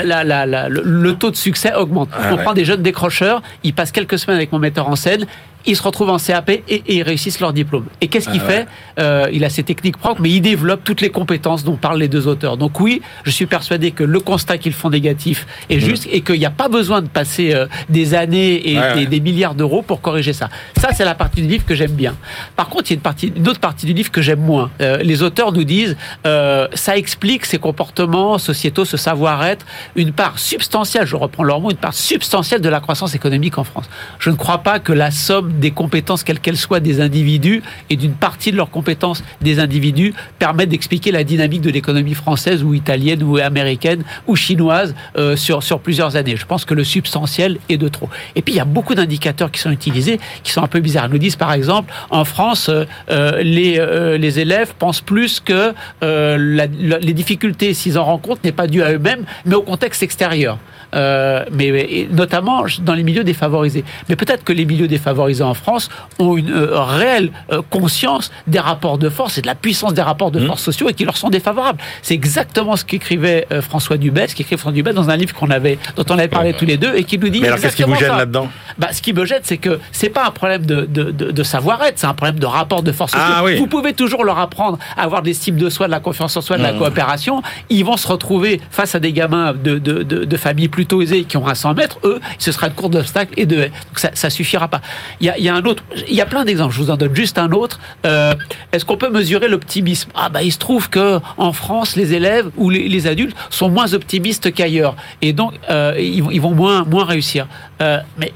la- 0.03 0.23
la- 0.23 0.45
la- 0.45 0.69
le, 0.69 0.81
le 0.83 1.15
taux 1.15 1.31
de 1.31 1.35
succès 1.35 1.73
augmente. 1.75 2.09
Ah 2.13 2.29
on 2.31 2.35
ouais. 2.35 2.43
prend 2.43 2.53
des 2.53 2.65
jeunes 2.65 2.81
décrocheurs, 2.81 3.41
ils 3.63 3.73
passent 3.73 3.91
quelques 3.91 4.17
semaines 4.19 4.37
avec 4.37 4.51
mon 4.51 4.59
metteur 4.59 4.87
en 4.89 4.95
scène, 4.95 5.25
ils 5.65 5.75
se 5.75 5.83
retrouvent 5.83 6.09
en 6.09 6.17
CAP 6.17 6.49
et, 6.49 6.63
et 6.69 6.83
ils 6.95 7.03
réussissent 7.03 7.39
leur 7.39 7.53
diplôme. 7.53 7.85
Et 8.01 8.07
qu'est-ce 8.07 8.29
qu'il 8.29 8.41
Ah 8.43 8.47
ouais. 8.47 8.53
fait 8.53 8.67
Euh, 8.99 9.27
Il 9.31 9.43
a 9.45 9.49
ses 9.49 9.63
techniques 9.63 9.97
propres, 9.97 10.21
mais 10.21 10.29
il 10.29 10.41
développe 10.41 10.83
toutes 10.83 11.01
les 11.01 11.09
compétences 11.09 11.63
dont 11.63 11.75
parlent 11.75 11.99
les 11.99 12.07
deux 12.07 12.27
auteurs. 12.27 12.57
Donc 12.57 12.79
oui, 12.79 13.01
je 13.23 13.31
suis 13.31 13.45
persuadé 13.45 13.91
que 13.91 14.03
le 14.03 14.19
constat 14.19 14.57
qu'ils 14.57 14.73
font 14.73 14.89
négatif 14.89 15.45
est 15.69 15.79
juste 15.79 16.07
et 16.11 16.21
qu'il 16.21 16.39
n'y 16.39 16.45
a 16.45 16.49
pas 16.51 16.67
besoin 16.69 17.01
de 17.01 17.07
passer 17.07 17.53
euh, 17.53 17.67
des 17.89 18.13
années 18.13 18.71
et 18.71 18.77
Ouais, 18.77 18.93
des, 18.93 18.99
ouais. 19.01 19.05
des 19.07 19.19
milliards 19.19 19.55
d'euros 19.55 19.81
pour 19.81 20.01
corriger 20.01 20.33
ça. 20.33 20.49
Ça, 20.77 20.89
c'est 20.93 21.05
la 21.05 21.15
partie 21.15 21.41
du 21.41 21.47
livre 21.47 21.65
que 21.65 21.75
j'aime 21.75 21.91
bien. 21.91 22.15
Par 22.55 22.69
contre, 22.69 22.89
il 22.89 22.93
y 22.93 22.93
a 22.93 22.95
une, 22.95 23.01
partie, 23.01 23.33
une 23.35 23.47
autre 23.47 23.59
partie 23.59 23.85
du 23.85 23.93
livre 23.93 24.11
que 24.11 24.21
j'aime 24.21 24.39
moins. 24.41 24.71
Euh, 24.81 24.97
les 24.97 25.21
auteurs 25.23 25.51
nous 25.51 25.63
disent, 25.63 25.95
ça 26.73 26.97
explique 26.97 27.45
ces 27.45 27.57
comportements 27.59 28.37
sociétaux, 28.37 28.85
ce 28.85 28.97
savoir-être, 28.97 29.65
une 29.95 30.11
part 30.13 30.39
substantielle, 30.39 31.05
je 31.05 31.15
reprends 31.15 31.43
leur 31.43 31.59
mot, 31.59 31.71
une 31.71 31.77
part 31.77 31.93
substantielle 31.93 32.61
de 32.61 32.69
la 32.69 32.79
croissance 32.79 33.13
économique 33.15 33.57
en 33.57 33.63
France. 33.63 33.89
Je 34.19 34.29
ne 34.29 34.35
crois 34.35 34.59
pas 34.59 34.79
que 34.79 34.93
la 34.93 35.11
somme 35.11 35.50
des 35.59 35.71
compétences, 35.71 36.23
quelles 36.23 36.39
qu'elles 36.39 36.57
soient, 36.57 36.79
des 36.79 37.01
individus 37.01 37.61
et 37.89 37.95
d'une 37.95 38.13
partie 38.13 38.51
de 38.51 38.57
leurs 38.57 38.69
compétences 38.69 39.23
des 39.41 39.59
individus 39.59 40.13
permettent 40.39 40.69
d'expliquer 40.69 41.11
la 41.11 41.23
dynamique 41.23 41.61
de 41.61 41.69
l'économie 41.69 42.13
française 42.13 42.63
ou 42.63 42.73
italienne 42.73 43.23
ou 43.23 43.37
américaine 43.37 44.03
ou 44.27 44.35
chinoise 44.35 44.95
euh, 45.17 45.35
sur, 45.35 45.63
sur 45.63 45.79
plusieurs 45.79 46.15
années. 46.15 46.35
Je 46.35 46.45
pense 46.45 46.65
que 46.65 46.73
le 46.73 46.83
substantiel 46.83 47.57
est 47.69 47.77
de 47.77 47.87
trop. 47.87 48.09
Et 48.35 48.41
puis, 48.41 48.53
il 48.53 48.57
y 48.57 48.61
a 48.61 48.65
beaucoup 48.65 48.95
d'indicateurs 48.95 49.51
qui 49.51 49.59
sont 49.59 49.71
utilisés 49.71 50.19
qui 50.43 50.51
sont 50.51 50.63
un 50.63 50.67
peu 50.67 50.79
bizarres. 50.79 51.07
Ils 51.07 51.13
nous 51.13 51.17
disent, 51.17 51.35
par 51.35 51.53
exemple, 51.53 51.93
en 52.09 52.25
France, 52.25 52.69
euh, 52.69 52.85
euh, 53.09 53.41
les, 53.41 53.79
les 54.17 54.39
élèves 54.39 54.73
pensent 54.77 55.01
plus 55.01 55.39
que 55.39 55.73
les 56.01 57.13
difficultés, 57.13 57.73
s'ils 57.73 57.97
en 57.97 58.05
rencontrent, 58.05 58.41
n'est 58.43 58.51
pas 58.51 58.67
dû 58.67 58.81
à 58.83 58.91
eux-mêmes, 58.91 59.25
mais 59.45 59.55
au 59.55 59.61
contexte 59.61 60.03
extérieur. 60.03 60.57
Mais, 60.93 62.07
notamment 62.11 62.65
dans 62.81 62.93
les 62.93 63.03
milieux 63.03 63.23
défavorisés. 63.23 63.83
Mais 64.09 64.15
peut-être 64.15 64.43
que 64.43 64.53
les 64.53 64.65
milieux 64.65 64.87
défavorisés 64.87 65.40
en 65.41 65.53
France 65.53 65.89
ont 66.19 66.37
une 66.37 66.51
euh, 66.51 66.79
réelle 66.79 67.31
euh, 67.51 67.61
conscience 67.69 68.31
des 68.47 68.59
rapports 68.59 68.97
de 68.97 69.09
force 69.09 69.37
et 69.37 69.41
de 69.41 69.47
la 69.47 69.55
puissance 69.55 69.93
des 69.93 70.01
rapports 70.01 70.31
de 70.31 70.39
mmh. 70.39 70.47
force 70.47 70.63
sociaux 70.63 70.89
et 70.89 70.93
qui 70.93 71.05
leur 71.05 71.17
sont 71.17 71.29
défavorables. 71.29 71.79
C'est 72.01 72.13
exactement 72.13 72.75
ce 72.75 72.85
qu'écrivait 72.85 73.47
François 73.61 73.97
Dubet, 73.97 74.27
ce 74.27 74.35
qu'écrit 74.35 74.57
François 74.57 74.75
Dubet 74.75 74.93
dans 74.93 75.09
un 75.09 75.17
livre 75.17 75.33
qu'on 75.33 75.49
avait, 75.49 75.77
dont 75.95 76.05
on 76.09 76.17
avait 76.17 76.27
parlé 76.27 76.53
tous 76.53 76.65
les 76.65 76.77
deux 76.77 76.93
et 76.95 77.03
qui 77.03 77.17
nous 77.17 77.29
dit. 77.29 77.41
Mais 77.41 77.47
alors 77.47 77.59
qu'est-ce 77.59 77.75
qui 77.75 77.83
vous 77.83 77.95
gêne 77.95 78.15
là-dedans 78.15 78.49
bah, 78.77 78.89
Ce 78.91 79.01
qui 79.01 79.13
me 79.13 79.25
gêne, 79.25 79.41
c'est 79.43 79.57
que 79.57 79.79
c'est 79.91 80.09
pas 80.09 80.25
un 80.25 80.31
problème 80.31 80.65
de, 80.65 80.85
de, 80.85 81.11
de, 81.11 81.43
savoir-être, 81.43 81.99
c'est 81.99 82.07
un 82.07 82.13
problème 82.13 82.39
de 82.39 82.45
rapport 82.45 82.83
de 82.83 82.91
force. 82.91 83.13
Ah, 83.15 83.43
Vous 83.57 83.67
pouvez 83.67 83.93
toujours 83.93 84.23
leur 84.23 84.39
apprendre 84.39 84.77
à 84.97 85.03
avoir 85.03 85.21
des 85.21 85.33
styles 85.33 85.55
de 85.55 85.69
soi, 85.69 85.87
de 85.87 85.91
la 85.91 85.99
confiance 85.99 86.35
en 86.37 86.41
soi, 86.41 86.57
de 86.57 86.63
la 86.63 86.73
mmh. 86.73 86.79
coopération. 86.79 87.41
Ils 87.69 87.85
vont 87.85 87.97
se 87.97 88.07
retrouver 88.07 88.61
face 88.69 88.95
à 88.95 88.99
des 88.99 89.13
gamins 89.13 89.53
de, 89.53 89.77
de, 89.77 90.03
de 90.03 90.37
familles 90.37 90.69
plutôt 90.69 91.01
aisés 91.01 91.23
qui 91.23 91.37
ont 91.37 91.47
un 91.47 91.55
100 91.55 91.73
mètres, 91.75 91.99
eux, 92.03 92.19
ce 92.39 92.51
sera 92.51 92.69
de 92.69 92.73
cours 92.73 92.89
d'obstacles 92.89 93.33
et 93.37 93.45
de 93.45 93.63
Donc 93.63 93.71
ça, 93.95 94.11
ça 94.13 94.29
suffira 94.29 94.67
pas. 94.67 94.81
Il 95.19 95.27
y 95.27 95.29
a, 95.29 95.30
il 95.37 95.45
y 95.45 96.21
a 96.21 96.25
plein 96.25 96.45
d'exemples. 96.45 96.73
Je 96.73 96.79
vous 96.79 96.91
en 96.91 96.97
donne 96.97 97.15
juste 97.15 97.37
un 97.37 97.51
autre. 97.51 97.79
Euh, 98.05 98.33
Est-ce 98.71 98.85
qu'on 98.85 98.97
peut 98.97 99.09
mesurer 99.09 99.47
l'optimisme? 99.47 100.09
Ah 100.15 100.29
bah 100.29 100.43
il 100.43 100.51
se 100.51 100.57
trouve 100.57 100.89
que 100.89 101.19
en 101.37 101.53
France, 101.53 101.95
les 101.95 102.13
élèves 102.13 102.49
ou 102.57 102.69
les, 102.69 103.07
adultes 103.07 103.35
sont 103.49 103.69
moins 103.69 103.93
optimistes 103.93 104.53
qu'ailleurs 104.53 104.95
et 105.23 105.33
donc 105.33 105.53
euh, 105.69 105.95
ils, 105.99 106.41
vont 106.41 106.53
moins 106.53 107.05
réussir. 107.05 107.47
Euh, 107.81 107.99
mais 108.17 108.31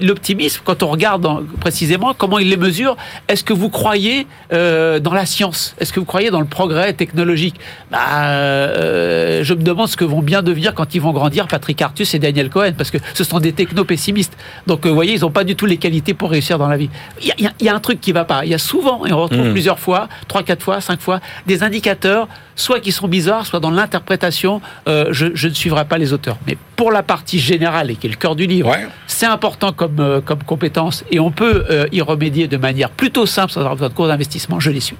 l'optimisme, 0.00 0.60
quand 0.64 0.82
on 0.82 0.88
regarde 0.88 1.46
précisément 1.60 2.14
comment 2.16 2.38
ils 2.38 2.48
les 2.48 2.56
mesurent, 2.56 2.96
est-ce 3.28 3.44
que 3.44 3.52
vous 3.52 3.68
croyez 3.68 4.26
euh, 4.52 4.98
dans 4.98 5.14
la 5.14 5.26
science? 5.26 5.74
Est-ce 5.78 5.92
que 5.92 6.00
vous 6.00 6.06
croyez 6.06 6.30
dans 6.30 6.40
le 6.40 6.46
progrès 6.46 6.92
technologique? 6.92 7.54
Bah, 7.90 7.98
euh, 8.30 9.44
Je 9.44 9.54
me 9.54 9.62
demande 9.62 9.88
ce 9.88 9.96
que 9.96 10.04
vont 10.04 10.22
bien 10.22 10.42
devenir 10.42 10.74
quand 10.74 10.94
ils 10.94 11.00
vont 11.00 11.12
grandir 11.12 11.46
Patrick 11.46 11.80
Artus 11.80 12.14
et 12.14 12.18
Daniel 12.18 12.50
Cohen, 12.50 12.72
parce 12.76 12.90
que 12.90 12.98
ce 13.14 13.24
sont 13.24 13.38
des 13.38 13.52
techno-pessimistes. 13.52 14.36
Donc, 14.66 14.86
vous 14.86 14.94
voyez, 14.94 15.14
ils 15.14 15.20
n'ont 15.20 15.30
pas 15.30 15.44
du 15.44 15.54
tout 15.54 15.66
les 15.66 15.76
qualités 15.76 16.14
pour 16.14 16.30
réussir 16.30 16.58
dans 16.58 16.68
la 16.68 16.76
vie. 16.76 16.90
Il 17.22 17.50
y, 17.60 17.68
a, 17.68 17.74
un 17.74 17.80
truc 17.80 18.00
qui 18.00 18.12
va 18.12 18.24
pas. 18.24 18.44
Il 18.44 18.50
y 18.50 18.54
a 18.54 18.58
souvent, 18.58 19.06
et 19.06 19.12
on 19.12 19.22
retrouve 19.22 19.48
mmh. 19.48 19.52
plusieurs 19.52 19.78
fois, 19.78 20.08
trois, 20.26 20.42
quatre 20.42 20.62
fois, 20.62 20.80
cinq 20.80 21.00
fois, 21.00 21.20
des 21.46 21.62
indicateurs, 21.62 22.28
soit 22.58 22.80
qui 22.80 22.92
sont 22.92 23.08
bizarres, 23.08 23.46
soit 23.46 23.60
dans 23.60 23.70
l'interprétation, 23.70 24.60
je, 24.86 25.30
je 25.34 25.48
ne 25.48 25.54
suivrai 25.54 25.84
pas 25.84 25.98
les 25.98 26.12
auteurs. 26.12 26.36
Mais 26.46 26.56
pour 26.76 26.92
la 26.92 27.02
partie 27.02 27.38
générale, 27.38 27.90
et 27.90 27.96
qui 27.96 28.06
est 28.06 28.10
le 28.10 28.16
cœur 28.16 28.36
du 28.36 28.46
livre, 28.46 28.72
c'est 29.06 29.26
important 29.26 29.72
comme, 29.72 29.98
euh, 29.98 30.20
comme 30.20 30.42
compétence 30.42 31.04
et 31.10 31.18
on 31.18 31.30
peut 31.30 31.64
euh, 31.70 31.86
y 31.92 32.00
remédier 32.00 32.46
de 32.46 32.56
manière 32.56 32.90
plutôt 32.90 33.26
simple 33.26 33.52
sans 33.52 33.60
avoir 33.60 33.74
besoin 33.74 33.88
de 33.88 33.94
cours 33.94 34.06
d'investissement, 34.08 34.60
je 34.60 34.70
les 34.70 34.80
suis. 34.80 34.96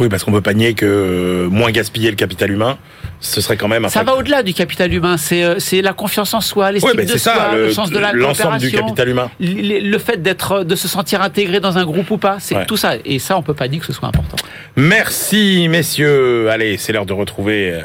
Oui, 0.00 0.08
parce 0.08 0.24
qu'on 0.24 0.32
peut 0.32 0.40
pas 0.40 0.54
nier 0.54 0.74
que 0.74 0.86
euh, 0.86 1.48
moins 1.48 1.70
gaspiller 1.70 2.10
le 2.10 2.16
capital 2.16 2.50
humain, 2.50 2.78
ce 3.20 3.40
serait 3.40 3.56
quand 3.56 3.68
même 3.68 3.84
un 3.84 3.88
Ça 3.88 4.02
va 4.02 4.16
au-delà 4.16 4.42
du 4.42 4.52
capital 4.52 4.92
humain, 4.92 5.16
c'est 5.16 5.60
c'est 5.60 5.82
la 5.82 5.92
confiance 5.92 6.34
en 6.34 6.40
soi, 6.40 6.72
l'estime 6.72 7.04
de 7.04 7.16
soi, 7.16 7.54
le, 7.54 7.72
sens 7.72 7.90
de 7.90 7.98
la 7.98 8.12
L'ensemble 8.12 8.58
du 8.58 8.72
capital 8.72 9.08
humain. 9.08 9.30
Le, 9.38 9.98
fait 9.98 10.20
d'être, 10.20 10.64
de 10.64 10.74
se 10.74 10.88
sentir 10.88 11.22
intégré 11.22 11.60
dans 11.60 11.78
un 11.78 11.84
groupe 11.84 12.10
ou 12.10 12.18
pas, 12.18 12.38
c'est 12.40 12.66
tout 12.66 12.76
ça. 12.76 12.94
Et 13.04 13.18
ça, 13.18 13.36
on 13.36 13.42
peut 13.42 13.54
pas 13.54 13.68
nier 13.68 13.78
que 13.78 13.86
ce 13.86 13.92
soit 13.92 14.08
important. 14.08 14.36
Merci, 14.76 15.68
messieurs. 15.68 16.50
Allez, 16.50 16.76
c'est 16.76 16.92
l'heure 16.92 17.06
de 17.06 17.12
retrouver 17.12 17.80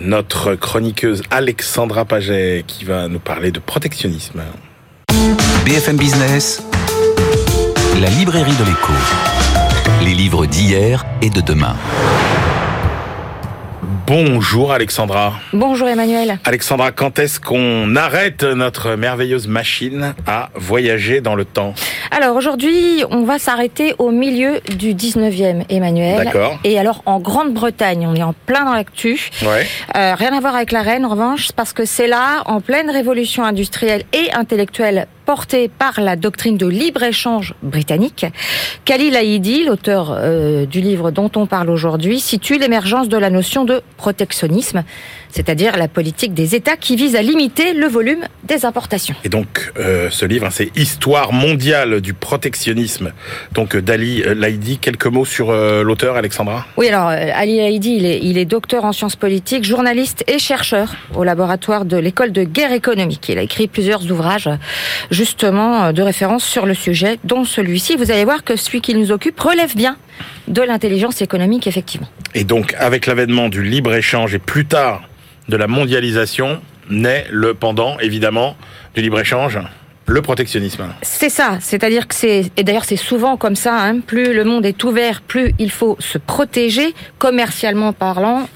notre 0.00 0.56
chroniqueuse 0.56 1.22
Alexandra 1.30 2.04
Paget 2.04 2.64
qui 2.66 2.84
va 2.84 3.06
nous 3.06 3.20
parler 3.20 3.52
de 3.52 3.60
protectionnisme. 3.60 4.42
BFM 5.64 5.96
Business, 5.96 6.62
la 8.00 8.08
librairie 8.10 8.56
de 8.56 8.64
l'écho. 8.64 9.37
Les 10.02 10.14
livres 10.14 10.46
d'hier 10.46 11.04
et 11.22 11.30
de 11.30 11.40
demain. 11.40 11.76
Bonjour 14.08 14.72
Alexandra. 14.72 15.34
Bonjour 15.52 15.86
Emmanuel. 15.86 16.38
Alexandra, 16.46 16.92
quand 16.92 17.18
est-ce 17.18 17.38
qu'on 17.38 17.94
arrête 17.94 18.42
notre 18.42 18.94
merveilleuse 18.94 19.48
machine 19.48 20.14
à 20.26 20.48
voyager 20.54 21.20
dans 21.20 21.34
le 21.34 21.44
temps? 21.44 21.74
Alors 22.10 22.34
aujourd'hui, 22.34 23.04
on 23.10 23.24
va 23.24 23.38
s'arrêter 23.38 23.94
au 23.98 24.10
milieu 24.10 24.60
du 24.74 24.94
19e 24.94 25.64
Emmanuel. 25.68 26.24
D'accord. 26.24 26.58
Et 26.64 26.78
alors 26.78 27.02
en 27.04 27.20
Grande-Bretagne, 27.20 28.06
on 28.06 28.14
est 28.14 28.22
en 28.22 28.32
plein 28.46 28.64
dans 28.64 28.72
l'actu. 28.72 29.28
Ouais. 29.42 29.66
Euh, 29.94 30.14
rien 30.14 30.34
à 30.34 30.40
voir 30.40 30.56
avec 30.56 30.72
la 30.72 30.80
reine 30.80 31.04
en 31.04 31.10
revanche, 31.10 31.52
parce 31.52 31.74
que 31.74 31.84
c'est 31.84 32.08
là, 32.08 32.44
en 32.46 32.62
pleine 32.62 32.90
révolution 32.90 33.44
industrielle 33.44 34.04
et 34.14 34.32
intellectuelle 34.32 35.06
porté 35.28 35.68
par 35.68 36.00
la 36.00 36.16
doctrine 36.16 36.56
de 36.56 36.66
libre-échange 36.66 37.54
britannique, 37.62 38.24
Khalil 38.86 39.14
Haïdi, 39.14 39.62
l'auteur 39.62 40.10
euh, 40.10 40.64
du 40.64 40.80
livre 40.80 41.10
dont 41.10 41.30
on 41.36 41.44
parle 41.44 41.68
aujourd'hui, 41.68 42.18
situe 42.18 42.56
l'émergence 42.56 43.10
de 43.10 43.18
la 43.18 43.28
notion 43.28 43.66
de 43.66 43.82
protectionnisme, 43.98 44.82
c'est-à-dire 45.30 45.76
la 45.76 45.88
politique 45.88 46.32
des 46.32 46.54
États 46.54 46.78
qui 46.78 46.96
vise 46.96 47.14
à 47.16 47.22
limiter 47.22 47.74
le 47.74 47.86
volume 47.86 48.24
des 48.44 48.64
importations. 48.64 49.14
Et 49.24 49.28
donc, 49.28 49.72
euh, 49.78 50.08
ce 50.10 50.24
livre, 50.24 50.46
hein, 50.46 50.50
c'est 50.50 50.70
Histoire 50.74 51.34
mondiale 51.34 52.00
du 52.00 52.14
protectionnisme. 52.14 53.12
Donc, 53.52 53.74
euh, 53.74 53.82
d'Ali 53.82 54.22
Laïdi, 54.34 54.78
quelques 54.78 55.06
mots 55.06 55.26
sur 55.26 55.52
l'auteur, 55.52 56.16
Alexandra? 56.16 56.66
Oui, 56.78 56.88
alors, 56.88 57.08
Ali 57.08 57.58
Laïdi, 57.58 57.96
il 57.96 58.06
est, 58.06 58.20
il 58.22 58.38
est 58.38 58.46
docteur 58.46 58.86
en 58.86 58.92
sciences 58.92 59.16
politiques, 59.16 59.64
journaliste 59.64 60.24
et 60.26 60.38
chercheur 60.38 60.94
au 61.14 61.24
laboratoire 61.24 61.84
de 61.84 61.96
l'école 61.96 62.32
de 62.32 62.44
guerre 62.44 62.72
économique. 62.72 63.28
Il 63.28 63.38
a 63.38 63.42
écrit 63.42 63.66
plusieurs 63.68 64.10
ouvrages 64.10 64.48
justement 65.10 65.84
euh, 65.84 65.92
de 65.92 66.02
référence 66.02 66.44
sur 66.44 66.66
le 66.66 66.74
sujet, 66.74 67.18
dont 67.24 67.44
celui-ci. 67.44 67.96
Vous 67.96 68.10
allez 68.10 68.24
voir 68.24 68.44
que 68.44 68.56
celui 68.56 68.80
qui 68.80 68.94
nous 68.94 69.12
occupe 69.12 69.38
relève 69.40 69.74
bien 69.76 69.96
de 70.46 70.62
l'intelligence 70.62 71.22
économique, 71.22 71.66
effectivement. 71.66 72.08
Et 72.34 72.44
donc, 72.44 72.74
avec 72.78 73.06
l'avènement 73.06 73.48
du 73.48 73.62
libre-échange 73.62 74.34
et 74.34 74.38
plus 74.38 74.66
tard 74.66 75.02
de 75.48 75.56
la 75.56 75.66
mondialisation, 75.66 76.60
naît 76.90 77.26
le 77.30 77.54
pendant, 77.54 77.98
évidemment, 77.98 78.56
du 78.94 79.02
libre-échange 79.02 79.58
le 80.08 80.22
protectionnisme. 80.22 80.86
C'est 81.02 81.28
ça, 81.28 81.58
c'est-à-dire 81.60 82.08
que 82.08 82.14
c'est, 82.14 82.50
et 82.56 82.64
d'ailleurs 82.64 82.86
c'est 82.86 82.96
souvent 82.96 83.36
comme 83.36 83.54
ça, 83.54 83.74
hein, 83.78 84.00
plus 84.00 84.32
le 84.32 84.42
monde 84.42 84.64
est 84.64 84.82
ouvert, 84.82 85.20
plus 85.20 85.52
il 85.58 85.70
faut 85.70 85.96
se 86.00 86.16
protéger, 86.16 86.94
commercialement 87.18 87.92
parlant, 87.92 88.48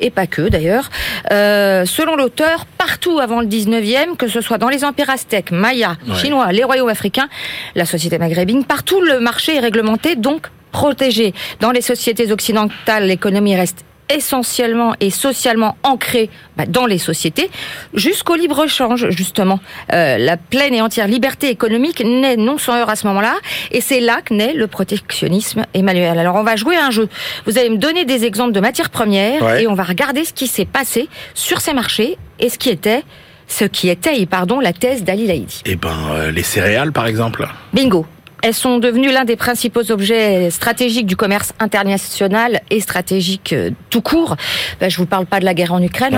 et 0.00 0.10
pas 0.10 0.26
que 0.26 0.48
d'ailleurs. 0.48 0.90
Euh, 1.30 1.84
selon 1.84 2.16
l'auteur, 2.16 2.64
partout 2.78 3.20
avant 3.20 3.40
le 3.40 3.46
19e, 3.46 4.16
que 4.16 4.28
ce 4.28 4.40
soit 4.40 4.56
dans 4.56 4.70
les 4.70 4.82
empires 4.82 5.10
aztèques, 5.10 5.50
mayas, 5.50 5.96
chinois, 6.14 6.50
les 6.52 6.64
royaumes 6.64 6.88
africains, 6.88 7.28
la 7.74 7.84
société 7.84 8.16
maghrébine, 8.16 8.64
partout 8.64 9.02
le 9.02 9.20
marché 9.20 9.56
est 9.56 9.60
réglementé, 9.60 10.16
donc 10.16 10.48
protégé. 10.74 11.32
Dans 11.60 11.70
les 11.70 11.80
sociétés 11.80 12.32
occidentales, 12.32 13.06
l'économie 13.06 13.54
reste 13.54 13.84
essentiellement 14.10 14.94
et 15.00 15.10
socialement 15.10 15.76
ancré 15.84 16.28
bah, 16.56 16.64
dans 16.66 16.84
les 16.84 16.98
sociétés, 16.98 17.48
jusqu'au 17.94 18.34
libre-échange, 18.34 19.08
justement. 19.10 19.60
Euh, 19.92 20.18
la 20.18 20.36
pleine 20.36 20.74
et 20.74 20.82
entière 20.82 21.06
liberté 21.06 21.48
économique 21.48 22.04
naît 22.04 22.36
non 22.36 22.58
sans 22.58 22.74
heure 22.74 22.90
à 22.90 22.96
ce 22.96 23.06
moment-là, 23.06 23.36
et 23.70 23.80
c'est 23.80 24.00
là 24.00 24.20
que 24.22 24.34
naît 24.34 24.52
le 24.52 24.66
protectionnisme, 24.66 25.64
Emmanuel. 25.74 26.18
Alors 26.18 26.34
on 26.34 26.42
va 26.42 26.56
jouer 26.56 26.76
un 26.76 26.90
jeu. 26.90 27.08
Vous 27.46 27.56
allez 27.56 27.70
me 27.70 27.78
donner 27.78 28.04
des 28.04 28.24
exemples 28.24 28.52
de 28.52 28.60
matières 28.60 28.90
premières, 28.90 29.56
et 29.56 29.66
on 29.68 29.74
va 29.74 29.84
regarder 29.84 30.24
ce 30.24 30.32
qui 30.32 30.48
s'est 30.48 30.66
passé 30.66 31.08
sur 31.34 31.60
ces 31.60 31.72
marchés, 31.72 32.18
et 32.40 32.48
ce 32.48 32.58
qui 32.58 32.70
était 32.70 33.04
ce 33.46 33.66
qui 33.66 33.90
était, 33.90 34.24
pardon, 34.26 34.58
la 34.58 34.72
thèse 34.72 35.04
d'Ali 35.04 35.26
Laïdi. 35.26 35.62
Eh 35.66 35.76
ben, 35.76 35.94
euh, 36.12 36.30
les 36.30 36.42
céréales, 36.42 36.92
par 36.92 37.06
exemple. 37.06 37.46
Bingo. 37.74 38.06
Elles 38.44 38.52
sont 38.52 38.78
devenues 38.78 39.10
l'un 39.10 39.24
des 39.24 39.36
principaux 39.36 39.90
objets 39.90 40.50
stratégiques 40.50 41.06
du 41.06 41.16
commerce 41.16 41.54
international 41.60 42.60
et 42.68 42.80
stratégique 42.80 43.54
euh, 43.54 43.70
tout 43.88 44.02
court. 44.02 44.36
Ben, 44.80 44.90
je 44.90 44.98
vous 44.98 45.06
parle 45.06 45.24
pas 45.24 45.40
de 45.40 45.46
la 45.46 45.54
guerre 45.54 45.72
en 45.72 45.80
Ukraine. 45.80 46.14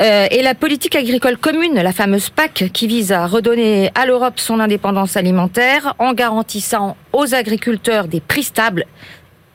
Euh, 0.00 0.26
et 0.30 0.40
la 0.40 0.54
politique 0.54 0.96
agricole 0.96 1.36
commune, 1.36 1.74
la 1.74 1.92
fameuse 1.92 2.30
PAC, 2.30 2.70
qui 2.72 2.86
vise 2.86 3.12
à 3.12 3.26
redonner 3.26 3.90
à 3.94 4.06
l'Europe 4.06 4.40
son 4.40 4.60
indépendance 4.60 5.18
alimentaire 5.18 5.94
en 5.98 6.14
garantissant 6.14 6.96
aux 7.12 7.34
agriculteurs 7.34 8.08
des 8.08 8.20
prix 8.22 8.44
stables, 8.44 8.86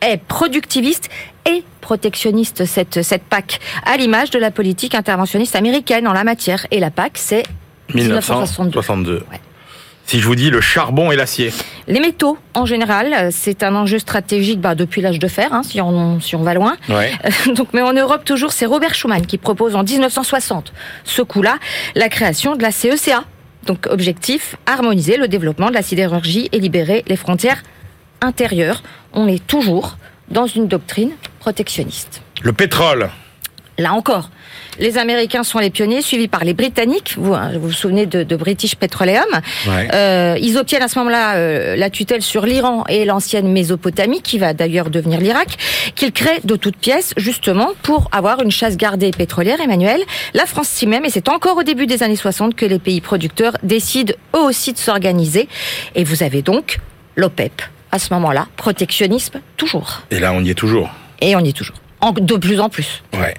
est 0.01 0.17
productiviste 0.17 1.09
et 1.49 1.63
protectionniste 1.81 2.65
cette, 2.65 3.01
cette 3.01 3.23
PAC, 3.23 3.59
à 3.87 3.97
l'image 3.97 4.29
de 4.29 4.37
la 4.37 4.51
politique 4.51 4.93
interventionniste 4.93 5.55
américaine 5.55 6.07
en 6.07 6.13
la 6.13 6.23
matière. 6.23 6.67
Et 6.69 6.79
la 6.79 6.91
PAC, 6.91 7.13
c'est 7.15 7.43
1962. 7.91 9.23
Si 10.05 10.19
je 10.19 10.27
vous 10.27 10.35
dis 10.35 10.49
le 10.49 10.61
charbon 10.61 11.11
et 11.11 11.15
l'acier 11.15 11.51
Les 11.87 11.99
métaux, 11.99 12.37
en 12.53 12.65
général, 12.65 13.31
c'est 13.31 13.63
un 13.63 13.73
enjeu 13.73 13.99
stratégique 13.99 14.59
bah, 14.59 14.75
depuis 14.75 15.01
l'âge 15.01 15.17
de 15.19 15.27
fer, 15.27 15.53
hein, 15.53 15.63
si, 15.63 15.81
on, 15.81 16.19
si 16.19 16.35
on 16.35 16.43
va 16.43 16.53
loin. 16.53 16.75
Donc, 17.55 17.69
mais 17.73 17.81
en 17.81 17.93
Europe, 17.93 18.23
toujours, 18.25 18.51
c'est 18.51 18.65
Robert 18.65 18.93
Schuman 18.93 19.25
qui 19.25 19.37
propose 19.37 19.75
en 19.75 19.83
1960, 19.83 20.73
ce 21.03 21.21
coup-là, 21.21 21.57
la 21.95 22.09
création 22.09 22.55
de 22.55 22.61
la 22.61 22.71
CECA, 22.71 23.23
Donc 23.65 23.87
objectif, 23.89 24.55
harmoniser 24.65 25.17
le 25.17 25.27
développement 25.27 25.69
de 25.69 25.73
la 25.73 25.81
sidérurgie 25.81 26.49
et 26.51 26.59
libérer 26.59 27.03
les 27.07 27.15
frontières 27.15 27.63
intérieures. 28.21 28.83
On 29.13 29.27
est 29.27 29.45
toujours 29.45 29.97
dans 30.29 30.47
une 30.47 30.67
doctrine 30.67 31.11
protectionniste. 31.39 32.21
Le 32.41 32.53
pétrole. 32.53 33.09
Là 33.77 33.93
encore, 33.93 34.29
les 34.79 34.97
Américains 34.97 35.43
sont 35.43 35.59
les 35.59 35.69
pionniers, 35.69 36.01
suivis 36.01 36.27
par 36.27 36.43
les 36.43 36.53
Britanniques. 36.53 37.15
Vous 37.17 37.33
hein, 37.33 37.51
vous, 37.59 37.71
souvenez 37.71 38.05
de, 38.05 38.35
British 38.35 38.75
Petroleum. 38.75 39.25
Euh, 39.67 40.37
ils 40.41 40.57
obtiennent 40.57 40.81
à 40.81 40.87
ce 40.87 40.97
moment-là 40.99 41.35
euh, 41.35 41.75
la 41.75 41.89
tutelle 41.89 42.21
sur 42.21 42.45
l'Iran 42.45 42.83
et 42.89 43.05
l'ancienne 43.05 43.51
Mésopotamie, 43.51 44.21
qui 44.21 44.39
va 44.39 44.53
d'ailleurs 44.53 44.89
devenir 44.89 45.19
l'Irak, 45.19 45.57
qu'ils 45.95 46.11
créent 46.11 46.41
de 46.43 46.55
toutes 46.55 46.77
pièces, 46.77 47.13
justement, 47.17 47.71
pour 47.83 48.09
avoir 48.11 48.41
une 48.41 48.51
chasse 48.51 48.77
gardée 48.77 49.11
pétrolière, 49.11 49.61
Emmanuel. 49.61 50.01
La 50.33 50.45
France 50.45 50.67
s'y 50.67 50.87
même, 50.87 51.05
et 51.05 51.09
c'est 51.09 51.29
encore 51.29 51.57
au 51.57 51.63
début 51.63 51.85
des 51.85 52.03
années 52.03 52.15
60 52.15 52.55
que 52.55 52.65
les 52.65 52.79
pays 52.79 53.01
producteurs 53.01 53.53
décident 53.63 54.13
eux 54.35 54.39
aussi 54.39 54.73
de 54.73 54.77
s'organiser. 54.77 55.47
Et 55.95 56.03
vous 56.03 56.23
avez 56.23 56.41
donc 56.41 56.79
l'OPEP. 57.15 57.61
À 57.91 57.99
ce 57.99 58.11
moment-là, 58.15 58.47
protectionnisme 58.57 59.39
toujours. 59.55 60.01
Et 60.09 60.19
là, 60.19 60.33
on 60.33 60.43
y 60.43 60.49
est 60.49 60.55
toujours. 60.55 60.89
Et 61.21 61.35
on 61.35 61.39
y 61.39 61.49
est 61.49 61.53
toujours. 61.53 61.75
de 62.15 62.35
plus 62.37 62.59
en 62.59 62.69
plus. 62.69 63.03
Ouais. 63.13 63.35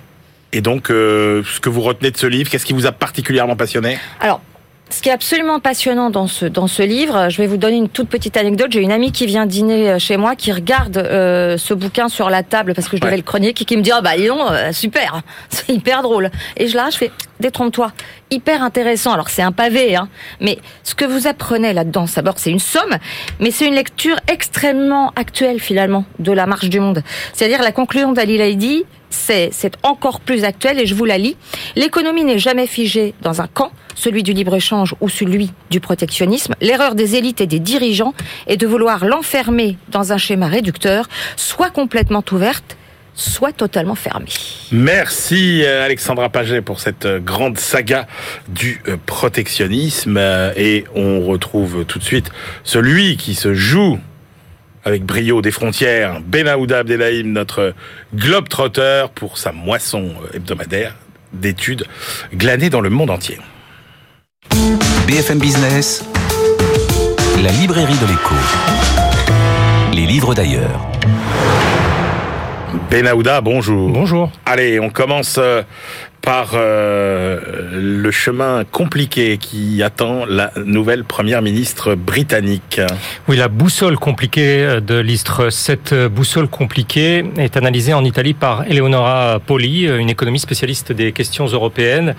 Et 0.54 0.60
donc, 0.60 0.88
euh, 0.88 1.42
ce 1.52 1.58
que 1.58 1.68
vous 1.68 1.80
retenez 1.80 2.12
de 2.12 2.16
ce 2.16 2.28
livre, 2.28 2.48
qu'est-ce 2.48 2.64
qui 2.64 2.72
vous 2.72 2.86
a 2.86 2.92
particulièrement 2.92 3.56
passionné 3.56 3.98
Alors, 4.20 4.40
ce 4.88 5.02
qui 5.02 5.08
est 5.08 5.12
absolument 5.12 5.58
passionnant 5.58 6.10
dans 6.10 6.28
ce, 6.28 6.46
dans 6.46 6.68
ce 6.68 6.84
livre, 6.84 7.28
je 7.28 7.38
vais 7.38 7.48
vous 7.48 7.56
donner 7.56 7.76
une 7.76 7.88
toute 7.88 8.08
petite 8.08 8.36
anecdote. 8.36 8.68
J'ai 8.70 8.80
une 8.80 8.92
amie 8.92 9.10
qui 9.10 9.26
vient 9.26 9.46
dîner 9.46 9.90
euh, 9.90 9.98
chez 9.98 10.16
moi, 10.16 10.36
qui 10.36 10.52
regarde 10.52 10.96
euh, 10.96 11.58
ce 11.58 11.74
bouquin 11.74 12.08
sur 12.08 12.30
la 12.30 12.44
table 12.44 12.72
parce 12.74 12.88
que 12.88 12.96
je 12.96 13.02
devais 13.02 13.16
le 13.16 13.24
chronique, 13.24 13.64
qui 13.66 13.76
me 13.76 13.82
dit 13.82 13.90
ah 13.90 14.00
bah 14.00 14.16
dis 14.16 14.28
donc, 14.28 14.38
super, 14.70 15.22
c'est 15.48 15.70
hyper 15.70 16.02
drôle. 16.02 16.30
Et 16.56 16.68
je 16.68 16.76
là, 16.76 16.88
je 16.92 16.98
fais 16.98 17.10
détrompe-toi, 17.40 17.90
hyper 18.30 18.62
intéressant. 18.62 19.12
Alors 19.12 19.30
c'est 19.30 19.42
un 19.42 19.50
pavé, 19.50 19.96
hein, 19.96 20.08
mais 20.40 20.60
ce 20.84 20.94
que 20.94 21.04
vous 21.04 21.26
apprenez 21.26 21.72
là-dedans, 21.72 22.04
d'abord 22.14 22.38
c'est 22.38 22.50
une 22.50 22.60
somme, 22.60 22.96
mais 23.40 23.50
c'est 23.50 23.66
une 23.66 23.74
lecture 23.74 24.20
extrêmement 24.28 25.12
actuelle 25.16 25.58
finalement 25.58 26.04
de 26.20 26.30
la 26.30 26.46
marche 26.46 26.68
du 26.68 26.78
monde. 26.78 27.02
C'est-à-dire 27.32 27.60
la 27.60 27.72
conclusion 27.72 28.12
d'Ali 28.12 28.38
Laïdi, 28.38 28.84
c'est 29.14 29.76
encore 29.82 30.20
plus 30.20 30.44
actuel 30.44 30.80
et 30.80 30.86
je 30.86 30.94
vous 30.94 31.04
la 31.04 31.18
lis. 31.18 31.36
L'économie 31.76 32.24
n'est 32.24 32.38
jamais 32.38 32.66
figée 32.66 33.14
dans 33.22 33.40
un 33.40 33.46
camp, 33.46 33.70
celui 33.94 34.22
du 34.22 34.32
libre-échange 34.32 34.94
ou 35.00 35.08
celui 35.08 35.52
du 35.70 35.80
protectionnisme. 35.80 36.54
L'erreur 36.60 36.94
des 36.94 37.16
élites 37.16 37.40
et 37.40 37.46
des 37.46 37.60
dirigeants 37.60 38.14
est 38.46 38.56
de 38.56 38.66
vouloir 38.66 39.04
l'enfermer 39.04 39.76
dans 39.88 40.12
un 40.12 40.18
schéma 40.18 40.48
réducteur, 40.48 41.08
soit 41.36 41.70
complètement 41.70 42.24
ouverte, 42.32 42.76
soit 43.14 43.52
totalement 43.52 43.94
fermée. 43.94 44.26
Merci 44.72 45.62
euh, 45.64 45.84
Alexandra 45.84 46.28
Paget 46.28 46.62
pour 46.62 46.80
cette 46.80 47.06
euh, 47.06 47.20
grande 47.20 47.58
saga 47.58 48.06
du 48.48 48.82
euh, 48.88 48.96
protectionnisme 49.06 50.18
et 50.56 50.84
on 50.94 51.24
retrouve 51.24 51.84
tout 51.84 51.98
de 51.98 52.04
suite 52.04 52.30
celui 52.64 53.16
qui 53.16 53.34
se 53.34 53.54
joue 53.54 53.98
avec 54.84 55.04
brio 55.04 55.40
des 55.42 55.50
frontières, 55.50 56.20
Benaouda 56.20 56.80
Abdelhaim, 56.80 57.32
notre 57.32 57.74
globe-trotteur 58.14 59.10
pour 59.10 59.38
sa 59.38 59.52
moisson 59.52 60.10
hebdomadaire 60.32 60.94
d'études 61.32 61.84
glanées 62.34 62.70
dans 62.70 62.80
le 62.80 62.90
monde 62.90 63.10
entier. 63.10 63.38
BFM 65.06 65.38
Business, 65.38 66.04
la 67.42 67.50
librairie 67.52 67.98
de 67.98 68.06
l'écho, 68.06 68.34
les 69.92 70.06
livres 70.06 70.34
d'ailleurs. 70.34 70.86
Benaouda, 72.90 73.40
bonjour. 73.40 73.90
Bonjour. 73.90 74.30
Allez, 74.44 74.80
on 74.80 74.90
commence 74.90 75.36
euh, 75.38 75.62
par 76.24 76.52
euh, 76.54 77.38
le 77.74 78.10
chemin 78.10 78.64
compliqué 78.64 79.36
qui 79.36 79.82
attend 79.82 80.24
la 80.24 80.52
nouvelle 80.64 81.04
première 81.04 81.42
ministre 81.42 81.94
britannique. 81.94 82.80
Oui, 83.28 83.36
la 83.36 83.48
boussole 83.48 83.98
compliquée 83.98 84.80
de 84.80 84.98
l'Istre. 84.98 85.50
Cette 85.50 85.94
boussole 85.94 86.48
compliquée 86.48 87.24
est 87.36 87.58
analysée 87.58 87.92
en 87.92 88.04
Italie 88.04 88.32
par 88.32 88.64
Eleonora 88.66 89.38
Poli, 89.44 89.84
une 89.84 90.08
économiste 90.08 90.44
spécialiste 90.44 90.92
des 90.92 91.12
questions 91.12 91.46
européennes, 91.46 92.14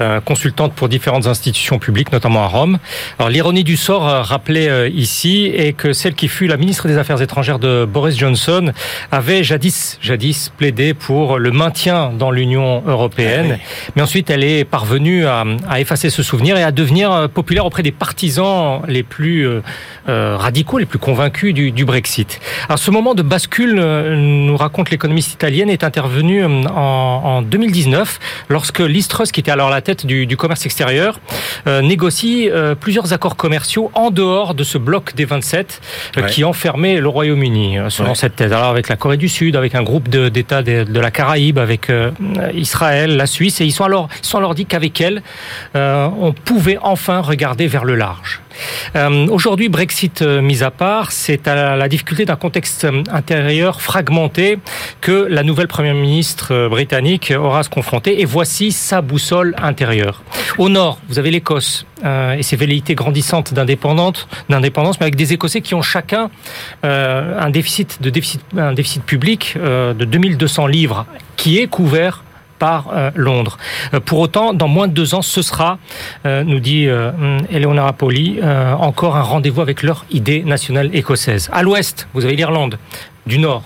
euh, 0.00 0.20
consultante 0.20 0.74
pour 0.74 0.88
différentes 0.88 1.26
institutions 1.26 1.78
publiques, 1.78 2.12
notamment 2.12 2.42
à 2.42 2.48
Rome. 2.48 2.78
Alors 3.18 3.30
l'ironie 3.30 3.64
du 3.64 3.76
sort 3.76 4.08
euh, 4.08 4.22
rappelée 4.22 4.90
ici 4.92 5.52
est 5.54 5.74
que 5.74 5.92
celle 5.92 6.14
qui 6.14 6.26
fut 6.26 6.48
la 6.48 6.56
ministre 6.56 6.88
des 6.88 6.98
Affaires 6.98 7.22
étrangères 7.22 7.60
de 7.60 7.84
Boris 7.84 8.18
Johnson 8.18 8.72
avait 9.12 9.44
jadis, 9.44 9.98
jadis 10.02 10.50
plaidé 10.56 10.92
pour 10.92 11.38
le 11.38 11.52
maintien 11.52 12.10
dans 12.18 12.32
l'Union 12.32 12.82
européenne. 12.86 13.43
Mais 13.96 14.02
ensuite, 14.02 14.30
elle 14.30 14.44
est 14.44 14.64
parvenue 14.64 15.26
à, 15.26 15.44
effacer 15.78 16.10
ce 16.10 16.22
souvenir 16.22 16.56
et 16.56 16.62
à 16.62 16.72
devenir 16.72 17.12
euh, 17.12 17.28
populaire 17.28 17.66
auprès 17.66 17.82
des 17.82 17.92
partisans 17.92 18.82
les 18.86 19.02
plus 19.02 19.46
euh, 19.46 19.60
euh, 20.08 20.36
radicaux, 20.36 20.78
les 20.78 20.86
plus 20.86 20.98
convaincus 20.98 21.54
du, 21.54 21.84
Brexit. 21.84 22.40
Alors, 22.68 22.78
ce 22.78 22.90
moment 22.90 23.14
de 23.14 23.22
bascule, 23.22 23.74
nous 23.74 24.56
raconte 24.56 24.90
l'économiste 24.90 25.32
italienne, 25.32 25.68
est 25.68 25.84
intervenu 25.84 26.44
en, 26.44 27.42
2019 27.42 28.20
lorsque 28.48 28.80
Liz 28.80 29.08
qui 29.32 29.40
était 29.40 29.50
alors 29.50 29.68
la 29.68 29.82
tête 29.82 30.06
du, 30.06 30.36
commerce 30.36 30.64
extérieur, 30.64 31.20
négocie 31.66 32.48
plusieurs 32.80 33.12
accords 33.12 33.36
commerciaux 33.36 33.90
en 33.94 34.10
dehors 34.10 34.54
de 34.54 34.64
ce 34.64 34.78
bloc 34.78 35.14
des 35.14 35.26
27 35.26 35.80
qui 36.28 36.44
enfermait 36.44 37.00
le 37.00 37.08
Royaume-Uni, 37.08 37.78
selon 37.90 38.14
cette 38.14 38.36
thèse. 38.36 38.52
Alors, 38.52 38.68
avec 38.68 38.88
la 38.88 38.96
Corée 38.96 39.18
du 39.18 39.28
Sud, 39.28 39.56
avec 39.56 39.74
un 39.74 39.82
groupe 39.82 40.08
d'États 40.08 40.62
de, 40.62 40.84
de, 40.84 41.00
la 41.00 41.10
Caraïbe, 41.10 41.58
avec 41.58 41.92
Israël, 42.54 43.16
la 43.16 43.26
Suisse 43.34 43.60
et 43.60 43.64
ils 43.64 43.72
sont 43.72 43.84
alors, 43.84 44.54
dit 44.54 44.64
qu'avec 44.66 45.00
elle, 45.00 45.22
euh, 45.74 46.08
on 46.18 46.32
pouvait 46.32 46.78
enfin 46.80 47.20
regarder 47.20 47.66
vers 47.66 47.84
le 47.84 47.96
large. 47.96 48.40
Euh, 48.94 49.26
aujourd'hui, 49.26 49.68
Brexit 49.68 50.22
euh, 50.22 50.40
mis 50.40 50.62
à 50.62 50.70
part, 50.70 51.10
c'est 51.10 51.48
à 51.48 51.74
la 51.74 51.88
difficulté 51.88 52.24
d'un 52.24 52.36
contexte 52.36 52.86
intérieur 53.10 53.82
fragmenté 53.82 54.60
que 55.00 55.26
la 55.28 55.42
nouvelle 55.42 55.66
première 55.66 55.94
ministre 55.94 56.68
britannique 56.68 57.32
aura 57.36 57.60
à 57.60 57.62
se 57.64 57.70
confronter. 57.70 58.20
Et 58.20 58.24
voici 58.24 58.70
sa 58.70 59.02
boussole 59.02 59.56
intérieure. 59.60 60.22
Au 60.58 60.68
nord, 60.68 60.98
vous 61.08 61.18
avez 61.18 61.32
l'Écosse 61.32 61.84
et 62.38 62.42
ses 62.42 62.56
velléités 62.56 62.94
grandissantes 62.94 63.54
d'indépendance, 63.54 64.28
mais 64.48 64.56
avec 65.00 65.16
des 65.16 65.32
Écossais 65.32 65.62
qui 65.62 65.74
ont 65.74 65.82
chacun 65.82 66.30
un 66.82 67.50
déficit 67.50 68.00
de 68.02 68.10
déficit, 68.10 68.42
un 68.56 68.74
déficit 68.74 69.02
public 69.02 69.56
de 69.56 70.04
2200 70.04 70.66
livres 70.66 71.06
qui 71.36 71.58
est 71.58 71.66
couvert 71.66 72.22
par 72.58 72.88
euh, 72.92 73.10
Londres. 73.14 73.58
Euh, 73.92 74.00
pour 74.00 74.20
autant, 74.20 74.52
dans 74.52 74.68
moins 74.68 74.88
de 74.88 74.92
deux 74.92 75.14
ans, 75.14 75.22
ce 75.22 75.42
sera, 75.42 75.78
euh, 76.26 76.44
nous 76.44 76.60
dit 76.60 76.88
Eleonora 77.50 77.92
Poli, 77.92 78.40
encore 78.78 79.16
un 79.16 79.22
rendez-vous 79.22 79.60
avec 79.60 79.82
leur 79.82 80.04
idée 80.10 80.42
nationale 80.42 80.90
écossaise. 80.92 81.48
À 81.52 81.62
l'ouest, 81.62 82.08
vous 82.14 82.24
avez 82.24 82.36
l'Irlande, 82.36 82.78
du 83.26 83.38
Nord, 83.38 83.62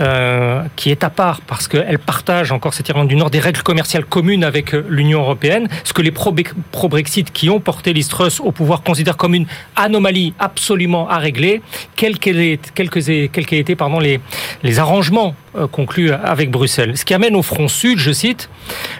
euh, 0.00 0.62
qui 0.76 0.90
est 0.90 1.04
à 1.04 1.10
part 1.10 1.40
parce 1.42 1.68
qu'elle 1.68 1.98
partage 1.98 2.52
encore 2.52 2.74
cette 2.74 2.88
Irlande 2.88 3.08
du 3.08 3.16
Nord 3.16 3.30
des 3.30 3.40
règles 3.40 3.62
commerciales 3.62 4.04
communes 4.04 4.44
avec 4.44 4.74
euh, 4.74 4.84
l'Union 4.88 5.20
européenne, 5.20 5.68
ce 5.84 5.92
que 5.92 6.02
les 6.02 6.10
pro-Brexit 6.10 7.32
qui 7.32 7.48
ont 7.48 7.60
porté 7.60 7.92
l'Istrus 7.92 8.40
au 8.40 8.52
pouvoir 8.52 8.82
considèrent 8.82 9.16
comme 9.16 9.34
une 9.34 9.46
anomalie 9.76 10.34
absolument 10.38 11.08
à 11.08 11.18
régler, 11.18 11.62
quels 11.96 12.18
qu'aient 12.18 12.58
été 13.52 13.76
pardon, 13.76 13.98
les, 14.00 14.20
les 14.62 14.78
arrangements 14.78 15.34
euh, 15.56 15.66
conclus 15.66 16.12
avec 16.12 16.50
Bruxelles. 16.50 16.98
Ce 16.98 17.04
qui 17.06 17.14
amène 17.14 17.36
au 17.36 17.42
front 17.42 17.68
sud, 17.68 17.98
je 17.98 18.12
cite, 18.12 18.50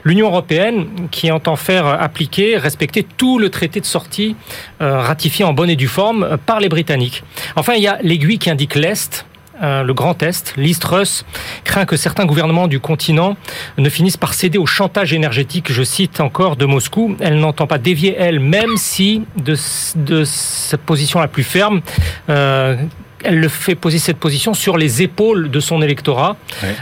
l'Union 0.04 0.28
européenne 0.28 0.86
qui 1.10 1.30
entend 1.30 1.56
faire 1.56 1.86
appliquer, 1.86 2.56
respecter 2.56 3.06
tout 3.16 3.38
le 3.38 3.50
traité 3.50 3.80
de 3.80 3.86
sortie 3.86 4.34
ratifié 4.80 5.44
en 5.44 5.52
bonne 5.52 5.70
et 5.70 5.76
due 5.76 5.88
forme 5.88 6.38
par 6.46 6.60
les 6.60 6.68
Britanniques. 6.68 7.22
Enfin, 7.56 7.74
il 7.74 7.82
y 7.82 7.88
a 7.88 7.98
l'aiguille 8.02 8.38
qui 8.38 8.50
indique 8.50 8.74
l'Est, 8.74 9.26
euh, 9.62 9.82
le 9.82 9.94
Grand 9.94 10.22
Est, 10.22 10.54
l'Istrus, 10.56 11.24
craint 11.64 11.84
que 11.84 11.96
certains 11.96 12.26
gouvernements 12.26 12.68
du 12.68 12.80
continent 12.80 13.36
ne 13.78 13.88
finissent 13.88 14.16
par 14.16 14.34
céder 14.34 14.58
au 14.58 14.66
chantage 14.66 15.12
énergétique, 15.12 15.72
je 15.72 15.82
cite 15.82 16.20
encore, 16.20 16.56
de 16.56 16.66
Moscou. 16.66 17.16
Elle 17.20 17.38
n'entend 17.38 17.66
pas 17.66 17.78
dévier, 17.78 18.16
elle, 18.18 18.40
même 18.40 18.76
si 18.76 19.22
de, 19.36 19.56
de 19.96 20.24
cette 20.24 20.82
position 20.82 21.20
la 21.20 21.28
plus 21.28 21.44
ferme, 21.44 21.80
euh, 22.28 22.76
elle 23.24 23.38
le 23.38 23.48
fait 23.48 23.74
poser 23.74 23.98
cette 23.98 24.16
position 24.16 24.54
sur 24.54 24.78
les 24.78 25.02
épaules 25.02 25.50
de 25.50 25.60
son 25.60 25.82
électorat. 25.82 26.36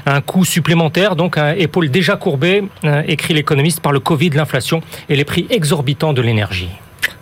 Un 0.07 0.21
coût 0.21 0.45
supplémentaire, 0.45 1.17
donc 1.17 1.39
un 1.39 1.53
épaule 1.53 1.91
déjà 1.91 2.17
courbée, 2.17 2.65
euh, 2.85 3.03
écrit 3.07 3.35
l'économiste, 3.35 3.81
par 3.81 3.93
le 3.93 4.01
Covid, 4.01 4.31
l'inflation 4.31 4.83
et 5.09 5.17
les 5.17 5.25
prix 5.25 5.47
exorbitants 5.51 6.13
de 6.13 6.23
l'énergie. 6.23 6.71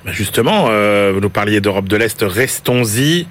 Ben 0.07 0.13
justement, 0.13 0.69
euh, 0.71 1.11
vous 1.13 1.19
nous 1.19 1.31
parliez 1.31 1.61
d'Europe 1.61 1.89
de 1.89 1.97
l'Est, 1.97 2.23
restons-y 2.23 3.27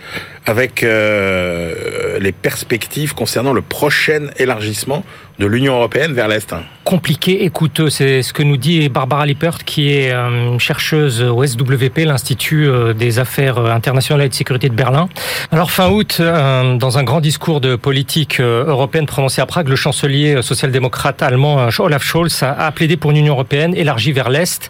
avec 0.45 0.83
euh, 0.83 2.19
les 2.19 2.33
perspectives 2.33 3.13
concernant 3.13 3.53
le 3.53 3.61
prochain 3.61 4.27
élargissement 4.35 5.05
de 5.39 5.45
l'Union 5.45 5.75
européenne 5.75 6.13
vers 6.13 6.27
l'Est. 6.27 6.53
Compliqué 6.85 7.43
et 7.43 7.49
coûteux, 7.49 7.89
c'est 7.89 8.21
ce 8.21 8.31
que 8.31 8.43
nous 8.43 8.57
dit 8.57 8.89
Barbara 8.89 9.25
Lippert, 9.25 9.63
qui 9.65 9.91
est 9.91 10.11
euh, 10.11 10.59
chercheuse 10.59 11.19
au 11.23 11.43
SWP, 11.43 12.05
l'Institut 12.05 12.67
euh, 12.67 12.93
des 12.93 13.17
affaires 13.17 13.57
internationales 13.57 14.27
et 14.27 14.29
de 14.29 14.33
sécurité 14.35 14.69
de 14.69 14.75
Berlin. 14.75 15.09
Alors 15.51 15.71
fin 15.71 15.89
août, 15.89 16.17
euh, 16.19 16.77
dans 16.77 16.99
un 16.99 17.03
grand 17.03 17.21
discours 17.21 17.59
de 17.59 17.75
politique 17.75 18.39
européenne 18.39 19.07
prononcé 19.07 19.41
à 19.41 19.47
Prague, 19.47 19.67
le 19.67 19.75
chancelier 19.75 20.43
social-démocrate 20.43 21.23
allemand 21.23 21.69
Olaf 21.79 22.03
Scholz 22.03 22.43
a 22.43 22.71
plaidé 22.71 22.97
pour 22.97 23.09
une 23.09 23.17
Union 23.17 23.33
européenne 23.33 23.73
élargie 23.75 24.11
vers 24.11 24.29
l'Est, 24.29 24.69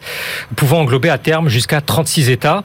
pouvant 0.55 0.80
englober 0.80 1.09
à 1.09 1.18
terme 1.18 1.49
jusqu'à 1.49 1.82
36 1.82 2.30
États. 2.30 2.63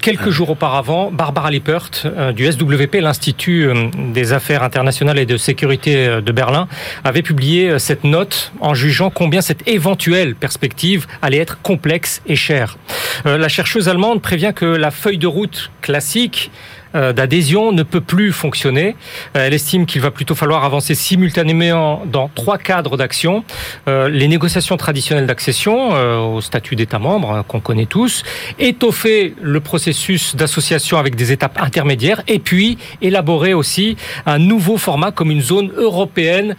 Quelques 0.00 0.30
jours 0.30 0.50
auparavant, 0.50 1.10
Barbara 1.10 1.50
Lippert 1.50 1.90
du 2.34 2.50
SWP, 2.50 2.96
l'Institut 3.00 3.68
des 4.14 4.32
affaires 4.32 4.62
internationales 4.62 5.18
et 5.18 5.26
de 5.26 5.36
sécurité 5.36 6.20
de 6.22 6.32
Berlin, 6.32 6.66
avait 7.04 7.22
publié 7.22 7.35
publié 7.36 7.78
cette 7.78 8.02
note 8.02 8.50
en 8.60 8.72
jugeant 8.72 9.10
combien 9.10 9.42
cette 9.42 9.68
éventuelle 9.68 10.34
perspective 10.34 11.06
allait 11.20 11.36
être 11.36 11.60
complexe 11.60 12.22
et 12.26 12.34
chère. 12.34 12.78
Euh, 13.26 13.36
la 13.36 13.48
chercheuse 13.48 13.90
allemande 13.90 14.22
prévient 14.22 14.52
que 14.56 14.64
la 14.64 14.90
feuille 14.90 15.18
de 15.18 15.26
route 15.26 15.70
classique 15.82 16.50
euh, 16.50 16.85
d'adhésion 16.94 17.72
ne 17.72 17.82
peut 17.82 18.00
plus 18.00 18.32
fonctionner. 18.32 18.96
Euh, 19.36 19.46
elle 19.46 19.54
estime 19.54 19.86
qu'il 19.86 20.00
va 20.00 20.10
plutôt 20.10 20.34
falloir 20.34 20.64
avancer 20.64 20.94
simultanément 20.94 22.02
dans 22.06 22.30
trois 22.34 22.58
cadres 22.58 22.96
d'action. 22.96 23.44
Euh, 23.88 24.08
les 24.08 24.28
négociations 24.28 24.76
traditionnelles 24.76 25.26
d'accession 25.26 25.90
au 26.34 26.40
statut 26.40 26.76
d'État 26.76 26.98
membre, 26.98 27.32
hein, 27.32 27.44
qu'on 27.46 27.60
connaît 27.60 27.86
tous, 27.86 28.22
étoffer 28.58 29.34
le 29.40 29.60
processus 29.60 30.36
d'association 30.36 30.98
avec 30.98 31.16
des 31.16 31.32
étapes 31.32 31.58
intermédiaires, 31.60 32.22
et 32.28 32.38
puis 32.38 32.78
élaborer 33.02 33.54
aussi 33.54 33.96
un 34.26 34.38
nouveau 34.38 34.76
format 34.76 35.12
comme 35.12 35.30
une 35.30 35.40
zone 35.40 35.70
européenne 35.76 36.56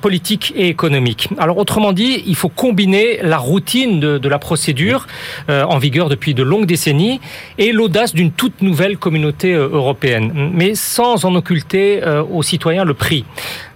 politique 0.00 0.52
et 0.56 0.68
économique. 0.68 1.28
Alors 1.38 1.58
autrement 1.58 1.92
dit, 1.92 2.22
il 2.26 2.36
faut 2.36 2.48
combiner 2.48 3.18
la 3.22 3.38
routine 3.38 4.00
de 4.00 4.28
la 4.28 4.38
procédure 4.38 5.06
en 5.48 5.78
vigueur 5.78 6.08
depuis 6.08 6.34
de 6.34 6.42
longues 6.42 6.66
décennies 6.66 7.20
et 7.58 7.72
l'audace 7.72 8.14
d'une 8.14 8.30
toute 8.30 8.62
nouvelle 8.62 8.98
communauté 8.98 9.53
euh, 9.54 9.68
européenne, 9.72 10.50
mais 10.52 10.74
sans 10.74 11.24
en 11.24 11.34
occulter 11.34 12.02
euh, 12.02 12.22
aux 12.22 12.42
citoyens 12.42 12.84
le 12.84 12.94
prix. 12.94 13.24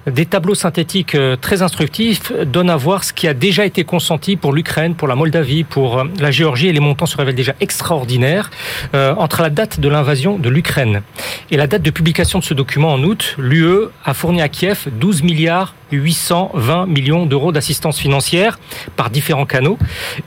Des 0.07 0.27
tableaux 0.27 0.55
synthétiques 0.55 1.15
euh, 1.15 1.37
très 1.37 1.63
instructifs 1.63 2.33
donnent 2.33 2.71
à 2.71 2.77
voir 2.77 3.05
ce 3.05 3.13
qui 3.13 3.29
a 3.29 3.35
déjà 3.35 3.65
été 3.65 3.85
consenti 3.85 4.37
pour 4.37 4.53
l'Ukraine, 4.53 4.95
pour 4.95 5.09
la 5.09 5.15
Moldavie, 5.15 5.65
pour 5.65 6.05
la 6.19 6.31
Géorgie, 6.31 6.69
et 6.69 6.73
les 6.73 6.81
montants 6.81 7.07
se 7.07 7.17
révèlent 7.17 7.35
déjà 7.35 7.55
extraordinaires. 7.61 8.51
entre 8.95 9.43
la 9.43 9.51
date 9.51 9.81
de 9.81 9.89
l'invasion 9.89 10.39
de 10.39 10.49
l'Ukraine 10.49 11.03
et 11.51 11.57
la 11.57 11.67
date 11.67 11.83
de 11.83 11.91
publication 11.91 12.39
de 12.39 12.45
ce 12.45 12.55
document 12.55 12.93
en 12.93 13.03
août, 13.03 13.37
l'UE 13.39 13.89
a 14.05 14.15
fourni 14.15 14.41
à 14.41 14.49
Kiev 14.49 14.89
12 14.93 15.23
milliards 15.23 15.75
820 15.93 16.87
millions 16.87 17.27
d'euros 17.27 17.53
d'assistance 17.53 17.99
financière 17.99 18.59
par 18.97 19.11
différents 19.11 19.47
canaux. 19.47 19.79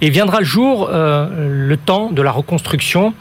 Et 0.01 0.09
viendra 0.09 0.39
le 0.39 0.45
jour, 0.45 0.89
euh, 0.91 1.67
le 1.67 1.77
temps 1.77 2.11
de 2.11 2.21
la 2.21 2.31
reconstruction. 2.31 3.13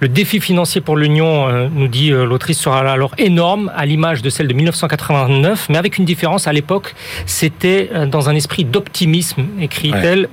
Le 0.00 0.08
défi 0.08 0.40
financier 0.40 0.80
pour 0.80 0.96
l'Union, 0.96 1.48
euh, 1.48 1.68
nous 1.72 1.88
dit 1.88 2.10
euh, 2.12 2.24
l'autrice, 2.24 2.58
sera 2.58 2.80
alors 2.80 3.12
énorme, 3.18 3.70
à 3.76 3.86
l'image 3.86 4.22
de 4.22 4.30
celle 4.30 4.48
de 4.48 4.54
1989, 4.54 5.68
mais 5.68 5.78
avec 5.78 5.98
une 5.98 6.04
différence. 6.04 6.46
À 6.46 6.52
l'époque, 6.52 6.94
c'était 7.26 7.90
dans 8.06 8.28
un 8.28 8.34
esprit 8.34 8.64
d'optimisme, 8.64 9.44
écrit-elle, 9.60 10.28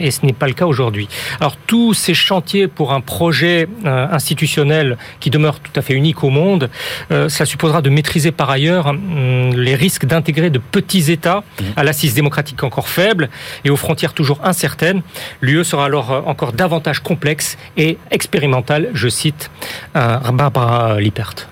et 0.00 0.10
ce 0.10 0.24
n'est 0.24 0.32
pas 0.32 0.46
le 0.46 0.52
cas 0.52 0.66
aujourd'hui. 0.66 1.08
Alors 1.40 1.56
tous 1.66 1.94
ces 1.94 2.14
chantiers 2.14 2.68
pour 2.68 2.92
un 2.92 3.00
projet 3.00 3.68
institutionnel 3.84 4.96
qui 5.20 5.30
demeure 5.30 5.60
tout 5.60 5.72
à 5.76 5.82
fait 5.82 5.94
unique 5.94 6.24
au 6.24 6.30
monde, 6.30 6.70
ça 7.10 7.44
supposera 7.44 7.82
de 7.82 7.90
maîtriser 7.90 8.32
par 8.32 8.50
ailleurs 8.50 8.94
les 9.54 9.74
risques 9.74 10.06
d'intégrer 10.06 10.50
de 10.50 10.58
petits 10.58 10.97
États 10.98 11.42
à 11.76 11.84
l'assise 11.84 12.14
démocratique 12.14 12.62
encore 12.62 12.88
faible 12.88 13.28
et 13.64 13.70
aux 13.70 13.76
frontières 13.76 14.14
toujours 14.14 14.40
incertaines. 14.44 15.02
L'UE 15.40 15.64
sera 15.64 15.84
alors 15.86 16.12
euh, 16.12 16.20
encore 16.26 16.52
davantage 16.52 17.00
complexe 17.00 17.56
et 17.76 17.98
expérimentale, 18.10 18.90
je 18.94 19.08
cite 19.08 19.50
euh, 19.96 20.18
Barbara 20.32 21.00
Lippert. 21.00 21.48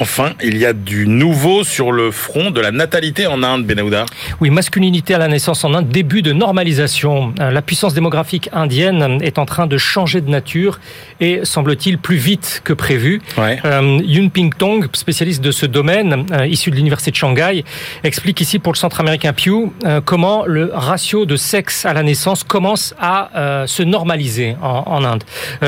Enfin, 0.00 0.32
il 0.42 0.58
y 0.58 0.66
a 0.66 0.72
du 0.72 1.06
nouveau 1.06 1.62
sur 1.62 1.92
le 1.92 2.10
front 2.10 2.50
de 2.50 2.60
la 2.60 2.72
natalité 2.72 3.28
en 3.28 3.44
Inde, 3.44 3.64
Benahouda. 3.64 4.06
Oui, 4.40 4.50
masculinité 4.50 5.14
à 5.14 5.18
la 5.18 5.28
naissance 5.28 5.64
en 5.64 5.72
Inde, 5.72 5.88
début 5.88 6.20
de 6.20 6.32
normalisation. 6.32 7.32
Euh, 7.38 7.52
la 7.52 7.62
puissance 7.62 7.94
démographique 7.94 8.48
indienne 8.52 9.20
est 9.22 9.38
en 9.38 9.46
train 9.46 9.68
de 9.68 9.78
changer 9.78 10.20
de 10.20 10.28
nature 10.28 10.80
et 11.20 11.44
semble-t-il 11.44 11.98
plus 11.98 12.16
vite 12.16 12.60
que 12.64 12.72
prévu. 12.72 13.22
Ouais. 13.38 13.60
Euh, 13.64 14.00
Yun 14.04 14.30
Ping 14.30 14.52
Tong, 14.52 14.88
spécialiste 14.94 15.42
de 15.42 15.52
ce 15.52 15.64
domaine, 15.64 16.26
euh, 16.32 16.46
issu 16.46 16.70
de 16.72 16.76
l'université 16.76 17.12
de 17.12 17.16
Shanghai, 17.16 17.64
explique 18.02 18.40
ici 18.40 18.58
pour 18.58 18.72
le 18.72 18.78
centre 18.78 19.00
américain 19.00 19.32
Pew 19.32 19.72
comment 20.04 20.44
le 20.44 20.70
ratio 20.74 21.24
de 21.24 21.36
sexe 21.36 21.86
à 21.86 21.92
la 21.92 22.02
naissance 22.02 22.42
commence 22.42 22.94
à 23.00 23.64
se 23.66 23.82
normaliser 23.82 24.56
en, 24.62 24.82
en 24.86 25.04
Inde. 25.04 25.24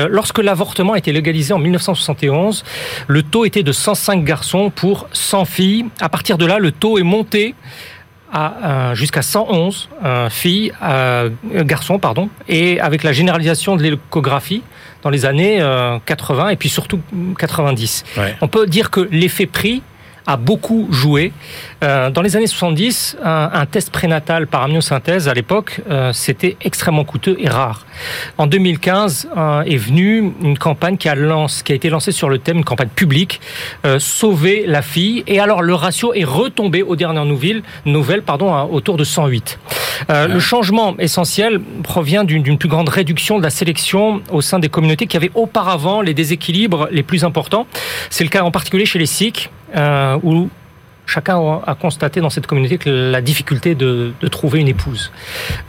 lorsque 0.09 0.39
l'avortement 0.39 0.93
a 0.93 0.97
été 0.97 1.11
légalisé 1.11 1.53
en 1.53 1.59
1971, 1.59 2.63
le 3.07 3.23
taux 3.23 3.45
était 3.45 3.63
de 3.63 3.71
105 3.71 4.16
garçons 4.23 4.69
pour 4.69 5.07
100 5.11 5.45
filles. 5.45 5.85
À 5.99 6.09
partir 6.09 6.37
de 6.37 6.45
là, 6.45 6.59
le 6.59 6.71
taux 6.71 6.97
est 6.97 7.03
monté 7.03 7.55
à 8.31 8.53
euh, 8.91 8.95
jusqu'à 8.95 9.21
111 9.21 9.89
euh, 10.03 10.29
filles, 10.29 10.73
euh, 10.83 11.29
garçons, 11.63 11.99
pardon, 11.99 12.29
et 12.47 12.79
avec 12.79 13.03
la 13.03 13.13
généralisation 13.13 13.75
de 13.75 13.83
l'échographie 13.83 14.63
dans 15.03 15.09
les 15.09 15.25
années 15.25 15.63
80 16.05 16.49
et 16.49 16.55
puis 16.55 16.69
surtout 16.69 16.99
90. 17.37 18.03
On 18.41 18.47
peut 18.47 18.65
dire 18.65 18.89
que 18.89 19.07
l'effet 19.11 19.45
prix 19.45 19.81
a 20.27 20.35
beaucoup 20.35 20.87
joué. 20.91 21.31
Euh, 21.83 22.09
dans 22.09 22.21
les 22.21 22.35
années 22.35 22.47
70, 22.47 23.17
un, 23.23 23.65
test 23.65 23.91
prénatal 23.91 24.45
par 24.45 24.63
amniosynthèse 24.63 25.27
à 25.27 25.33
l'époque, 25.33 25.81
euh, 25.89 26.11
c'était 26.13 26.57
extrêmement 26.61 27.05
coûteux 27.05 27.37
et 27.39 27.47
rare. 27.47 27.85
En 28.37 28.45
2015 28.45 29.29
euh, 29.35 29.61
est 29.61 29.77
venue 29.77 30.33
une 30.41 30.57
campagne 30.57 30.97
qui 30.97 31.07
a, 31.07 31.15
lance, 31.15 31.63
qui 31.63 31.71
a 31.71 31.75
été 31.75 31.89
lancée 31.89 32.11
sur 32.11 32.29
le 32.29 32.39
thème, 32.39 32.57
une 32.57 32.65
campagne 32.65 32.89
publique, 32.89 33.39
sauver 33.99 34.65
la 34.67 34.81
fille. 34.81 35.23
Et 35.27 35.39
alors 35.39 35.61
le 35.61 35.73
ratio 35.73 36.13
est 36.13 36.25
retombé 36.25 36.83
aux 36.83 36.97
dernières 36.97 37.25
nouvelles, 37.25 37.63
nouvelles 37.85 38.21
pardon, 38.21 38.53
autour 38.69 38.97
de 38.97 39.05
108. 39.05 39.59
Le 40.09 40.39
changement 40.39 40.95
essentiel 40.99 41.61
provient 41.83 42.25
d'une 42.25 42.57
plus 42.57 42.67
grande 42.67 42.89
réduction 42.89 43.37
de 43.37 43.43
la 43.43 43.49
sélection 43.49 44.21
au 44.31 44.41
sein 44.41 44.59
des 44.59 44.67
communautés 44.69 45.07
qui 45.07 45.15
avaient 45.15 45.31
auparavant 45.35 46.01
les 46.01 46.13
déséquilibres 46.13 46.89
les 46.91 47.03
plus 47.03 47.23
importants. 47.23 47.65
C'est 48.09 48.23
le 48.23 48.29
cas 48.29 48.43
en 48.43 48.51
particulier 48.51 48.85
chez 48.85 48.99
les 48.99 49.05
Sikhs, 49.05 49.49
euh, 49.75 50.17
où 50.23 50.49
chacun 51.07 51.61
a 51.65 51.73
constaté 51.75 52.19
dans 52.19 52.29
cette 52.29 52.45
communauté 52.45 52.77
que 52.77 52.89
la 52.89 53.21
difficulté 53.21 53.73
de, 53.73 54.11
de 54.19 54.27
trouver 54.27 54.59
une 54.59 54.67
épouse. 54.67 55.11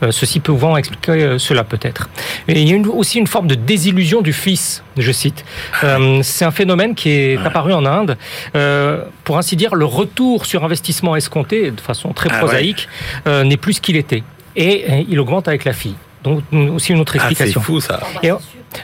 Euh, 0.02 0.10
ceci 0.10 0.40
pouvant 0.40 0.76
expliquer 0.76 1.12
euh, 1.12 1.38
cela 1.38 1.64
peut-être. 1.64 2.10
Et 2.48 2.60
il 2.60 2.68
y 2.68 2.72
a 2.72 2.76
une, 2.76 2.86
aussi 2.88 3.18
une 3.18 3.26
forme 3.26 3.46
de 3.46 3.54
désillusion 3.54 4.20
du 4.20 4.32
fils, 4.32 4.82
je 4.96 5.12
cite. 5.12 5.44
Euh, 5.84 6.20
c'est 6.22 6.44
un 6.44 6.50
phénomène 6.50 6.94
qui 6.94 7.10
est 7.10 7.38
apparu 7.38 7.72
en 7.72 7.86
Inde. 7.86 8.18
Euh, 8.56 9.04
pour 9.24 9.38
ainsi 9.38 9.56
dire, 9.56 9.74
le 9.74 9.84
retour 9.84 10.44
sur 10.44 10.64
investissement 10.64 11.14
escompté, 11.14 11.70
de 11.70 11.80
façon 11.80 12.12
très 12.12 12.30
ah 12.32 12.38
prosaïque, 12.38 12.88
n'est 13.26 13.56
plus 13.56 13.74
ce 13.74 13.80
qu'il 13.80 13.96
était. 13.96 14.24
Et 14.56 15.06
il 15.08 15.20
augmente 15.20 15.46
avec 15.46 15.64
la 15.64 15.72
fille. 15.72 15.94
Donc 16.24 16.42
aussi 16.52 16.92
une 16.92 16.98
autre 16.98 17.12
ah, 17.14 17.28
explication. 17.28 17.60
c'est 17.60 17.64
fou 17.64 17.80
ça. 17.80 18.00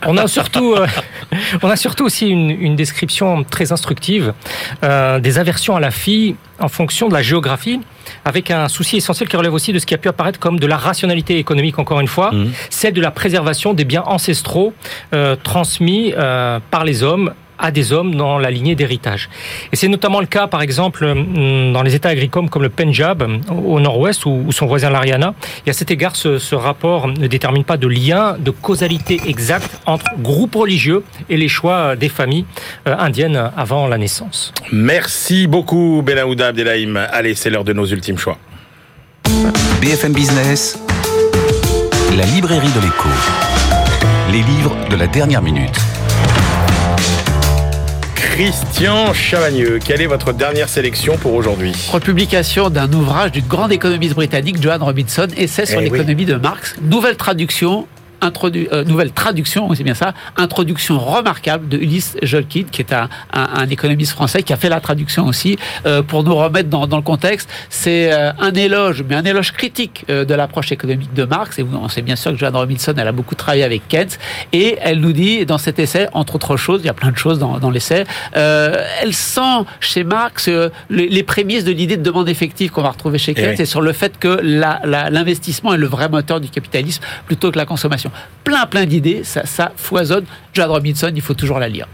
On 0.06 0.16
a 0.16 0.26
surtout, 0.26 0.74
euh, 0.74 0.86
on 1.62 1.68
a 1.68 1.76
surtout 1.76 2.04
aussi 2.04 2.28
une, 2.28 2.76
description 2.76 3.44
très 3.44 3.72
instructive 3.72 4.34
euh, 4.82 5.20
des 5.20 5.38
aversions 5.38 5.76
à 5.76 5.80
la 5.80 5.90
fille 5.90 6.36
en 6.58 6.68
fonction 6.68 7.08
de 7.08 7.14
la 7.14 7.22
géographie, 7.22 7.80
avec 8.24 8.50
un 8.50 8.68
souci 8.68 8.96
essentiel 8.96 9.28
qui 9.28 9.36
relève 9.36 9.54
aussi 9.54 9.72
de 9.72 9.78
ce 9.78 9.86
qui 9.86 9.94
a 9.94 9.98
pu 9.98 10.08
apparaître 10.08 10.38
comme 10.38 10.58
de 10.58 10.66
la 10.66 10.76
rationalité 10.76 11.38
économique, 11.38 11.78
encore 11.78 12.00
une 12.00 12.08
fois, 12.08 12.32
mmh. 12.32 12.46
celle 12.70 12.94
de 12.94 13.00
la 13.00 13.10
préservation 13.10 13.74
des 13.74 13.84
biens 13.84 14.02
ancestraux 14.06 14.72
euh, 15.14 15.36
transmis 15.36 16.12
par 16.70 16.84
les 16.84 17.02
hommes 17.02 17.32
à 17.58 17.70
des 17.70 17.92
hommes 17.92 18.14
dans 18.14 18.38
la 18.38 18.50
lignée 18.50 18.74
d'héritage. 18.74 19.28
Et 19.72 19.76
c'est 19.76 19.88
notamment 19.88 20.20
le 20.20 20.26
cas, 20.26 20.46
par 20.46 20.62
exemple, 20.62 21.04
hum, 21.04 21.72
dans 21.72 21.82
les 21.82 21.94
États 21.94 22.10
agricoles 22.10 22.50
comme 22.50 22.62
le 22.62 22.68
Punjab, 22.68 23.22
au 23.50 23.80
nord-ouest, 23.80 24.26
ou 24.26 24.50
son 24.50 24.66
voisin 24.66 24.90
l'Ariana. 24.90 25.34
Et 25.66 25.70
à 25.70 25.72
cet 25.72 25.90
égard, 25.90 26.16
ce, 26.16 26.54
rapport 26.54 27.08
ne 27.08 27.26
détermine 27.26 27.64
pas 27.64 27.76
de 27.76 27.88
lien, 27.88 28.36
de 28.38 28.50
causalité 28.50 29.20
exacte 29.26 29.80
entre 29.86 30.06
groupes 30.18 30.54
religieux 30.54 31.02
et 31.28 31.36
les 31.36 31.48
choix 31.48 31.96
des 31.96 32.08
familles 32.08 32.44
euh, 32.86 32.96
indiennes 32.96 33.50
avant 33.56 33.86
la 33.88 33.98
naissance. 33.98 34.52
Merci 34.72 35.46
beaucoup, 35.46 36.02
Benaouda 36.04 36.48
Abdelhaim. 36.48 36.96
Allez, 36.96 37.34
c'est 37.34 37.50
l'heure 37.50 37.64
de 37.64 37.72
nos 37.72 37.86
ultimes 37.86 38.18
choix. 38.18 38.38
BFM 39.80 40.12
Business, 40.12 40.78
la 42.16 42.24
librairie 42.26 42.72
de 42.72 42.80
l'écho. 42.80 43.08
Les 44.30 44.42
livres 44.42 44.76
de 44.90 44.96
la 44.96 45.06
dernière 45.06 45.42
minute. 45.42 45.93
Christian 48.34 49.12
Chavagneux, 49.12 49.78
quelle 49.78 50.00
est 50.00 50.08
votre 50.08 50.32
dernière 50.32 50.68
sélection 50.68 51.16
pour 51.16 51.34
aujourd'hui? 51.34 51.72
Republication 51.92 52.68
d'un 52.68 52.92
ouvrage 52.92 53.30
d'une 53.30 53.46
grande 53.46 53.70
économiste 53.70 54.14
britannique, 54.14 54.60
Joanne 54.60 54.82
Robinson, 54.82 55.28
Essai 55.36 55.66
sur 55.66 55.78
eh 55.78 55.84
l'économie 55.84 56.24
de 56.24 56.34
Marx. 56.34 56.74
Nouvelle 56.82 57.16
traduction, 57.16 57.86
nouvelle 58.86 59.12
traduction, 59.12 59.72
c'est 59.74 59.82
bien 59.82 59.94
ça, 59.94 60.14
introduction 60.36 60.98
remarquable 60.98 61.68
de 61.68 61.76
Ulysse 61.78 62.16
Jolkid, 62.22 62.70
qui 62.70 62.82
est 62.82 62.92
un, 62.92 63.08
un, 63.32 63.68
économiste 63.68 64.12
français 64.12 64.42
qui 64.42 64.52
a 64.52 64.56
fait 64.56 64.68
la 64.68 64.80
traduction 64.80 65.26
aussi 65.26 65.58
pour 66.08 66.24
nous 66.24 66.34
remettre 66.34 66.68
dans, 66.68 66.86
dans 66.86 66.96
le 66.96 67.02
contexte. 67.02 67.48
C'est 67.70 68.12
un 68.12 68.52
éloge, 68.52 69.04
mais 69.08 69.14
un 69.14 69.24
éloge 69.24 69.52
critique 69.52 70.04
de 70.08 70.34
l'approche 70.34 70.72
économique 70.72 71.12
de 71.14 71.24
Marx. 71.24 71.58
Et 71.58 71.62
on 71.62 71.88
sait 71.88 72.02
bien 72.02 72.16
sûr 72.16 72.32
que 72.32 72.38
Joanne 72.38 72.56
Robinson, 72.56 72.94
elle 72.96 73.08
a 73.08 73.12
beaucoup 73.12 73.34
travaillé 73.34 73.64
avec 73.64 73.88
Keynes, 73.88 74.08
et 74.52 74.76
elle 74.80 75.00
nous 75.00 75.12
dit 75.12 75.46
dans 75.46 75.58
cet 75.58 75.78
essai, 75.78 76.08
entre 76.12 76.36
autres 76.36 76.56
choses, 76.56 76.80
il 76.82 76.86
y 76.86 76.90
a 76.90 76.94
plein 76.94 77.10
de 77.10 77.16
choses 77.16 77.38
dans, 77.38 77.58
dans 77.58 77.70
l'essai, 77.70 78.04
elle 78.32 79.14
sent 79.14 79.64
chez 79.80 80.04
Marx 80.04 80.48
les, 80.90 81.08
les 81.08 81.22
prémices 81.22 81.64
de 81.64 81.72
l'idée 81.72 81.96
de 81.96 82.02
demande 82.02 82.28
effective 82.28 82.70
qu'on 82.70 82.82
va 82.82 82.90
retrouver 82.90 83.18
chez 83.18 83.34
Keynes, 83.34 83.56
et 83.58 83.66
sur 83.66 83.80
le 83.80 83.92
fait 83.92 84.18
que 84.18 84.40
l'investissement 84.42 85.74
est 85.74 85.78
le 85.78 85.86
vrai 85.86 86.08
moteur 86.08 86.40
du 86.40 86.48
capitalisme 86.48 87.02
plutôt 87.26 87.50
que 87.50 87.58
la 87.58 87.66
consommation. 87.66 88.10
Plein, 88.42 88.66
plein 88.66 88.86
d'idées, 88.86 89.22
ça, 89.24 89.46
ça 89.46 89.72
foisonne. 89.76 90.24
Joan 90.52 90.70
Robinson, 90.70 91.12
il 91.14 91.22
faut 91.22 91.34
toujours 91.34 91.58
la 91.58 91.68
lire. 91.68 91.88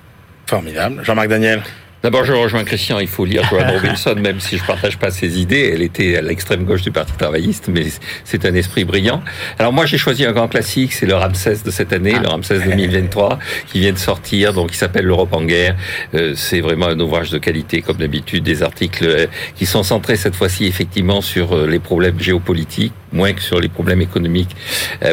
Formidable. 0.47 1.03
Jean-Marc 1.05 1.29
Daniel 1.29 1.63
D'abord, 2.03 2.25
je 2.25 2.33
rejoins 2.33 2.65
Christian, 2.65 2.99
il 2.99 3.09
faut 3.09 3.27
lire 3.27 3.45
Joanne 3.45 3.73
Robinson, 3.77 4.15
même 4.19 4.41
si 4.41 4.57
je 4.57 4.65
partage 4.65 4.97
pas 4.97 5.11
ses 5.11 5.39
idées. 5.39 5.71
Elle 5.75 5.83
était 5.83 6.17
à 6.17 6.23
l'extrême 6.23 6.65
gauche 6.65 6.81
du 6.81 6.91
Parti 6.91 7.13
travailliste, 7.13 7.69
mais 7.69 7.89
c'est 8.25 8.47
un 8.47 8.55
esprit 8.55 8.85
brillant. 8.85 9.23
Alors 9.59 9.75
moi, 9.75 9.85
j'ai 9.85 9.99
choisi 9.99 10.25
un 10.25 10.33
grand 10.33 10.49
classique, 10.49 10.95
c'est 10.95 11.05
le 11.05 11.15
Ramsès 11.15 11.59
de 11.63 11.71
cette 11.71 11.93
année, 11.93 12.15
le 12.19 12.27
Ramsès 12.27 12.61
2023, 12.61 13.39
qui 13.67 13.81
vient 13.81 13.93
de 13.93 13.99
sortir, 13.99 14.55
donc 14.55 14.71
qui 14.71 14.79
s'appelle 14.79 15.05
L'Europe 15.05 15.35
en 15.35 15.45
guerre. 15.45 15.77
Euh, 16.15 16.33
c'est 16.35 16.61
vraiment 16.61 16.87
un 16.87 16.99
ouvrage 17.01 17.31
de 17.31 17.39
qualité, 17.39 17.83
comme 17.83 17.99
d'habitude, 17.99 18.45
des 18.45 18.63
articles 18.63 19.05
euh, 19.05 19.27
qui 19.57 19.67
sont 19.67 19.83
centrés 19.83 20.17
cette 20.17 20.35
fois-ci 20.35 20.65
effectivement 20.65 21.21
sur 21.21 21.53
euh, 21.53 21.67
les 21.67 21.81
problèmes 21.81 22.19
géopolitiques, 22.19 22.95
moins 23.13 23.33
que 23.33 23.43
sur 23.43 23.61
les 23.61 23.69
problèmes 23.69 24.01
économiques, 24.03 24.55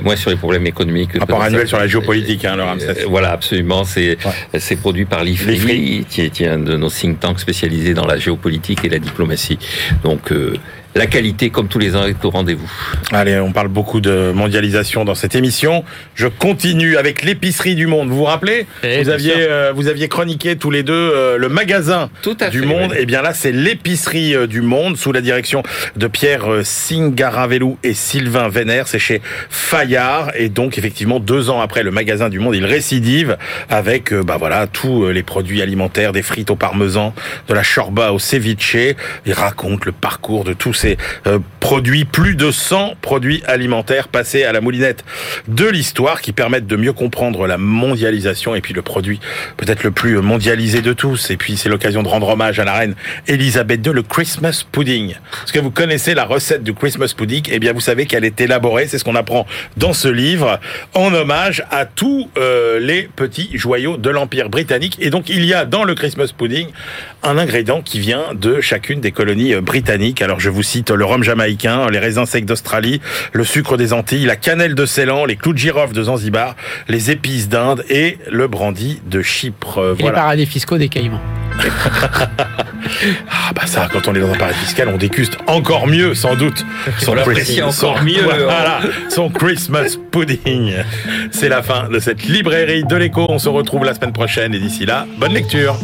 moins 0.03 0.15
sur 0.15 0.29
les 0.29 0.35
problèmes 0.35 0.67
économiques. 0.67 1.17
Rapport 1.19 1.41
annuel 1.41 1.67
sur 1.67 1.79
la 1.79 1.87
géopolitique, 1.87 2.45
hein, 2.45 2.55
le 2.55 2.63
Ramsès. 2.63 3.05
voilà, 3.07 3.31
absolument. 3.31 3.83
C'est 3.83 4.17
c'est 4.57 4.75
produit 4.75 5.05
par 5.05 5.23
l'IFRI, 5.23 6.05
qui 6.09 6.21
est 6.21 6.41
un 6.47 6.59
de 6.59 6.77
nos 6.77 6.89
think 6.89 7.19
tanks 7.19 7.39
spécialisés 7.39 7.93
dans 7.93 8.05
la 8.05 8.17
géopolitique 8.17 8.83
et 8.85 8.89
la 8.89 8.99
diplomatie. 8.99 9.57
Donc 10.03 10.31
euh, 10.31 10.55
la 10.97 11.07
qualité, 11.07 11.49
comme 11.49 11.67
tous 11.67 11.79
les 11.79 11.95
ans, 11.95 12.05
est 12.05 12.23
au 12.25 12.29
rendez-vous. 12.29 12.69
Allez, 13.11 13.39
on 13.39 13.51
parle 13.51 13.67
beaucoup 13.67 14.01
de 14.01 14.31
mondialisation 14.33 15.05
dans 15.05 15.15
cette 15.15 15.35
émission. 15.35 15.83
Je 16.15 16.27
continue 16.27 16.97
avec 16.97 17.23
l'épicerie 17.23 17.75
du 17.75 17.87
monde. 17.87 18.09
Vous 18.09 18.17
vous 18.17 18.23
rappelez 18.23 18.65
eh, 18.83 19.01
vous, 19.01 19.09
aviez, 19.09 19.33
euh, 19.37 19.71
vous 19.75 19.87
aviez 19.87 20.07
chroniqué 20.07 20.55
tous 20.55 20.71
les 20.71 20.83
deux 20.83 20.93
euh, 20.93 21.37
le 21.37 21.49
magasin 21.49 22.09
du 22.51 22.63
monde. 22.63 22.93
Et 22.93 23.01
eh 23.01 23.05
bien 23.05 23.21
là, 23.21 23.33
c'est 23.33 23.51
l'épicerie 23.51 24.35
euh, 24.35 24.47
du 24.47 24.61
monde 24.61 24.97
sous 24.97 25.11
la 25.11 25.21
direction 25.21 25.63
de 25.95 26.07
Pierre 26.07 26.47
Singaravelou 26.63 27.77
et 27.83 27.93
Sylvain 27.93 28.49
Vénère. 28.49 28.87
C'est 28.87 28.99
chez 28.99 29.21
Fayard. 29.49 30.31
Et 30.35 30.49
donc, 30.49 30.77
effectivement, 30.77 31.19
deux 31.19 31.49
ans 31.49 31.61
après 31.61 31.83
le 31.83 31.91
magasin 31.91 32.29
du 32.29 32.39
monde, 32.39 32.55
il 32.55 32.65
récidive 32.65 33.37
avec 33.69 34.13
bah 34.13 34.37
voilà 34.39 34.67
tous 34.67 35.07
les 35.07 35.23
produits 35.23 35.61
alimentaires, 35.61 36.11
des 36.11 36.21
frites 36.21 36.49
au 36.49 36.55
parmesan, 36.55 37.13
de 37.47 37.53
la 37.53 37.63
chorba 37.63 38.11
au 38.11 38.19
ceviche. 38.19 38.77
Il 39.25 39.33
raconte 39.33 39.85
le 39.85 39.91
parcours 39.91 40.43
de 40.43 40.53
tous 40.53 40.73
ces 40.73 40.86
euh, 41.25 41.39
produits, 41.59 42.05
plus 42.05 42.35
de 42.35 42.51
100 42.51 42.95
produits 43.01 43.43
alimentaires 43.45 44.07
passés 44.07 44.43
à 44.43 44.53
la 44.53 44.61
moulinette 44.61 45.03
de 45.47 45.65
l'histoire 45.65 46.21
qui 46.21 46.31
permettent 46.31 46.67
de 46.67 46.77
mieux 46.77 46.93
comprendre 46.93 47.47
la 47.47 47.57
mondialisation 47.57 48.55
et 48.55 48.61
puis 48.61 48.73
le 48.73 48.81
produit 48.81 49.19
peut-être 49.57 49.83
le 49.83 49.91
plus 49.91 50.17
mondialisé 50.21 50.81
de 50.81 50.93
tous. 50.93 51.29
Et 51.31 51.37
puis 51.37 51.57
c'est 51.57 51.69
l'occasion 51.69 52.03
de 52.03 52.07
rendre 52.07 52.29
hommage 52.29 52.59
à 52.59 52.63
la 52.63 52.73
reine 52.73 52.95
Elisabeth 53.27 53.85
II, 53.85 53.93
le 53.93 54.03
Christmas 54.03 54.63
pudding. 54.71 55.11
Est-ce 55.11 55.53
que 55.53 55.59
vous 55.59 55.71
connaissez 55.71 56.13
la 56.13 56.25
recette 56.25 56.63
du 56.63 56.73
Christmas 56.73 57.13
pudding 57.15 57.43
Eh 57.51 57.59
bien 57.59 57.73
vous 57.73 57.81
savez 57.81 58.05
qu'elle 58.05 58.23
est 58.23 58.39
élaborée, 58.39 58.87
c'est 58.87 58.97
ce 58.97 59.03
qu'on 59.03 59.15
apprend 59.15 59.45
dans 59.75 59.93
ce 59.93 60.07
livre, 60.07 60.59
en 60.93 61.13
hommage 61.13 61.63
à 61.71 61.85
tous 61.85 62.29
euh, 62.37 62.79
les 62.79 63.09
petits 63.15 63.49
joyaux 63.53 63.97
de 63.97 64.09
l'Empire 64.09 64.49
britannique. 64.49 64.97
Et 64.99 65.09
donc 65.09 65.29
il 65.29 65.43
y 65.45 65.53
a 65.53 65.65
dans 65.65 65.83
le 65.83 65.95
Christmas 65.95 66.31
pudding 66.37 66.67
un 67.23 67.37
ingrédient 67.37 67.81
qui 67.81 67.99
vient 67.99 68.33
de 68.33 68.61
chacune 68.61 69.01
des 69.01 69.11
colonies 69.11 69.53
euh, 69.53 69.61
britanniques. 69.61 70.21
Alors 70.21 70.39
je 70.39 70.49
vous 70.49 70.63
cite 70.63 70.76
le 70.89 71.05
rhum 71.05 71.23
jamaïcain, 71.23 71.89
les 71.89 71.99
raisins 71.99 72.25
secs 72.25 72.45
d'Australie, 72.45 73.01
le 73.33 73.43
sucre 73.43 73.77
des 73.77 73.93
Antilles, 73.93 74.25
la 74.25 74.35
cannelle 74.35 74.75
de 74.75 74.85
Ceylan, 74.85 75.25
les 75.25 75.35
clous 75.35 75.53
de 75.53 75.57
girofle 75.57 75.93
de 75.93 76.03
Zanzibar, 76.03 76.55
les 76.87 77.11
épices 77.11 77.49
d'Inde 77.49 77.83
et 77.89 78.17
le 78.29 78.47
brandy 78.47 79.01
de 79.09 79.21
Chypre. 79.21 79.95
Et 79.99 80.03
les 80.03 80.11
paradis 80.11 80.45
fiscaux 80.45 80.77
des 80.77 80.89
Caïmans. 80.89 81.21
ah 83.29 83.51
bah 83.55 83.65
ça, 83.65 83.87
quand 83.91 84.07
on 84.07 84.15
est 84.15 84.19
dans 84.19 84.31
un 84.31 84.35
paradis 84.35 84.59
fiscal, 84.59 84.89
on 84.89 84.97
déguste 84.97 85.37
encore 85.47 85.87
mieux, 85.87 86.13
sans 86.13 86.35
doute. 86.35 86.65
Son 86.99 87.13
l'apprécie 87.13 87.61
encore 87.61 88.01
mieux. 88.03 88.17
Voilà, 88.27 88.79
son 89.09 89.29
Christmas 89.29 89.97
pudding. 90.11 90.73
C'est 91.31 91.49
la 91.49 91.63
fin 91.63 91.89
de 91.89 91.99
cette 91.99 92.23
librairie 92.23 92.83
de 92.83 92.95
l'écho. 92.95 93.25
On 93.29 93.39
se 93.39 93.49
retrouve 93.49 93.83
la 93.83 93.93
semaine 93.93 94.13
prochaine 94.13 94.53
et 94.53 94.59
d'ici 94.59 94.85
là, 94.85 95.05
bonne 95.17 95.33
lecture. 95.33 95.77